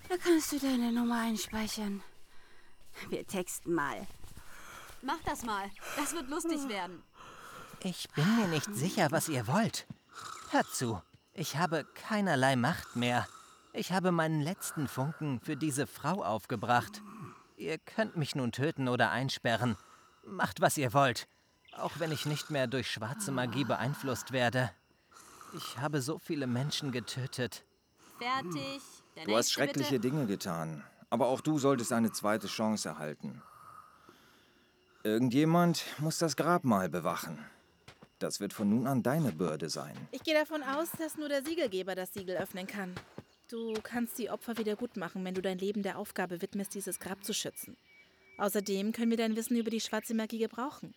Da 0.08 0.16
kannst 0.16 0.52
du 0.52 0.58
deine 0.58 0.92
Nummer 0.92 1.22
einspeichern. 1.22 2.02
Wir 3.08 3.26
texten 3.26 3.72
mal. 3.72 4.06
Mach 5.02 5.20
das 5.24 5.44
mal. 5.44 5.70
Das 5.96 6.12
wird 6.12 6.28
lustig 6.28 6.68
werden. 6.68 7.02
Ich 7.82 8.08
bin 8.14 8.36
mir 8.36 8.46
nicht 8.48 8.74
sicher, 8.74 9.10
was 9.10 9.28
ihr 9.28 9.46
wollt. 9.46 9.86
Hört 10.50 10.66
zu. 10.66 11.00
Ich 11.32 11.56
habe 11.56 11.86
keinerlei 11.94 12.56
Macht 12.56 12.96
mehr. 12.96 13.26
Ich 13.72 13.92
habe 13.92 14.12
meinen 14.12 14.42
letzten 14.42 14.88
Funken 14.88 15.40
für 15.40 15.56
diese 15.56 15.86
Frau 15.86 16.22
aufgebracht. 16.22 17.00
Ihr 17.56 17.78
könnt 17.78 18.16
mich 18.16 18.34
nun 18.34 18.52
töten 18.52 18.88
oder 18.88 19.10
einsperren. 19.10 19.76
Macht, 20.26 20.60
was 20.60 20.76
ihr 20.76 20.92
wollt. 20.92 21.28
Auch 21.76 21.92
wenn 21.98 22.12
ich 22.12 22.26
nicht 22.26 22.50
mehr 22.50 22.66
durch 22.66 22.90
schwarze 22.90 23.32
Magie 23.32 23.64
beeinflusst 23.64 24.32
werde. 24.32 24.70
Ich 25.56 25.78
habe 25.78 26.02
so 26.02 26.18
viele 26.18 26.46
Menschen 26.46 26.92
getötet. 26.92 27.64
Fertig. 28.18 28.82
Der 29.16 29.24
Du 29.24 29.36
hast 29.36 29.52
schreckliche 29.52 29.98
bitte. 29.98 30.10
Dinge 30.10 30.26
getan. 30.26 30.84
Aber 31.08 31.26
auch 31.26 31.40
du 31.40 31.58
solltest 31.58 31.92
eine 31.92 32.12
zweite 32.12 32.46
Chance 32.48 32.88
erhalten. 32.88 33.42
Irgendjemand 35.02 35.84
muss 35.98 36.18
das 36.18 36.36
Grabmal 36.36 36.90
bewachen. 36.90 37.38
Das 38.18 38.38
wird 38.38 38.52
von 38.52 38.68
nun 38.68 38.86
an 38.86 39.02
deine 39.02 39.32
Bürde 39.32 39.70
sein. 39.70 39.96
Ich 40.10 40.22
gehe 40.22 40.34
davon 40.34 40.62
aus, 40.62 40.90
dass 40.98 41.16
nur 41.16 41.30
der 41.30 41.42
Siegelgeber 41.42 41.94
das 41.94 42.12
Siegel 42.12 42.36
öffnen 42.36 42.66
kann. 42.66 42.94
Du 43.48 43.72
kannst 43.82 44.18
die 44.18 44.28
Opfer 44.28 44.58
wieder 44.58 44.76
gut 44.76 44.98
machen, 44.98 45.24
wenn 45.24 45.34
du 45.34 45.40
dein 45.40 45.58
Leben 45.58 45.82
der 45.82 45.98
Aufgabe 45.98 46.42
widmest, 46.42 46.74
dieses 46.74 47.00
Grab 47.00 47.24
zu 47.24 47.32
schützen. 47.32 47.78
Außerdem 48.36 48.92
können 48.92 49.10
wir 49.10 49.16
dein 49.16 49.36
Wissen 49.36 49.56
über 49.56 49.70
die 49.70 49.80
schwarze 49.80 50.14
Magie 50.14 50.38
gebrauchen. 50.38 50.94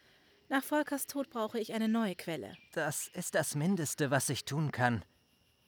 Nach 0.49 0.64
Volkers 0.64 1.08
Tod 1.08 1.30
brauche 1.30 1.60
ich 1.60 1.74
eine 1.74 1.88
neue 1.88 2.16
Quelle. 2.16 2.56
Das 2.74 3.08
ist 3.08 3.36
das 3.36 3.56
Mindeste, 3.56 4.12
was 4.12 4.30
ich 4.30 4.43
tun 4.43 4.74
kann. 4.74 5.04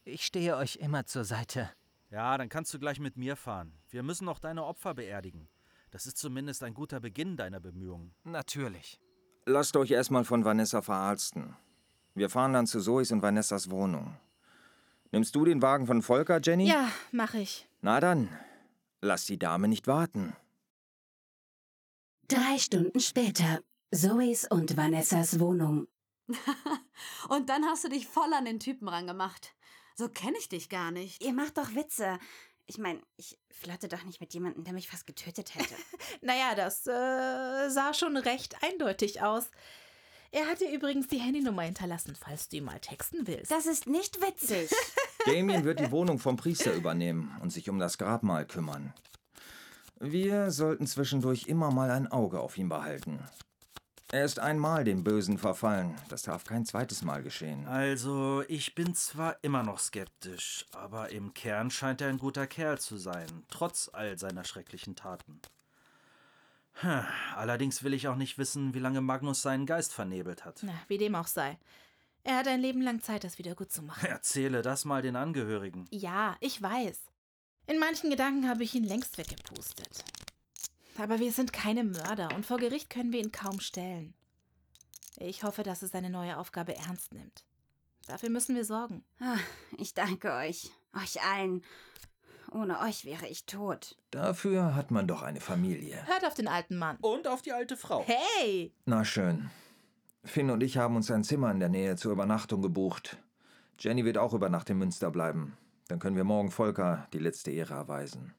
Ich 0.03 0.25
stehe 0.25 0.57
euch 0.57 0.75
immer 0.75 1.05
zur 1.05 1.23
Seite. 1.23 1.71
Ja, 2.11 2.37
dann 2.37 2.49
kannst 2.49 2.73
du 2.73 2.79
gleich 2.79 2.99
mit 2.99 3.15
mir 3.15 3.37
fahren. 3.37 3.73
Wir 3.89 4.03
müssen 4.03 4.25
noch 4.25 4.39
deine 4.39 4.65
Opfer 4.65 4.93
beerdigen. 4.93 5.47
Das 5.95 6.05
ist 6.05 6.17
zumindest 6.17 6.61
ein 6.61 6.73
guter 6.73 6.99
Beginn 6.99 7.37
deiner 7.37 7.61
Bemühungen. 7.61 8.13
Natürlich. 8.25 8.99
Lasst 9.45 9.77
euch 9.77 9.91
erstmal 9.91 10.25
von 10.25 10.43
Vanessa 10.43 10.81
verarzten. 10.81 11.55
Wir 12.15 12.29
fahren 12.29 12.51
dann 12.51 12.67
zu 12.67 12.81
Zoes 12.81 13.13
und 13.13 13.21
Vanessas 13.21 13.69
Wohnung. 13.69 14.19
Nimmst 15.13 15.33
du 15.37 15.45
den 15.45 15.61
Wagen 15.61 15.87
von 15.87 16.01
Volker, 16.01 16.41
Jenny? 16.43 16.67
Ja, 16.67 16.91
mache 17.13 17.39
ich. 17.39 17.69
Na 17.79 18.01
dann, 18.01 18.27
lass 18.99 19.23
die 19.23 19.39
Dame 19.39 19.69
nicht 19.69 19.87
warten. 19.87 20.35
Drei 22.27 22.57
Stunden 22.57 22.99
später. 22.99 23.61
Zoes 23.89 24.45
und 24.51 24.75
Vanessas 24.75 25.39
Wohnung. 25.39 25.87
Und 27.29 27.47
dann 27.47 27.63
hast 27.63 27.85
du 27.85 27.87
dich 27.87 28.05
voll 28.05 28.33
an 28.33 28.43
den 28.43 28.59
Typen 28.59 28.89
rangemacht. 28.89 29.55
So 29.95 30.09
kenne 30.09 30.37
ich 30.39 30.49
dich 30.49 30.67
gar 30.67 30.91
nicht. 30.91 31.23
Ihr 31.23 31.31
macht 31.31 31.57
doch 31.57 31.73
Witze. 31.73 32.19
Ich 32.67 32.77
meine, 32.77 32.99
ich 33.17 33.37
flirte 33.51 33.87
doch 33.87 34.03
nicht 34.03 34.21
mit 34.21 34.33
jemandem, 34.33 34.63
der 34.63 34.73
mich 34.73 34.89
fast 34.89 35.07
getötet 35.07 35.55
hätte. 35.55 35.75
Naja, 36.21 36.55
das 36.55 36.87
äh, 36.87 37.69
sah 37.69 37.93
schon 37.93 38.17
recht 38.17 38.55
eindeutig 38.63 39.21
aus. 39.21 39.51
Er 40.31 40.47
hat 40.47 40.59
dir 40.59 40.71
übrigens 40.71 41.07
die 41.07 41.19
Handynummer 41.19 41.61
hinterlassen, 41.63 42.15
falls 42.19 42.49
du 42.49 42.57
ihm 42.57 42.65
mal 42.65 42.79
texten 42.79 43.27
willst. 43.27 43.51
Das 43.51 43.65
ist 43.65 43.85
nicht 43.85 44.21
witzig. 44.21 44.69
Damien 45.25 45.63
wird 45.65 45.79
die 45.79 45.91
Wohnung 45.91 46.19
vom 46.19 46.35
Priester 46.35 46.73
übernehmen 46.73 47.35
und 47.41 47.51
sich 47.51 47.69
um 47.69 47.79
das 47.79 47.97
Grabmal 47.97 48.45
kümmern. 48.45 48.93
Wir 49.99 50.51
sollten 50.51 50.87
zwischendurch 50.87 51.47
immer 51.47 51.71
mal 51.71 51.91
ein 51.91 52.07
Auge 52.11 52.39
auf 52.39 52.57
ihn 52.57 52.69
behalten. 52.69 53.19
Er 54.11 54.23
ist 54.23 54.39
einmal 54.39 54.83
dem 54.83 55.03
Bösen 55.03 55.37
verfallen. 55.37 55.95
Das 56.09 56.21
darf 56.23 56.43
kein 56.43 56.65
zweites 56.65 57.01
Mal 57.01 57.23
geschehen. 57.23 57.65
Also, 57.67 58.43
ich 58.47 58.75
bin 58.75 58.93
zwar 58.93 59.37
immer 59.43 59.63
noch 59.63 59.79
skeptisch, 59.79 60.65
aber 60.71 61.09
im 61.09 61.33
Kern 61.33 61.71
scheint 61.71 62.01
er 62.01 62.09
ein 62.09 62.19
guter 62.19 62.45
Kerl 62.45 62.79
zu 62.79 62.97
sein, 62.97 63.27
trotz 63.49 63.89
all 63.91 64.17
seiner 64.17 64.43
schrecklichen 64.43 64.95
Taten. 64.95 65.41
Hm, 66.81 67.03
Allerdings 67.35 67.83
will 67.83 67.93
ich 67.93 68.07
auch 68.07 68.15
nicht 68.15 68.37
wissen, 68.37 68.73
wie 68.73 68.79
lange 68.79 69.01
Magnus 69.01 69.41
seinen 69.41 69.65
Geist 69.65 69.93
vernebelt 69.93 70.45
hat. 70.45 70.59
Na, 70.61 70.73
wie 70.87 70.97
dem 70.97 71.15
auch 71.15 71.27
sei. 71.27 71.57
Er 72.23 72.37
hat 72.37 72.47
ein 72.47 72.59
Leben 72.61 72.81
lang 72.81 73.01
Zeit, 73.01 73.23
das 73.23 73.37
wieder 73.37 73.55
gut 73.55 73.71
zu 73.71 73.81
machen. 73.81 74.05
Erzähle 74.07 74.61
das 74.61 74.83
mal 74.85 75.01
den 75.01 75.15
Angehörigen. 75.15 75.87
Ja, 75.91 76.35
ich 76.41 76.61
weiß. 76.61 76.99
In 77.67 77.79
manchen 77.79 78.09
Gedanken 78.09 78.47
habe 78.47 78.63
ich 78.63 78.75
ihn 78.75 78.83
längst 78.83 79.17
weggepustet. 79.17 80.03
Aber 80.97 81.19
wir 81.19 81.31
sind 81.31 81.51
keine 81.53 81.83
Mörder 81.83 82.29
und 82.35 82.45
vor 82.45 82.57
Gericht 82.57 82.89
können 82.89 83.11
wir 83.11 83.19
ihn 83.19 83.31
kaum 83.31 83.59
stellen. 83.59 84.13
Ich 85.17 85.43
hoffe, 85.43 85.63
dass 85.63 85.81
er 85.81 85.87
seine 85.89 86.09
neue 86.09 86.37
Aufgabe 86.37 86.75
ernst 86.75 87.13
nimmt. 87.13 87.45
Dafür 88.07 88.29
müssen 88.29 88.55
wir 88.55 88.65
sorgen. 88.65 89.03
Ah, 89.19 89.37
Ich 89.77 89.93
danke 89.93 90.31
euch. 90.33 90.71
Euch 90.93 91.21
allen. 91.23 91.63
Ohne 92.51 92.79
euch 92.81 93.03
wäre 93.05 93.27
ich 93.27 93.45
tot. 93.45 93.97
Dafür 94.11 94.75
hat 94.75 94.91
man 94.91 95.07
doch 95.07 95.23
eine 95.23 95.41
Familie. 95.41 96.05
Hört 96.07 96.25
auf 96.25 96.35
den 96.35 96.47
alten 96.47 96.77
Mann. 96.77 96.97
Und 97.01 97.27
auf 97.27 97.41
die 97.41 97.51
alte 97.51 97.75
Frau. 97.75 98.05
Hey! 98.05 98.71
Na 98.85 99.03
schön. 99.03 99.49
Finn 100.23 100.49
und 100.49 100.61
ich 100.63 100.77
haben 100.77 100.95
uns 100.95 101.11
ein 101.11 101.23
Zimmer 101.23 101.51
in 101.51 101.59
der 101.59 101.69
Nähe 101.69 101.95
zur 101.97 102.11
Übernachtung 102.11 102.61
gebucht. 102.61 103.17
Jenny 103.79 104.05
wird 104.05 104.17
auch 104.17 104.33
über 104.33 104.49
Nacht 104.49 104.69
in 104.69 104.77
Münster 104.77 105.11
bleiben. 105.11 105.57
Dann 105.87 105.99
können 105.99 106.15
wir 106.15 106.23
morgen 106.23 106.51
Volker 106.51 107.07
die 107.13 107.19
letzte 107.19 107.51
Ehre 107.51 107.73
erweisen. 107.73 108.33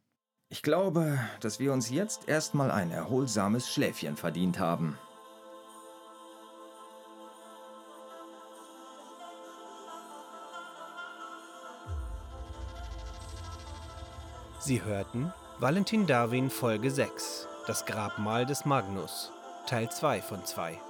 Ich 0.48 0.62
glaube, 0.62 1.18
dass 1.40 1.58
wir 1.58 1.72
uns 1.72 1.90
jetzt 1.90 2.28
erstmal 2.28 2.70
ein 2.70 2.92
erholsames 2.92 3.68
Schläfchen 3.68 4.16
verdient 4.16 4.60
haben. 4.60 4.96
Sie 14.60 14.82
hörten 14.84 15.32
Valentin 15.58 16.06
Darwin 16.06 16.48
Folge 16.48 16.92
6, 16.92 17.48
Das 17.66 17.84
Grabmal 17.84 18.46
des 18.46 18.64
Magnus, 18.64 19.32
Teil 19.66 19.90
2 19.90 20.22
von 20.22 20.44
2. 20.44 20.80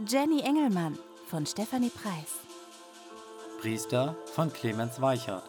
Jenny 0.07 0.41
Engelmann 0.41 0.99
von 1.29 1.45
Stefanie 1.47 1.91
Preis. 1.91 2.41
Priester 3.61 4.17
von 4.35 4.53
Clemens 4.53 5.01
Weichert. 5.01 5.45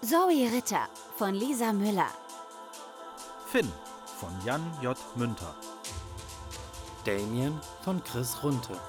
Zoe 0.00 0.50
Ritter 0.50 0.88
von 1.16 1.34
Lisa 1.34 1.74
Müller. 1.74 2.08
Finn 3.46 3.70
von 4.18 4.30
Jan 4.44 4.62
J. 4.80 4.96
Münter. 5.16 5.54
Damien 7.04 7.60
von 7.84 8.02
Chris 8.04 8.42
Runte. 8.42 8.80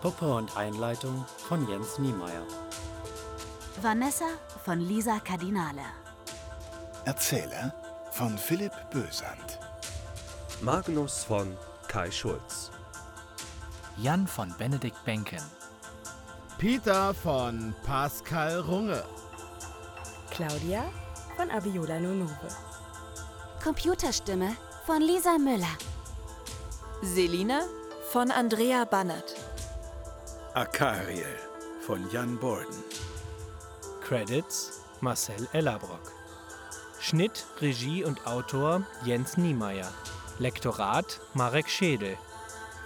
Puppe 0.00 0.34
und 0.34 0.56
Einleitung 0.56 1.26
von 1.48 1.68
Jens 1.68 1.98
Niemeyer. 1.98 2.46
Vanessa 3.82 4.26
von 4.64 4.80
Lisa 4.80 5.18
Cardinale. 5.20 5.82
Erzähler 7.04 7.74
von 8.12 8.38
Philipp 8.38 8.72
Bösand. 8.90 9.58
Magnus 10.60 11.24
von 11.24 11.56
Kai 11.88 12.10
Schulz. 12.10 12.70
Jan 13.96 14.26
von 14.26 14.54
Benedikt 14.58 15.04
Benken. 15.04 15.42
Peter 16.56 17.12
von 17.12 17.74
Pascal 17.84 18.60
Runge. 18.60 19.04
Claudia 20.30 20.84
von 21.36 21.50
Abiola 21.50 21.98
Nonove. 21.98 22.48
Computerstimme 23.62 24.56
von 24.86 25.02
Lisa 25.02 25.36
Müller. 25.36 25.76
Selina 27.02 27.62
von 28.12 28.30
Andrea 28.30 28.84
Bannert. 28.84 29.34
Akariel 30.54 31.36
von 31.84 32.08
Jan 32.10 32.38
Borden. 32.38 32.84
Credits 34.04 34.82
Marcel 35.00 35.48
Ellerbrock. 35.54 36.12
Schnitt, 37.00 37.46
Regie 37.62 38.04
und 38.04 38.26
Autor 38.26 38.86
Jens 39.04 39.38
Niemeyer. 39.38 39.90
Lektorat 40.38 41.20
Marek 41.32 41.70
Schädel. 41.70 42.18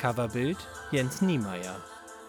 Coverbild 0.00 0.56
Jens 0.92 1.20
Niemeyer. 1.20 1.74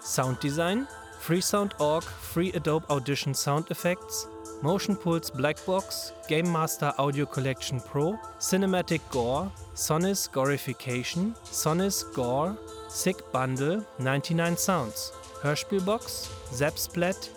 Sounddesign 0.02 0.88
Freesound.org 1.20 2.04
Free 2.04 2.52
Adobe 2.56 2.90
Audition 2.90 3.36
Sound 3.36 3.70
Effects. 3.70 4.28
Motion 4.62 4.98
Pulse 4.98 5.32
Blackbox, 5.32 6.12
Game 6.28 6.52
Master 6.52 6.94
Audio 7.00 7.26
Collection 7.26 7.80
Pro, 7.80 8.20
Cinematic 8.40 9.00
Gore, 9.10 9.50
Sonis 9.74 10.30
Gorification, 10.30 11.34
Sonis 11.50 12.04
Gore, 12.14 12.58
Sick 12.90 13.32
Bundle, 13.32 13.86
99 14.00 14.58
Sounds, 14.58 15.14
Hörspielbox, 15.44 16.30
Zapsplat, 16.52 17.30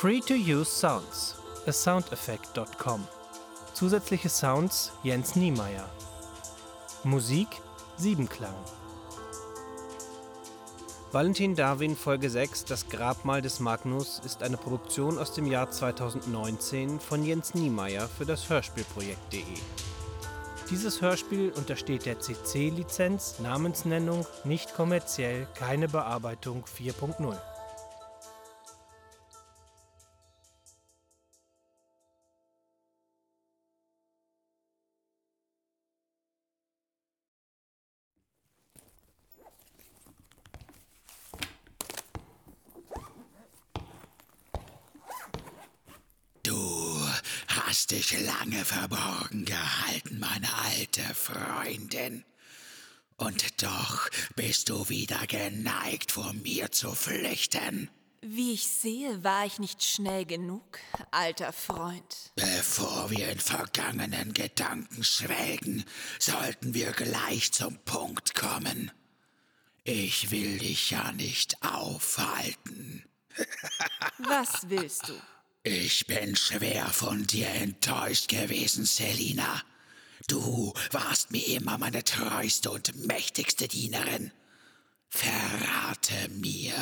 Free 0.00 0.20
to 0.20 0.32
Use 0.32 0.70
Sounds, 0.70 1.34
a 1.66 1.72
soundeffect.com. 1.72 3.06
Zusätzliche 3.74 4.30
Sounds 4.30 4.92
Jens 5.02 5.36
Niemeyer. 5.36 5.84
Musik 7.04 7.48
Siebenklang. 7.98 8.54
Valentin 11.12 11.54
Darwin 11.54 11.94
Folge 11.94 12.30
6 12.30 12.64
Das 12.64 12.88
Grabmal 12.88 13.42
des 13.42 13.60
Magnus 13.60 14.22
ist 14.24 14.42
eine 14.42 14.56
Produktion 14.56 15.18
aus 15.18 15.34
dem 15.34 15.44
Jahr 15.44 15.70
2019 15.70 16.98
von 16.98 17.22
Jens 17.22 17.52
Niemeyer 17.52 18.08
für 18.08 18.24
das 18.24 18.48
Hörspielprojekt.de. 18.48 19.42
Dieses 20.70 21.02
Hörspiel 21.02 21.52
untersteht 21.54 22.06
der 22.06 22.18
CC-Lizenz, 22.18 23.38
Namensnennung, 23.40 24.24
nicht 24.44 24.72
kommerziell, 24.72 25.46
keine 25.56 25.88
Bearbeitung 25.88 26.64
4.0. 26.64 27.36
verborgen 48.70 49.44
gehalten, 49.44 50.20
meine 50.20 50.48
alte 50.54 51.02
Freundin. 51.14 52.24
Und 53.16 53.62
doch 53.62 54.08
bist 54.36 54.68
du 54.68 54.88
wieder 54.88 55.26
geneigt, 55.26 56.12
vor 56.12 56.32
mir 56.32 56.70
zu 56.70 56.94
flüchten. 56.94 57.90
Wie 58.22 58.52
ich 58.52 58.68
sehe, 58.68 59.24
war 59.24 59.44
ich 59.44 59.58
nicht 59.58 59.82
schnell 59.82 60.24
genug, 60.24 60.78
alter 61.10 61.52
Freund. 61.52 62.32
Bevor 62.36 63.10
wir 63.10 63.30
in 63.30 63.40
vergangenen 63.40 64.34
Gedanken 64.34 65.02
schwelgen, 65.02 65.84
sollten 66.20 66.72
wir 66.72 66.92
gleich 66.92 67.52
zum 67.52 67.76
Punkt 67.84 68.34
kommen. 68.36 68.92
Ich 69.82 70.30
will 70.30 70.58
dich 70.58 70.90
ja 70.90 71.10
nicht 71.12 71.60
aufhalten. 71.62 73.04
Was 74.18 74.68
willst 74.68 75.08
du? 75.08 75.14
Ich 75.62 76.06
bin 76.06 76.36
schwer 76.36 76.86
von 76.86 77.26
dir 77.26 77.48
enttäuscht 77.48 78.28
gewesen, 78.28 78.86
Selina. 78.86 79.60
Du 80.26 80.72
warst 80.90 81.32
mir 81.32 81.46
immer 81.48 81.76
meine 81.76 82.02
treueste 82.02 82.70
und 82.70 83.06
mächtigste 83.06 83.68
Dienerin. 83.68 84.32
Verrate 85.10 86.30
mir, 86.30 86.72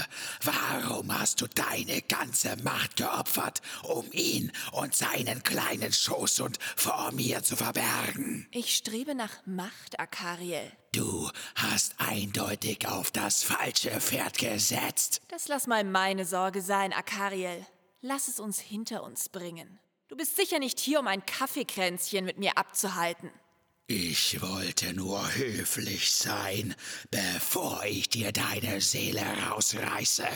warum 0.45 1.19
hast 1.19 1.41
du 1.41 1.49
deine 1.49 2.03
ganze 2.03 2.55
Macht 2.63 2.95
geopfert, 2.97 3.63
um 3.83 4.07
ihn 4.13 4.53
und 4.71 4.95
seinen 4.95 5.43
kleinen 5.43 5.93
Schoß 5.93 6.41
und 6.41 6.59
vor 6.77 7.11
mir 7.11 7.43
zu 7.43 7.57
verbergen? 7.57 8.47
Ich 8.53 8.77
strebe 8.77 9.17
nach 9.17 9.45
Macht, 9.45 9.99
Akariel. 9.99 10.71
Du 10.93 11.29
hast 11.57 11.95
eindeutig 11.99 12.87
auf 12.87 13.11
das 13.11 13.43
falsche 13.43 14.01
Pferd 14.01 14.39
gesetzt. 14.39 15.21
Das 15.29 15.49
lass 15.49 15.67
mal 15.67 15.83
meine 15.83 16.25
Sorge 16.25 16.63
sein, 16.63 16.93
Akariel. 16.93 17.67
Lass 18.01 18.29
es 18.29 18.39
uns 18.39 18.61
hinter 18.61 19.03
uns 19.03 19.29
bringen. 19.29 19.81
Du 20.07 20.17
bist 20.17 20.37
sicher 20.37 20.61
nicht 20.61 20.79
hier, 20.79 21.01
um 21.01 21.09
ein 21.09 21.27
Kaffeekränzchen 21.27 22.25
mit 22.25 22.39
mir 22.39 22.57
abzuhalten. 22.57 23.31
Ich 23.89 24.41
wollte 24.41 24.95
nur 24.95 25.35
höflich 25.35 26.13
sein, 26.13 26.77
bevor 27.11 27.85
ich 27.85 28.09
dir 28.09 28.33
deine 28.33 28.81
Seele 28.81 29.23
rausreiße. 29.49 30.27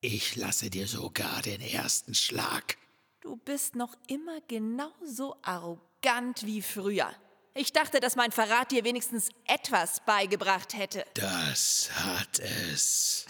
Ich 0.00 0.34
lasse 0.36 0.68
dir 0.68 0.88
sogar 0.88 1.42
den 1.42 1.60
ersten 1.60 2.14
Schlag. 2.14 2.76
Du 3.20 3.36
bist 3.36 3.76
noch 3.76 3.94
immer 4.08 4.40
genauso 4.48 5.36
arrogant 5.42 6.44
wie 6.44 6.60
früher. 6.60 7.14
Ich 7.54 7.72
dachte, 7.72 8.00
dass 8.00 8.16
mein 8.16 8.32
Verrat 8.32 8.72
dir 8.72 8.82
wenigstens 8.82 9.28
etwas 9.46 10.04
beigebracht 10.04 10.74
hätte. 10.74 11.04
Das 11.14 11.88
hat 11.94 12.40
es. 12.40 13.26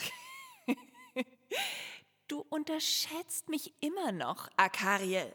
Du 2.26 2.40
unterschätzt 2.48 3.50
mich 3.50 3.74
immer 3.80 4.10
noch, 4.10 4.48
Akariel. 4.56 5.30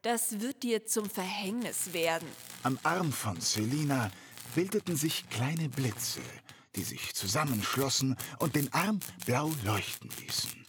Das 0.00 0.40
wird 0.40 0.62
dir 0.62 0.86
zum 0.86 1.10
Verhängnis 1.10 1.92
werden. 1.92 2.26
Am 2.62 2.78
Arm 2.82 3.12
von 3.12 3.38
Selina 3.38 4.10
bildeten 4.54 4.96
sich 4.96 5.28
kleine 5.28 5.68
Blitze, 5.68 6.22
die 6.76 6.82
sich 6.82 7.14
zusammenschlossen 7.14 8.16
und 8.38 8.56
den 8.56 8.72
Arm 8.72 9.00
blau 9.26 9.52
leuchten 9.64 10.08
ließen. 10.18 10.64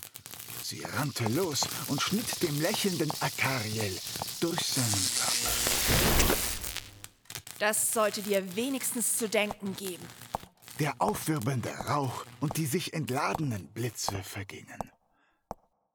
Sie 0.61 0.83
rannte 0.83 1.25
los 1.29 1.61
und 1.87 2.01
schnitt 2.01 2.43
dem 2.43 2.59
lächelnden 2.61 3.11
Akariel 3.21 3.97
durch 4.41 4.59
seinen 4.59 5.09
Körper. 5.17 6.37
Das 7.59 7.93
sollte 7.93 8.21
dir 8.21 8.55
wenigstens 8.57 9.17
zu 9.17 9.29
denken 9.29 9.73
geben. 9.77 10.05
Der 10.79 10.95
aufwirbelnde 10.99 11.69
Rauch 11.69 12.25
und 12.41 12.57
die 12.57 12.65
sich 12.65 12.93
entladenen 12.93 13.67
Blitze 13.67 14.21
vergingen. 14.23 14.90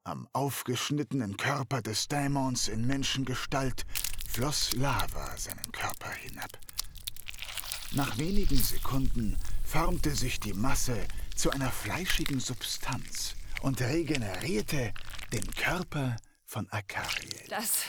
Am 0.06 0.28
aufgeschnittenen 0.32 1.36
Körper 1.36 1.82
des 1.82 2.06
Dämons 2.06 2.68
in 2.68 2.86
Menschengestalt 2.86 3.84
floss 4.30 4.72
Lava 4.74 5.36
seinen 5.36 5.72
Körper 5.72 6.10
hinab. 6.10 6.56
Nach 7.90 8.16
wenigen 8.16 8.56
Sekunden 8.56 9.36
formte 9.64 10.14
sich 10.14 10.38
die 10.38 10.52
Masse 10.52 10.96
zu 11.34 11.50
einer 11.50 11.72
fleischigen 11.72 12.38
Substanz 12.38 13.34
und 13.62 13.80
regenerierte 13.80 14.94
den 15.32 15.50
Körper 15.56 16.14
von 16.44 16.70
Akariel. 16.70 17.42
Das. 17.48 17.82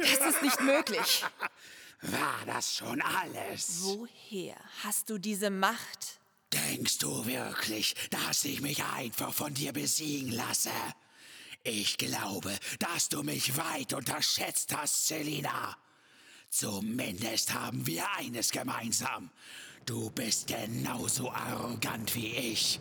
Das 0.00 0.34
ist 0.34 0.42
nicht 0.42 0.60
möglich. 0.62 1.24
War 2.02 2.44
das 2.46 2.74
schon 2.74 3.00
alles? 3.00 3.82
Woher 3.82 4.56
hast 4.82 5.10
du 5.10 5.18
diese 5.18 5.50
Macht? 5.50 6.18
Denkst 6.52 6.98
du 6.98 7.24
wirklich, 7.24 7.94
dass 8.10 8.44
ich 8.44 8.62
mich 8.62 8.82
einfach 8.82 9.32
von 9.32 9.54
dir 9.54 9.72
besiegen 9.72 10.32
lasse? 10.32 10.72
Ich 11.68 11.98
glaube, 11.98 12.56
dass 12.78 13.08
du 13.08 13.24
mich 13.24 13.56
weit 13.56 13.92
unterschätzt 13.92 14.72
hast, 14.76 15.08
Selina. 15.08 15.76
Zumindest 16.48 17.54
haben 17.54 17.84
wir 17.88 18.04
eines 18.16 18.52
gemeinsam. 18.52 19.32
Du 19.84 20.10
bist 20.10 20.46
genauso 20.46 21.28
arrogant 21.32 22.14
wie 22.14 22.36
ich. 22.36 22.78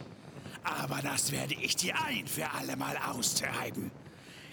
Aber 0.64 1.02
das 1.02 1.32
werde 1.32 1.56
ich 1.56 1.76
dir 1.76 2.00
ein 2.00 2.28
für 2.28 2.52
alle 2.52 2.76
Mal 2.76 2.96
austreiben. 2.98 3.90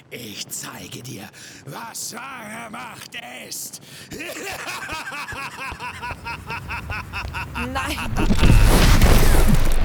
Ich 0.08 0.48
zeige 0.48 1.02
dir, 1.02 1.28
was 1.66 2.14
wahre 2.14 2.70
Macht 2.70 3.10
ist. 3.46 3.82
Nein. 7.54 7.98